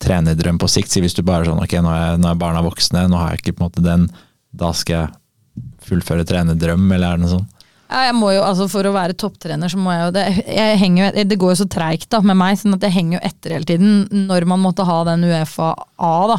trenerdrøm 0.00 0.60
på 0.60 0.68
sikt? 0.72 0.92
Si 0.92 1.04
hvis 1.04 1.16
du 1.16 1.20
bare 1.20 1.44
er 1.44 1.50
sånn 1.50 1.60
ok, 1.60 1.76
nå 1.84 1.92
er, 1.92 2.20
nå 2.20 2.30
er 2.30 2.40
barna 2.40 2.64
voksne, 2.64 3.06
nå 3.12 3.20
har 3.20 3.34
jeg 3.34 3.42
ikke 3.42 3.56
på 3.58 3.64
en 3.64 3.68
måte 3.68 3.84
den, 3.84 4.08
da 4.56 4.72
skal 4.76 4.96
jeg 4.96 5.64
fullføre 5.90 6.24
trenerdrøm, 6.28 6.88
eller 6.88 7.12
er 7.12 7.20
det 7.20 7.26
noe 7.26 7.34
sånn? 7.36 7.48
Ja, 7.90 8.04
jeg 8.06 8.14
må 8.14 8.28
jo, 8.30 8.42
altså 8.46 8.68
For 8.70 8.86
å 8.86 8.92
være 8.94 9.16
topptrener, 9.18 9.70
så 9.72 9.78
må 9.82 9.90
jeg 9.90 10.04
jo 10.04 10.10
det, 10.14 10.24
jeg 10.46 10.78
henger, 10.78 11.08
jo- 11.16 11.24
det 11.26 11.38
går 11.42 11.50
jo 11.56 11.58
så 11.64 11.66
treigt 11.74 12.14
med 12.22 12.38
meg, 12.38 12.58
sånn 12.60 12.76
at 12.76 12.84
jeg 12.86 12.94
henger 12.94 13.16
jo 13.18 13.22
etter 13.26 13.54
hele 13.56 13.66
tiden. 13.66 13.96
Når 14.28 14.46
man 14.46 14.62
måtte 14.62 14.86
ha 14.86 15.00
den 15.08 15.24
Uefa 15.26 15.72
A, 15.98 16.12
da, 16.30 16.36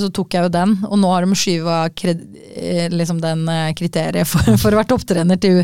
så 0.00 0.08
tok 0.16 0.32
jeg 0.38 0.46
jo 0.46 0.52
den. 0.54 0.72
Og 0.88 0.96
nå 1.02 1.10
har 1.12 1.26
de 1.28 1.36
skyva 1.36 1.82
eh, 1.92 2.88
liksom 2.88 3.20
den 3.20 3.44
eh, 3.52 3.74
kriteriet 3.76 4.26
for, 4.30 4.48
for 4.62 4.72
å 4.72 4.80
være 4.80 4.90
topptrener 4.94 5.36
til 5.44 5.60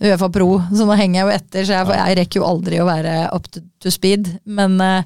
Uefa 0.00 0.30
Pro, 0.32 0.48
så 0.72 0.88
nå 0.88 0.96
henger 0.96 1.20
jeg 1.20 1.26
jo 1.28 1.36
etter. 1.36 1.68
Så 1.68 1.76
jeg, 1.76 1.92
jeg 2.00 2.18
rekker 2.22 2.40
jo 2.40 2.48
aldri 2.48 2.80
å 2.80 2.88
være 2.88 3.18
up 3.36 3.52
to, 3.52 3.60
to 3.84 3.92
speed. 3.92 4.32
Men 4.48 4.80
eh, 4.80 5.04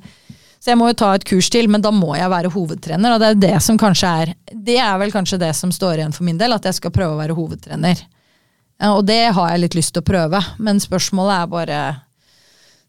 så 0.63 0.71
jeg 0.73 0.79
må 0.81 0.87
jo 0.89 0.97
ta 1.03 1.11
et 1.19 1.27
kurs 1.29 1.51
til, 1.53 1.67
men 1.69 1.83
da 1.85 1.91
må 1.93 2.15
jeg 2.17 2.31
være 2.33 2.55
hovedtrener. 2.55 3.19
Og 3.19 3.21
det 3.21 3.33
er 3.35 3.43
det 3.43 3.57
som 3.61 3.77
kanskje 3.77 4.15
er 4.23 4.31
Det 4.55 4.79
er 4.81 4.95
vel 5.03 5.11
kanskje 5.13 5.43
det 5.43 5.51
som 5.59 5.75
står 5.75 5.99
igjen 5.99 6.15
for 6.15 6.25
min 6.25 6.39
del, 6.41 6.55
at 6.57 6.65
jeg 6.71 6.79
skal 6.79 6.95
prøve 6.95 7.19
å 7.19 7.21
være 7.21 7.37
hovedtrener. 7.37 8.07
Og 8.83 9.05
det 9.07 9.21
har 9.37 9.53
jeg 9.53 9.63
litt 9.63 9.77
lyst 9.79 9.95
til 9.95 10.03
å 10.03 10.09
prøve, 10.09 10.41
men 10.59 10.83
spørsmålet 10.83 11.35
er 11.37 11.53
bare 11.53 11.79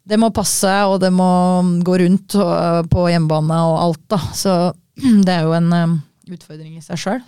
Det 0.06 0.18
må 0.22 0.32
passe, 0.34 0.72
og 0.90 1.00
det 1.02 1.12
må 1.14 1.28
gå 1.86 2.00
rundt 2.02 2.36
på 2.90 3.06
hjemmebane 3.10 3.60
og 3.70 3.78
alt, 3.84 4.04
da. 4.10 4.20
Så 4.34 4.56
det 5.26 5.34
er 5.34 5.46
jo 5.46 5.56
en 5.58 5.72
um, 5.74 5.96
utfordring 6.30 6.78
i 6.78 6.84
seg 6.84 7.00
sjøl. 7.02 7.24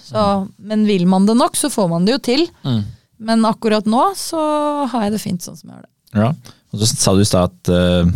Men 0.57 0.85
vil 0.89 1.07
man 1.09 1.25
det 1.29 1.37
nok, 1.37 1.57
så 1.57 1.71
får 1.73 1.89
man 1.93 2.05
det 2.05 2.17
jo 2.17 2.21
til. 2.29 2.45
Mm. 2.65 2.83
Men 3.17 3.45
akkurat 3.49 3.87
nå 3.89 4.11
så 4.17 4.41
har 4.91 5.07
jeg 5.07 5.15
det 5.15 5.23
fint 5.23 5.45
sånn 5.45 5.57
som 5.57 5.71
jeg 5.71 5.79
har 5.79 5.85
det. 5.85 5.93
Ja. 6.17 6.31
Og 6.73 6.81
så 6.81 6.89
sa 6.91 7.13
du 7.15 7.23
i 7.23 7.27
stad 7.27 7.49
at 7.51 7.71
eh, 7.73 8.11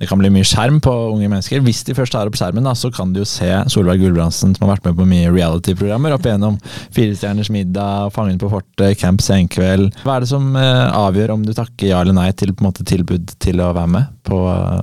det 0.00 0.08
kan 0.10 0.18
bli 0.18 0.30
mye 0.34 0.46
skjerm 0.46 0.80
på 0.82 0.92
unge 1.12 1.28
mennesker. 1.30 1.62
Hvis 1.62 1.84
de 1.86 1.94
først 1.94 2.14
tar 2.14 2.28
opp 2.30 2.38
skjermen, 2.38 2.66
da, 2.66 2.74
så 2.78 2.90
kan 2.94 3.12
du 3.14 3.20
jo 3.22 3.28
se 3.28 3.48
Solveig 3.70 4.02
Gulbrandsen, 4.02 4.56
som 4.56 4.66
har 4.66 4.74
vært 4.74 4.88
med 4.88 4.98
på 4.98 5.06
mye 5.08 5.30
reality-programmer 5.30 6.16
opp 6.16 6.26
igjennom 6.26 6.58
Firestjerners 6.94 7.52
middag, 7.54 8.10
Fangen 8.16 8.40
på 8.42 8.50
fortet, 8.52 8.98
Camp 9.00 9.22
Senkveld. 9.22 9.92
Hva 10.02 10.16
er 10.16 10.24
det 10.24 10.32
som 10.32 10.52
eh, 10.58 10.86
avgjør 10.90 11.36
om 11.36 11.46
du 11.46 11.54
takker 11.56 11.92
ja 11.92 12.02
eller 12.02 12.16
nei 12.16 12.30
til 12.34 12.54
på 12.54 12.64
en 12.64 12.70
måte 12.70 12.86
tilbud 12.88 13.36
til 13.42 13.62
å 13.62 13.72
være 13.76 13.92
med 13.94 14.10
på 14.26 14.40
uh, 14.48 14.82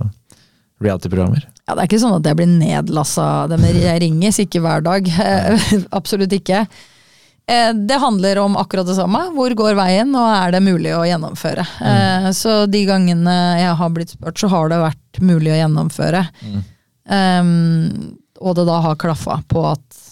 reality-programmer? 0.84 1.44
Ja, 1.68 1.76
Det 1.76 1.84
er 1.84 1.90
ikke 1.92 2.02
sånn 2.02 2.16
at 2.18 2.26
jeg 2.26 2.40
blir 2.40 2.50
nedlassa. 2.50 3.26
Jeg 3.52 4.00
ringes 4.02 4.40
ikke 4.42 4.64
hver 4.64 4.82
dag. 4.86 5.12
Absolutt 6.00 6.34
ikke. 6.34 6.64
Eh, 7.50 7.72
Det 7.74 7.98
handler 8.04 8.42
om 8.44 8.58
akkurat 8.62 8.86
det 8.88 8.98
samme. 9.00 9.24
Hvor 9.34 9.56
går 9.58 9.78
veien, 9.80 10.14
og 10.16 10.30
er 10.36 10.54
det 10.54 10.62
mulig 10.66 10.94
å 10.94 11.06
gjennomføre? 11.08 11.66
Mm. 11.82 12.30
Så 12.38 12.60
de 12.70 12.84
gangene 12.86 13.38
jeg 13.60 13.74
har 13.80 13.96
blitt 13.96 14.14
spurt, 14.14 14.38
så 14.38 14.52
har 14.52 14.70
det 14.70 14.84
vært 14.84 15.22
mulig 15.26 15.56
å 15.56 15.58
gjennomføre. 15.58 16.22
Mm. 16.46 16.60
Um, 17.10 18.18
og 18.40 18.54
det 18.60 18.68
da 18.70 18.78
har 18.86 19.00
klaffa 19.02 19.40
på 19.50 19.66
at 19.72 20.06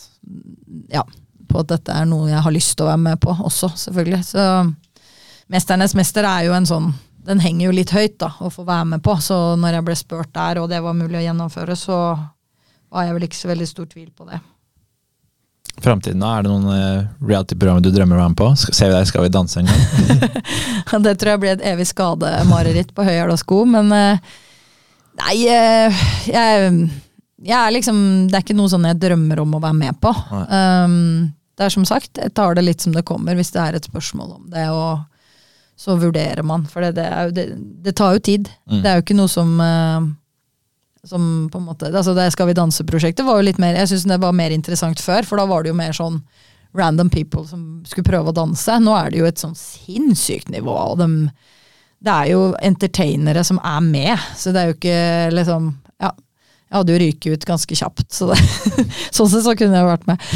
Ja, 0.89 1.03
på 1.05 1.57
på 1.57 1.63
at 1.63 1.71
dette 1.71 1.93
er 1.95 2.07
noe 2.09 2.29
jeg 2.29 2.43
har 2.43 2.53
lyst 2.53 2.75
til 2.77 2.85
å 2.85 2.91
være 2.91 3.03
med 3.03 3.19
på 3.23 3.33
også, 3.33 3.71
selvfølgelig. 3.79 4.23
Så 4.27 4.43
Mesternes 5.47 5.95
mester 5.95 6.27
er 6.27 6.47
jo 6.47 6.55
en 6.57 6.67
sånn 6.67 6.89
Den 7.27 7.41
henger 7.43 7.65
jo 7.67 7.75
litt 7.75 7.91
høyt, 7.91 8.17
da, 8.21 8.29
å 8.39 8.47
få 8.51 8.63
være 8.63 8.85
med 8.93 9.01
på. 9.03 9.17
Så 9.19 9.35
når 9.59 9.73
jeg 9.75 9.85
ble 9.89 9.95
spurt 9.99 10.29
der, 10.31 10.61
og 10.61 10.69
det 10.71 10.79
var 10.79 10.95
mulig 10.95 11.17
å 11.19 11.23
gjennomføre, 11.25 11.75
så 11.75 11.97
var 12.87 13.03
jeg 13.03 13.17
vel 13.17 13.25
ikke 13.27 13.39
så 13.41 13.49
veldig 13.49 13.67
stor 13.67 13.89
tvil 13.91 14.11
på 14.15 14.29
det. 14.29 14.39
Framtiden, 15.83 16.21
da? 16.23 16.33
Er 16.37 16.45
det 16.45 16.51
noen 16.51 16.69
eh, 16.73 17.07
reality-programmer 17.21 17.83
du 17.85 17.91
drømmer 17.93 18.17
om 18.17 18.21
å 18.21 18.23
være 18.23 18.33
med 18.33 18.39
på? 18.39 18.49
Skal, 18.63 18.77
ser 18.77 18.91
vi 18.91 18.97
deg 18.97 19.09
Skal 19.11 19.25
vi 19.27 19.33
danse 19.33 19.61
en 19.61 19.69
gang? 19.69 21.03
Det 21.07 21.15
tror 21.21 21.33
jeg 21.35 21.41
blir 21.43 21.53
et 21.53 21.65
evig 21.69 21.85
skademareritt 21.91 22.93
på 22.97 23.05
høy 23.05 23.15
og 23.27 23.37
sko, 23.41 23.63
men 23.69 23.93
eh, 23.93 24.31
Nei, 25.17 25.35
eh, 25.49 26.01
jeg, 26.29 26.71
jeg 27.41 27.57
er 27.57 27.73
liksom 27.73 27.99
Det 28.29 28.37
er 28.37 28.45
ikke 28.45 28.57
noe 28.57 28.71
sånn 28.73 28.85
jeg 28.89 28.99
drømmer 29.01 29.41
om 29.43 29.55
å 29.57 29.61
være 29.63 29.77
med 29.77 29.99
på. 30.01 30.13
Um, 30.49 31.29
det 31.57 31.65
er 31.65 31.73
som 31.73 31.85
sagt, 31.89 32.19
jeg 32.21 32.33
tar 32.37 32.57
det 32.57 32.65
litt 32.67 32.83
som 32.85 32.93
det 32.93 33.05
kommer, 33.05 33.37
hvis 33.37 33.49
det 33.55 33.61
er 33.63 33.77
et 33.77 33.87
spørsmål 33.89 34.35
om 34.35 34.49
det, 34.53 34.67
og 34.69 35.01
så 35.77 35.95
vurderer 35.97 36.45
man. 36.45 36.65
For 36.69 36.85
det, 36.85 36.95
det, 36.99 37.07
jo, 37.09 37.33
det, 37.33 37.45
det 37.85 37.93
tar 37.97 38.13
jo 38.17 38.21
tid. 38.27 38.49
Mm. 38.69 38.81
Det 38.83 38.89
er 38.89 38.99
jo 38.99 39.05
ikke 39.05 39.17
noe 39.17 39.31
som 39.31 39.55
eh, 39.61 40.07
som 41.09 41.47
på 41.51 41.61
en 41.61 41.67
måte, 41.69 41.89
altså 41.91 42.13
Det 42.17 42.27
Skal 42.33 42.49
vi 42.49 42.57
danse-prosjektet 42.57 43.25
var 43.25 43.39
jo 43.39 43.47
litt 43.47 43.61
mer 43.61 43.77
Jeg 43.79 43.91
synes 43.91 44.07
det 44.09 44.19
var 44.21 44.35
mer 44.35 44.53
interessant 44.55 45.01
før, 45.03 45.25
for 45.27 45.39
da 45.39 45.47
var 45.49 45.63
det 45.63 45.73
jo 45.73 45.79
mer 45.79 45.95
sånn 45.95 46.21
random 46.77 47.09
people 47.09 47.45
som 47.47 47.81
skulle 47.87 48.05
prøve 48.05 48.29
å 48.29 48.35
danse. 48.35 48.75
Nå 48.83 48.93
er 48.97 49.11
det 49.11 49.21
jo 49.21 49.27
et 49.29 49.41
sånn 49.41 49.55
sinnssykt 49.57 50.51
nivå, 50.53 50.75
og 50.75 50.99
de, 50.99 51.07
det 52.05 52.13
er 52.13 52.31
jo 52.35 52.41
entertainere 52.61 53.43
som 53.47 53.57
er 53.63 53.83
med. 53.85 54.25
Så 54.37 54.53
det 54.53 54.61
er 54.61 54.71
jo 54.71 54.77
ikke 54.77 55.01
liksom 55.33 55.71
Ja, 56.03 56.11
jeg 56.67 56.75
hadde 56.77 56.93
jo 56.93 57.01
ryket 57.01 57.33
ut 57.33 57.45
ganske 57.49 57.79
kjapt, 57.79 58.09
så 58.13 58.29
det, 58.29 58.37
sånn 59.15 59.31
sett 59.31 59.47
så 59.47 59.55
kunne 59.57 59.79
jeg 59.79 59.89
vært 59.89 60.09
med. 60.09 60.27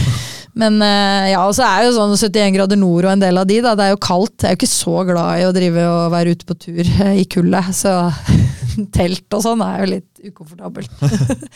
Men 0.57 0.82
eh, 0.84 1.32
ja, 1.32 1.43
og 1.45 1.53
så 1.55 1.63
er 1.67 1.86
jo 1.86 1.93
sånn 1.95 2.15
71 2.17 2.55
grader 2.57 2.80
nord 2.80 3.05
og 3.05 3.13
en 3.13 3.22
del 3.24 3.39
av 3.39 3.47
de, 3.47 3.61
da. 3.63 3.76
Det 3.78 3.86
er 3.86 3.93
jo 3.93 4.01
kaldt. 4.03 4.41
Jeg 4.41 4.49
er 4.49 4.55
jo 4.55 4.59
ikke 4.59 4.72
så 4.72 4.95
glad 5.07 5.39
i 5.39 5.45
å 5.47 5.53
drive 5.55 5.86
og 5.88 6.15
være 6.15 6.36
ute 6.36 6.47
på 6.47 6.57
tur 6.59 6.91
i 7.13 7.28
kuldet, 7.32 7.72
så 7.78 7.93
telt 8.97 9.38
og 9.38 9.43
sånn 9.45 9.63
er 9.65 9.84
jo 9.84 9.89
litt 9.95 10.32
ukomfortabelt. 10.32 10.91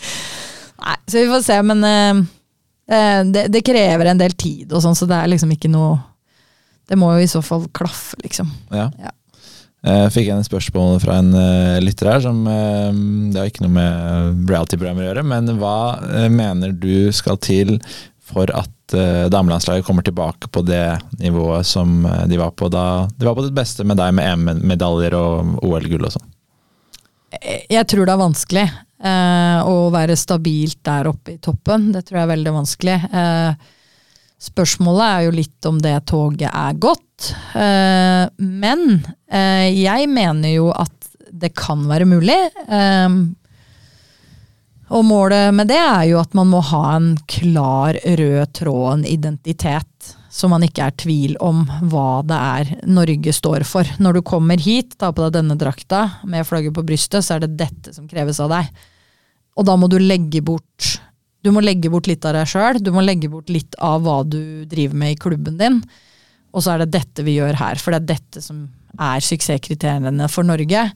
Nei, 0.86 0.98
så 1.08 1.22
vi 1.22 1.30
får 1.32 1.46
se, 1.46 1.60
men 1.66 1.84
eh, 1.88 2.24
eh, 2.92 3.22
det, 3.32 3.48
det 3.54 3.64
krever 3.66 4.12
en 4.12 4.22
del 4.22 4.36
tid 4.38 4.74
og 4.76 4.84
sånn, 4.84 4.98
så 4.98 5.08
det 5.10 5.20
er 5.20 5.32
liksom 5.32 5.54
ikke 5.56 5.72
noe 5.72 5.98
Det 6.86 6.98
må 7.00 7.08
jo 7.16 7.24
i 7.24 7.30
så 7.30 7.40
fall 7.42 7.64
klaffe, 7.74 8.18
liksom. 8.22 8.52
Ja. 8.70 8.90
Ja. 9.02 9.14
Jeg 9.86 10.14
fikk 10.16 10.30
en 10.34 10.46
spørsmål 10.46 10.98
fra 11.04 11.20
en 11.22 11.34
eh, 11.38 11.80
lytter 11.84 12.10
her 12.10 12.22
som 12.24 12.40
eh, 12.50 12.90
Det 13.30 13.38
har 13.38 13.50
ikke 13.52 13.66
noe 13.68 13.76
med 13.76 14.50
reality-programmer 14.50 15.06
å 15.06 15.10
gjøre, 15.12 15.26
men 15.30 15.52
hva 15.60 15.78
eh, 16.10 16.30
mener 16.34 16.74
du 16.74 17.12
skal 17.14 17.38
til 17.38 17.78
for 18.26 18.50
at 18.58 18.72
damelandslaget 19.34 19.86
kommer 19.86 20.06
tilbake 20.06 20.50
på 20.54 20.62
det 20.62 21.00
nivået 21.18 21.66
som 21.66 22.06
eh, 22.06 22.26
de 22.30 22.38
var 22.42 22.54
på 22.58 22.70
da 22.74 23.06
de 23.18 23.28
var 23.28 23.38
på 23.38 23.46
det 23.46 23.54
beste 23.58 23.86
med 23.86 23.98
deg 24.02 24.14
med 24.18 24.30
EM-medaljer 24.30 25.18
og 25.18 25.56
OL-gull 25.66 26.06
og 26.06 26.16
sånn? 26.18 26.28
Jeg 27.42 27.88
tror 27.92 28.06
det 28.08 28.14
er 28.14 28.22
vanskelig 28.22 28.66
eh, 28.66 29.60
å 29.68 29.90
være 29.94 30.18
stabilt 30.20 30.82
der 30.86 31.10
oppe 31.12 31.36
i 31.36 31.40
toppen. 31.42 31.92
Det 31.94 32.06
tror 32.06 32.20
jeg 32.20 32.28
er 32.28 32.34
veldig 32.34 32.54
vanskelig. 32.60 32.98
Eh, 33.22 33.72
spørsmålet 34.46 35.06
er 35.08 35.26
jo 35.26 35.38
litt 35.40 35.70
om 35.70 35.80
det 35.82 35.96
toget 36.12 36.52
er 36.52 36.78
godt. 36.82 37.32
Eh, 37.56 38.26
men 38.38 38.86
eh, 39.32 39.72
jeg 39.72 40.12
mener 40.12 40.56
jo 40.56 40.70
at 40.76 40.94
det 41.36 41.52
kan 41.58 41.84
være 41.90 42.08
mulig. 42.08 42.38
Eh, 42.68 43.10
og 44.86 45.02
målet 45.02 45.50
med 45.56 45.72
det 45.72 45.82
er 45.82 46.04
jo 46.12 46.20
at 46.22 46.36
man 46.38 46.52
må 46.52 46.62
ha 46.62 46.84
en 46.94 47.16
klar 47.30 47.98
rød 47.98 48.52
tråd, 48.54 49.00
en 49.00 49.06
identitet, 49.10 49.95
så 50.36 50.50
man 50.52 50.66
ikke 50.66 50.84
er 50.84 50.96
tvil 51.00 51.38
om 51.44 51.62
hva 51.88 52.20
det 52.28 52.36
er 52.36 52.72
Norge 52.92 53.32
står 53.34 53.64
for. 53.68 53.88
Når 54.04 54.18
du 54.18 54.22
kommer 54.28 54.60
hit, 54.60 54.98
tar 55.00 55.14
på 55.16 55.24
deg 55.24 55.38
denne 55.38 55.56
drakta 55.60 56.02
med 56.28 56.44
flagget 56.48 56.76
på 56.76 56.84
brystet, 56.84 57.24
så 57.24 57.38
er 57.38 57.46
det 57.46 57.56
dette 57.62 57.94
som 57.96 58.10
kreves 58.12 58.42
av 58.44 58.52
deg. 58.52 58.68
Og 59.56 59.68
da 59.70 59.78
må 59.80 59.88
du 59.88 59.96
legge 60.02 60.44
bort 60.44 60.98
Du 61.46 61.52
må 61.54 61.62
legge 61.62 61.92
bort 61.94 62.08
litt 62.10 62.26
av 62.26 62.34
deg 62.34 62.50
sjøl, 62.50 62.80
du 62.82 62.90
må 62.90 63.04
legge 63.06 63.30
bort 63.30 63.52
litt 63.54 63.76
av 63.78 64.02
hva 64.02 64.24
du 64.26 64.66
driver 64.66 64.98
med 64.98 65.14
i 65.14 65.18
klubben 65.22 65.60
din. 65.60 65.76
Og 66.58 66.64
så 66.66 66.74
er 66.74 66.82
det 66.82 66.96
dette 66.96 67.22
vi 67.22 67.36
gjør 67.36 67.60
her, 67.60 67.78
for 67.78 67.94
det 67.94 68.00
er 68.00 68.08
dette 68.16 68.42
som 68.42 68.64
er 68.98 69.22
suksesskriteriene 69.22 70.26
for 70.34 70.48
Norge. 70.48 70.88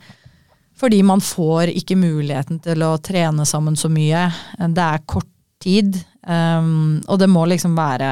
Fordi 0.80 1.04
man 1.06 1.22
får 1.22 1.70
ikke 1.78 2.00
muligheten 2.02 2.58
til 2.66 2.82
å 2.82 2.96
trene 2.98 3.46
sammen 3.46 3.78
så 3.78 3.92
mye. 3.94 4.26
Det 4.58 4.88
er 4.88 5.06
kort 5.06 5.30
tid, 5.62 6.02
um, 6.26 6.98
og 7.06 7.22
det 7.22 7.30
må 7.30 7.46
liksom 7.52 7.78
være 7.78 8.10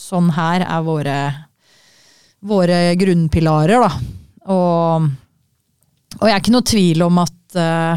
Sånn 0.00 0.30
her 0.32 0.62
er 0.64 0.80
våre, 0.86 1.34
våre 2.46 2.94
grunnpilarer, 2.98 3.80
da. 3.84 3.90
Og, 4.50 5.02
og 6.16 6.24
jeg 6.24 6.34
er 6.34 6.40
ikke 6.40 6.56
noe 6.56 6.66
tvil 6.66 7.02
om 7.04 7.18
at 7.20 7.56
uh, 7.60 7.96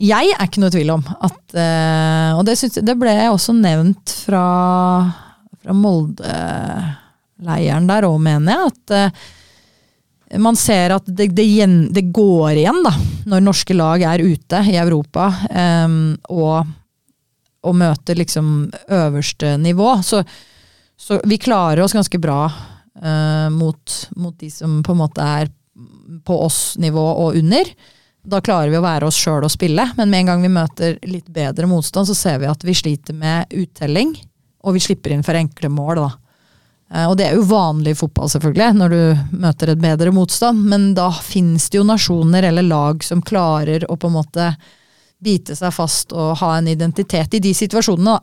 Jeg 0.00 0.30
er 0.30 0.44
ikke 0.46 0.62
noe 0.62 0.70
tvil 0.72 0.90
om 0.94 1.02
at 1.10 1.54
uh, 1.58 2.38
Og 2.38 2.46
det, 2.46 2.54
synes, 2.60 2.84
det 2.86 2.96
ble 2.96 3.14
også 3.26 3.52
nevnt 3.58 4.06
fra, 4.28 4.44
fra 5.58 5.72
Molde-leiren 5.74 7.88
der 7.90 8.06
òg, 8.08 8.18
mener 8.22 8.50
jeg. 8.54 8.62
at 8.70 8.84
uh, 8.94 9.10
man 10.38 10.54
ser 10.56 10.90
at 10.94 11.02
det, 11.06 11.26
det, 11.34 11.44
gjen, 11.48 11.92
det, 11.94 12.02
går 12.14 12.52
igjen 12.60 12.84
da, 12.86 12.92
når 13.32 13.40
norske 13.42 13.74
lag 13.74 14.02
er 14.06 14.22
ute 14.22 14.60
i 14.70 14.76
Europa 14.78 15.26
um, 15.50 16.14
og, 16.30 16.66
og, 17.66 17.74
møter 17.74 18.14
liksom 18.20 18.70
øverste 18.86 19.56
nivå. 19.58 19.96
Så, 20.06 20.22
så, 21.00 21.20
vi 21.24 21.38
klarer 21.38 21.82
oss 21.82 21.96
ganske 21.96 22.18
bra 22.20 22.44
uh, 23.02 23.48
mot, 23.50 24.08
mot, 24.10 24.38
de 24.38 24.50
som 24.52 24.82
på 24.84 24.92
en 24.92 25.00
måte 25.00 25.24
er 25.24 25.48
på 26.24 26.36
oss 26.44 26.76
nivå 26.78 27.04
og 27.24 27.38
under. 27.40 27.70
Da 28.22 28.42
klarer 28.44 28.68
vi 28.68 28.76
å 28.76 28.84
være 28.84 29.08
oss 29.08 29.16
sjøl 29.16 29.46
og 29.46 29.52
spille, 29.52 29.86
men 29.96 30.10
med 30.12 30.20
en 30.20 30.32
gang 30.32 30.42
vi 30.44 30.52
møter 30.52 30.98
litt 31.08 31.30
bedre 31.32 31.68
motstand, 31.70 32.10
så 32.10 32.16
ser 32.18 32.42
vi 32.42 32.50
at 32.50 32.66
vi 32.68 32.76
sliter 32.76 33.16
med 33.16 33.48
uttelling, 33.56 34.12
og 34.60 34.76
vi 34.76 34.82
slipper 34.84 35.14
inn 35.14 35.24
for 35.24 35.38
enkle 35.40 35.70
mål. 35.72 36.02
da. 36.02 36.10
Og 37.08 37.14
det 37.16 37.30
er 37.30 37.38
jo 37.38 37.46
vanlig 37.48 37.94
i 37.94 38.00
fotball, 38.02 38.28
selvfølgelig, 38.28 38.76
når 38.76 38.92
du 38.92 39.38
møter 39.40 39.72
et 39.72 39.80
bedre 39.80 40.12
motstand, 40.12 40.60
men 40.68 40.90
da 40.98 41.08
finnes 41.24 41.70
det 41.70 41.80
jo 41.80 41.86
nasjoner 41.88 42.50
eller 42.50 42.66
lag 42.66 43.00
som 43.06 43.24
klarer 43.24 43.88
å 43.88 43.96
på 43.96 44.10
en 44.10 44.18
måte 44.18 44.50
bite 45.20 45.56
seg 45.56 45.72
fast 45.72 46.12
og 46.16 46.38
ha 46.40 46.54
en 46.58 46.68
identitet 46.68 47.38
i 47.38 47.42
de 47.44 47.54
situasjonene. 47.56 48.18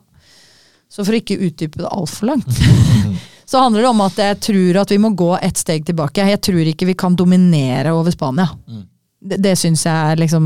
Så 0.88 1.04
for 1.04 1.14
å 1.14 1.20
ikke 1.20 1.38
utdype 1.44 1.82
det 1.82 1.88
altfor 1.90 2.30
langt, 2.30 2.60
så 3.48 3.62
handler 3.64 3.84
det 3.84 3.90
om 3.90 4.04
at 4.06 4.20
jeg 4.22 4.38
tror 4.48 4.80
at 4.82 4.92
vi 4.94 5.00
må 5.02 5.12
gå 5.16 5.32
ett 5.36 5.60
steg 5.60 5.84
tilbake. 5.88 6.26
Jeg 6.32 6.40
tror 6.44 6.70
ikke 6.72 6.88
vi 6.88 6.96
kan 6.98 7.16
dominere 7.16 7.92
over 7.96 8.14
Spania. 8.14 8.48
Mm. 8.68 8.86
Det, 9.20 9.40
det 9.44 9.54
syns 9.58 9.82
jeg 9.86 10.12
er 10.12 10.20
liksom 10.20 10.44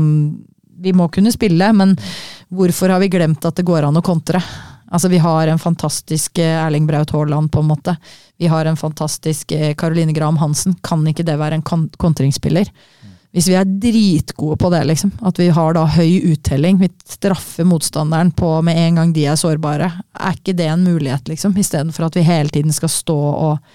Vi 0.83 0.91
må 0.97 1.05
kunne 1.13 1.31
spille, 1.31 1.67
men 1.77 1.93
hvorfor 2.51 2.91
har 2.91 2.99
vi 2.99 3.11
glemt 3.13 3.45
at 3.45 3.55
det 3.55 3.63
går 3.63 3.85
an 3.87 3.99
å 3.99 4.03
kontre? 4.03 4.41
Altså, 4.93 5.07
vi 5.07 5.21
har 5.21 5.47
en 5.47 5.61
fantastisk 5.61 6.37
Erling 6.43 6.85
Braut 6.89 7.13
Haaland, 7.15 7.51
på 7.51 7.61
en 7.63 7.69
måte. 7.69 7.95
Vi 8.37 8.49
har 8.51 8.65
en 8.65 8.77
fantastisk 8.77 9.53
Caroline 9.77 10.13
Graham 10.13 10.37
Hansen. 10.37 10.75
Kan 10.85 11.07
ikke 11.07 11.23
det 11.25 11.37
være 11.39 11.57
en 11.57 11.87
kontringsspiller? 11.97 12.67
Hvis 13.33 13.47
vi 13.49 13.55
er 13.57 13.65
dritgode 13.65 14.59
på 14.61 14.69
det, 14.69 14.83
liksom, 14.85 15.11
at 15.25 15.39
vi 15.41 15.47
har 15.49 15.73
da 15.73 15.87
høy 15.89 16.33
uttelling, 16.35 16.77
vi 16.77 16.91
straffer 17.09 17.65
motstanderen 17.65 18.29
på 18.37 18.49
med 18.61 18.77
en 18.77 18.99
gang 18.99 19.13
de 19.15 19.25
er 19.25 19.39
sårbare, 19.39 19.89
er 20.13 20.35
ikke 20.37 20.53
det 20.59 20.67
en 20.69 20.83
mulighet, 20.85 21.31
liksom? 21.31 21.55
Istedenfor 21.57 22.07
at 22.07 22.19
vi 22.19 22.27
hele 22.27 22.53
tiden 22.53 22.75
skal 22.75 22.93
stå 22.93 23.17
og 23.17 23.73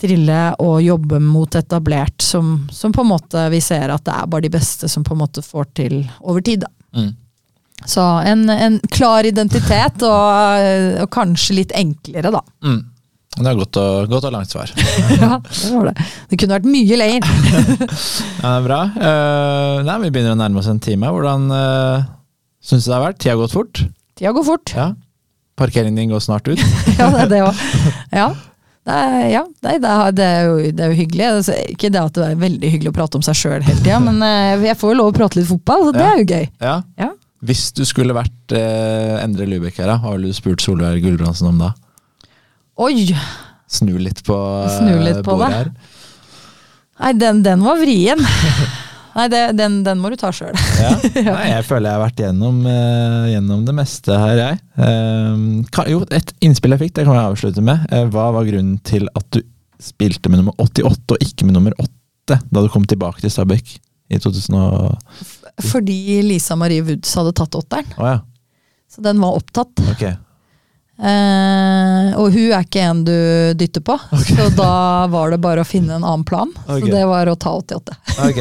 trille 0.00 0.40
og 0.62 0.78
jobbe 0.84 1.18
mot 1.24 1.54
etablert, 1.58 2.22
som, 2.22 2.68
som, 2.70 2.92
på 2.92 3.02
en 3.02 3.10
måte 3.16 3.46
vi 3.50 3.60
ser 3.64 3.90
at 3.90 4.04
det 4.06 4.14
er 4.14 4.30
bare 4.30 4.46
de 4.46 4.52
beste 4.52 4.90
som 4.92 5.04
på 5.04 5.16
en 5.16 5.22
måte 5.24 5.42
får 5.42 5.70
til 5.80 6.02
over 6.20 6.44
tid. 6.44 6.66
da. 6.66 7.00
Mm. 7.00 7.14
Så 7.84 8.02
en, 8.30 8.50
en, 8.50 8.78
klar 8.90 9.26
identitet, 9.26 10.02
og, 10.06 11.02
og, 11.02 11.10
kanskje 11.12 11.58
litt 11.60 11.74
enklere, 11.76 12.32
da. 12.32 12.42
Mm. 12.64 12.84
Det 13.36 13.50
er 13.50 13.58
godt 13.58 13.76
og, 13.80 14.08
godt 14.08 14.26
og 14.30 14.32
langt 14.32 14.52
svar. 14.52 14.70
ja, 15.20 15.36
det 15.44 15.72
var 15.74 15.90
det. 15.90 16.06
Det 16.30 16.38
kunne 16.40 16.56
vært 16.56 16.68
mye 16.72 16.98
lenger. 17.02 17.26
ja, 17.60 17.72
det 18.40 18.52
er 18.52 18.64
bra. 18.64 18.78
Uh, 18.96 19.84
nei, 19.84 19.96
vi 20.06 20.12
begynner 20.14 20.32
å 20.32 20.40
nærme 20.40 20.62
oss 20.62 20.70
en 20.72 20.80
time. 20.80 21.10
Hvordan 21.12 21.50
uh, 21.52 22.06
syns 22.64 22.86
du 22.86 22.90
det 22.90 22.96
har 22.96 23.04
vært? 23.04 23.20
Tida 23.20 23.34
har 23.34 23.42
gått 23.42 23.56
fort? 23.56 23.82
Tida 24.16 24.32
går 24.32 24.46
fort. 24.48 24.72
Ja. 24.72 24.88
Parkeringen 25.60 26.00
din 26.00 26.14
går 26.14 26.24
snart 26.24 26.48
ut? 26.48 26.60
ja, 27.00 27.10
det 27.12 27.26
er 27.26 27.32
det 27.34 27.42
òg. 27.44 27.62
Ja. 28.16 28.30
Det 28.86 28.96
er, 29.02 29.14
ja, 29.32 29.44
det 29.66 29.70
er, 29.74 29.78
det, 30.14 30.24
er 30.24 30.44
jo, 30.46 30.58
det 30.70 30.82
er, 30.84 30.92
jo, 30.92 30.98
hyggelig. 31.02 31.28
Altså, 31.28 31.60
ikke 31.74 31.90
det 31.92 32.00
at 32.00 32.16
det 32.16 32.26
er 32.30 32.42
veldig 32.46 32.68
hyggelig 32.72 32.92
å 32.92 32.96
prate 32.96 33.18
om 33.18 33.24
seg 33.26 33.36
sjøl 33.36 33.64
hele 33.66 33.80
tida, 33.82 33.98
men 34.00 34.20
uh, 34.22 34.64
jeg 34.64 34.78
får 34.80 34.94
jo 34.94 34.98
lov 35.02 35.12
å 35.12 35.16
prate 35.16 35.40
litt 35.40 35.50
fotball, 35.50 35.88
så 35.88 35.96
det 35.96 36.04
er 36.06 36.20
jo 36.22 36.28
gøy. 36.30 36.44
Ja. 36.62 36.76
ja. 37.02 37.10
Hvis 37.44 37.68
du 37.76 37.82
skulle 37.84 38.16
vært 38.16 38.54
uh, 38.56 39.18
Endre 39.20 39.48
Lubek 39.50 39.82
her, 39.82 39.92
hva 40.00 40.14
ville 40.14 40.30
du 40.30 40.36
spurt 40.38 40.64
Solveig 40.64 41.02
Gulbrandsen 41.04 41.50
om 41.50 41.58
da? 41.60 41.74
Oi! 42.76 43.08
Snu 43.66 43.96
litt 43.98 44.20
på, 44.26 44.36
Snu 44.78 44.98
litt 45.02 45.22
på 45.24 45.32
bordet 45.32 45.48
det. 45.48 45.56
her. 45.56 45.70
Nei, 47.00 47.12
den, 47.20 47.40
den 47.44 47.64
var 47.64 47.78
vrien. 47.80 48.20
Nei, 49.16 49.26
det, 49.32 49.40
den, 49.56 49.78
den 49.84 50.00
må 50.00 50.10
du 50.12 50.16
ta 50.20 50.28
sjøl. 50.34 50.52
Ja. 50.76 50.90
Nei, 51.30 51.46
jeg 51.54 51.64
føler 51.64 51.88
jeg 51.88 51.96
har 51.96 52.02
vært 52.02 52.20
gjennom, 52.20 52.58
uh, 52.68 53.24
gjennom 53.30 53.62
det 53.64 53.74
meste 53.78 54.18
her, 54.20 54.40
jeg. 54.42 54.60
Uh, 54.76 55.64
kan, 55.72 55.88
jo, 55.88 56.02
et 56.12 56.34
innspill 56.44 56.76
jeg 56.76 56.84
fikk, 56.84 56.94
det 56.98 57.06
kan 57.08 57.16
jeg 57.16 57.30
avslutte 57.32 57.64
med. 57.64 57.86
Uh, 57.92 58.04
hva 58.12 58.28
var 58.36 58.48
grunnen 58.48 58.76
til 58.84 59.08
at 59.16 59.28
du 59.32 59.40
spilte 59.82 60.32
med 60.32 60.42
nummer 60.42 60.56
88 60.60 61.16
og 61.16 61.24
ikke 61.24 61.48
med 61.48 61.56
nummer 61.56 61.74
8 61.80 62.36
da 62.52 62.62
du 62.64 62.68
kom 62.72 62.84
tilbake 62.88 63.22
til 63.22 63.32
Stabæk 63.32 63.76
i 64.12 64.18
2000 64.20 64.56
og... 64.58 65.16
Fordi 65.70 66.20
Lisa 66.26 66.56
Marie 66.58 66.84
Woods 66.84 67.12
hadde 67.16 67.32
tatt 67.38 67.56
åtteren. 67.56 67.88
Oh, 67.96 68.08
ja, 68.08 68.18
Så 68.92 69.04
den 69.04 69.20
var 69.22 69.36
opptatt. 69.38 69.72
ok. 69.94 70.04
Eh, 70.96 72.16
og 72.16 72.32
hun 72.32 72.54
er 72.56 72.64
ikke 72.64 72.86
en 72.88 73.02
du 73.04 73.16
dytter 73.58 73.84
på, 73.84 73.98
så 74.30 74.48
da 74.56 75.04
var 75.12 75.34
det 75.34 75.40
bare 75.44 75.60
å 75.60 75.68
finne 75.68 75.98
en 75.98 76.06
annen 76.06 76.24
plan. 76.24 76.52
Okay. 76.64 76.86
Så 76.86 76.94
det 76.94 77.04
var 77.10 77.28
å 77.28 77.36
ta 77.36 77.52
88. 77.58 77.98
Ok. 78.30 78.40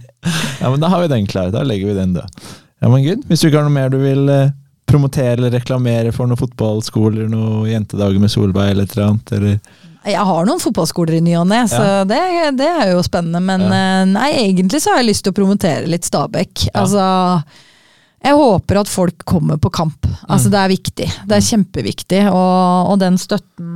ja, 0.60 0.68
men 0.68 0.82
da 0.82 0.92
har 0.92 1.06
vi 1.06 1.10
den 1.14 1.26
klar. 1.30 1.50
Da 1.54 1.64
legger 1.64 1.92
vi 1.92 1.96
den 1.96 2.14
død. 2.18 2.46
Ja, 2.84 2.92
men 2.92 3.04
good. 3.06 3.24
Hvis 3.30 3.40
du 3.40 3.48
ikke 3.48 3.62
har 3.62 3.68
noe 3.68 3.76
mer 3.78 3.92
du 3.92 3.98
vil 4.02 4.28
eh, 4.28 4.52
promotere 4.86 5.38
eller 5.38 5.56
reklamere 5.56 6.12
for 6.14 6.28
noen 6.28 6.40
fotballskoler, 6.40 7.30
noen 7.32 7.70
jentedager 7.70 8.20
med 8.20 8.32
Solveig 8.32 8.74
eller 8.74 8.84
et 8.84 8.96
eller 8.96 9.10
annet, 9.10 9.32
eller 9.38 9.58
Jeg 10.06 10.26
har 10.28 10.46
noen 10.46 10.60
fotballskoler 10.62 11.16
i 11.16 11.22
ny 11.24 11.38
og 11.40 11.48
ne, 11.50 11.64
så 11.70 12.04
det, 12.06 12.20
det 12.60 12.68
er 12.68 12.92
jo 12.92 13.00
spennende. 13.02 13.40
Men 13.40 13.64
ja. 13.72 14.04
nei, 14.12 14.28
egentlig 14.44 14.84
så 14.84 14.92
har 14.92 15.00
jeg 15.00 15.14
lyst 15.14 15.24
til 15.26 15.32
å 15.32 15.40
promotere 15.40 15.88
litt 15.88 16.06
Stabæk. 16.06 16.68
Altså 16.76 17.06
jeg 18.26 18.34
håper 18.34 18.80
at 18.80 18.90
folk 18.90 19.24
kommer 19.28 19.58
på 19.62 19.70
kamp. 19.74 20.06
Altså 20.26 20.50
Det 20.50 20.58
er 20.58 20.72
viktig. 20.72 21.08
Det 21.30 21.36
er 21.36 21.48
kjempeviktig. 21.48 22.22
Og, 22.32 22.92
og 22.92 23.00
den 23.02 23.18
støtten 23.20 23.74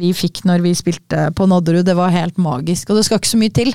vi 0.00 0.10
fikk 0.16 0.42
når 0.48 0.64
vi 0.64 0.74
spilte 0.74 1.28
på 1.36 1.46
Nodderud, 1.50 1.84
det 1.86 1.94
var 1.98 2.14
helt 2.14 2.40
magisk. 2.42 2.90
Og 2.90 2.98
det 2.98 3.04
skal 3.06 3.20
ikke 3.20 3.34
så 3.34 3.40
mye 3.40 3.54
til. 3.54 3.70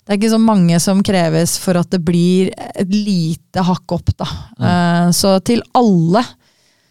Det 0.00 0.12
er 0.12 0.18
ikke 0.18 0.32
så 0.32 0.42
mange 0.42 0.80
som 0.82 1.00
kreves 1.06 1.54
for 1.62 1.78
at 1.80 1.88
det 1.92 2.02
blir 2.04 2.50
et 2.74 2.92
lite 2.92 3.64
hakk 3.64 3.96
opp, 3.96 4.12
da. 4.18 4.28
Eh, 4.58 5.08
så 5.16 5.36
til 5.46 5.62
alle 5.78 6.24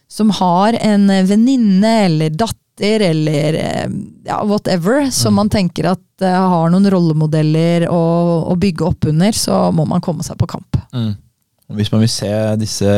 som 0.09 0.31
har 0.33 0.77
en 0.79 1.05
venninne 1.29 1.91
eller 2.07 2.33
datter 2.33 3.03
eller 3.09 3.57
eh, 3.59 3.89
ja, 4.25 4.39
whatever, 4.47 5.09
som 5.13 5.35
man 5.37 5.51
tenker 5.51 5.91
at 5.91 6.23
uh, 6.23 6.47
har 6.53 6.71
noen 6.71 6.87
rollemodeller 6.89 7.85
å, 7.91 7.99
å 8.49 8.55
bygge 8.57 8.87
opp 8.87 9.09
under, 9.11 9.35
så 9.35 9.67
må 9.75 9.85
man 9.89 10.01
komme 10.01 10.25
seg 10.25 10.39
på 10.39 10.47
kamp. 10.49 10.79
Og 10.95 11.28
Hvis 11.77 11.91
man 11.93 12.01
vil 12.01 12.09
se 12.09 12.29
disse 12.57 12.93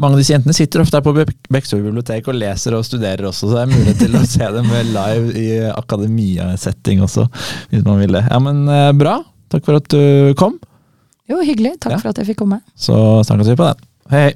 Mange 0.00 0.16
av 0.16 0.20
disse 0.20 0.32
jentene 0.34 0.52
sitter 0.56 0.80
ofte 0.82 0.96
her 0.98 1.04
på 1.04 1.12
Bek- 1.16 1.70
bibliotek 1.72 2.28
og 2.28 2.36
leser 2.36 2.74
og 2.76 2.84
studerer 2.88 3.26
også, 3.28 3.48
så 3.48 3.56
det 3.58 3.62
er 3.62 3.70
mulighet 3.74 3.98
til 4.00 4.16
å 4.16 4.22
se 4.28 4.46
dem 4.54 4.68
live 4.94 5.34
i 5.36 5.46
akademia-setting 5.68 7.02
også, 7.04 7.26
hvis 7.72 7.84
man 7.84 8.00
vil 8.00 8.16
det. 8.16 8.22
Ja, 8.30 8.38
men 8.40 8.62
eh, 8.68 8.90
bra. 8.96 9.18
Takk 9.52 9.66
for 9.66 9.76
at 9.80 9.88
du 9.92 10.32
kom. 10.40 10.56
Jo, 11.28 11.40
hyggelig. 11.44 11.74
Takk 11.84 11.92
Ja. 11.96 11.98
for 12.00 12.10
at 12.14 12.20
jeg 12.22 12.30
fikk 12.32 12.40
komme. 12.42 12.60
Så 12.78 12.96
snakkes 13.28 13.52
vi 13.52 13.58
på 13.60 13.68
den. 13.68 13.84
Hei, 14.10 14.22
hei. 14.30 14.34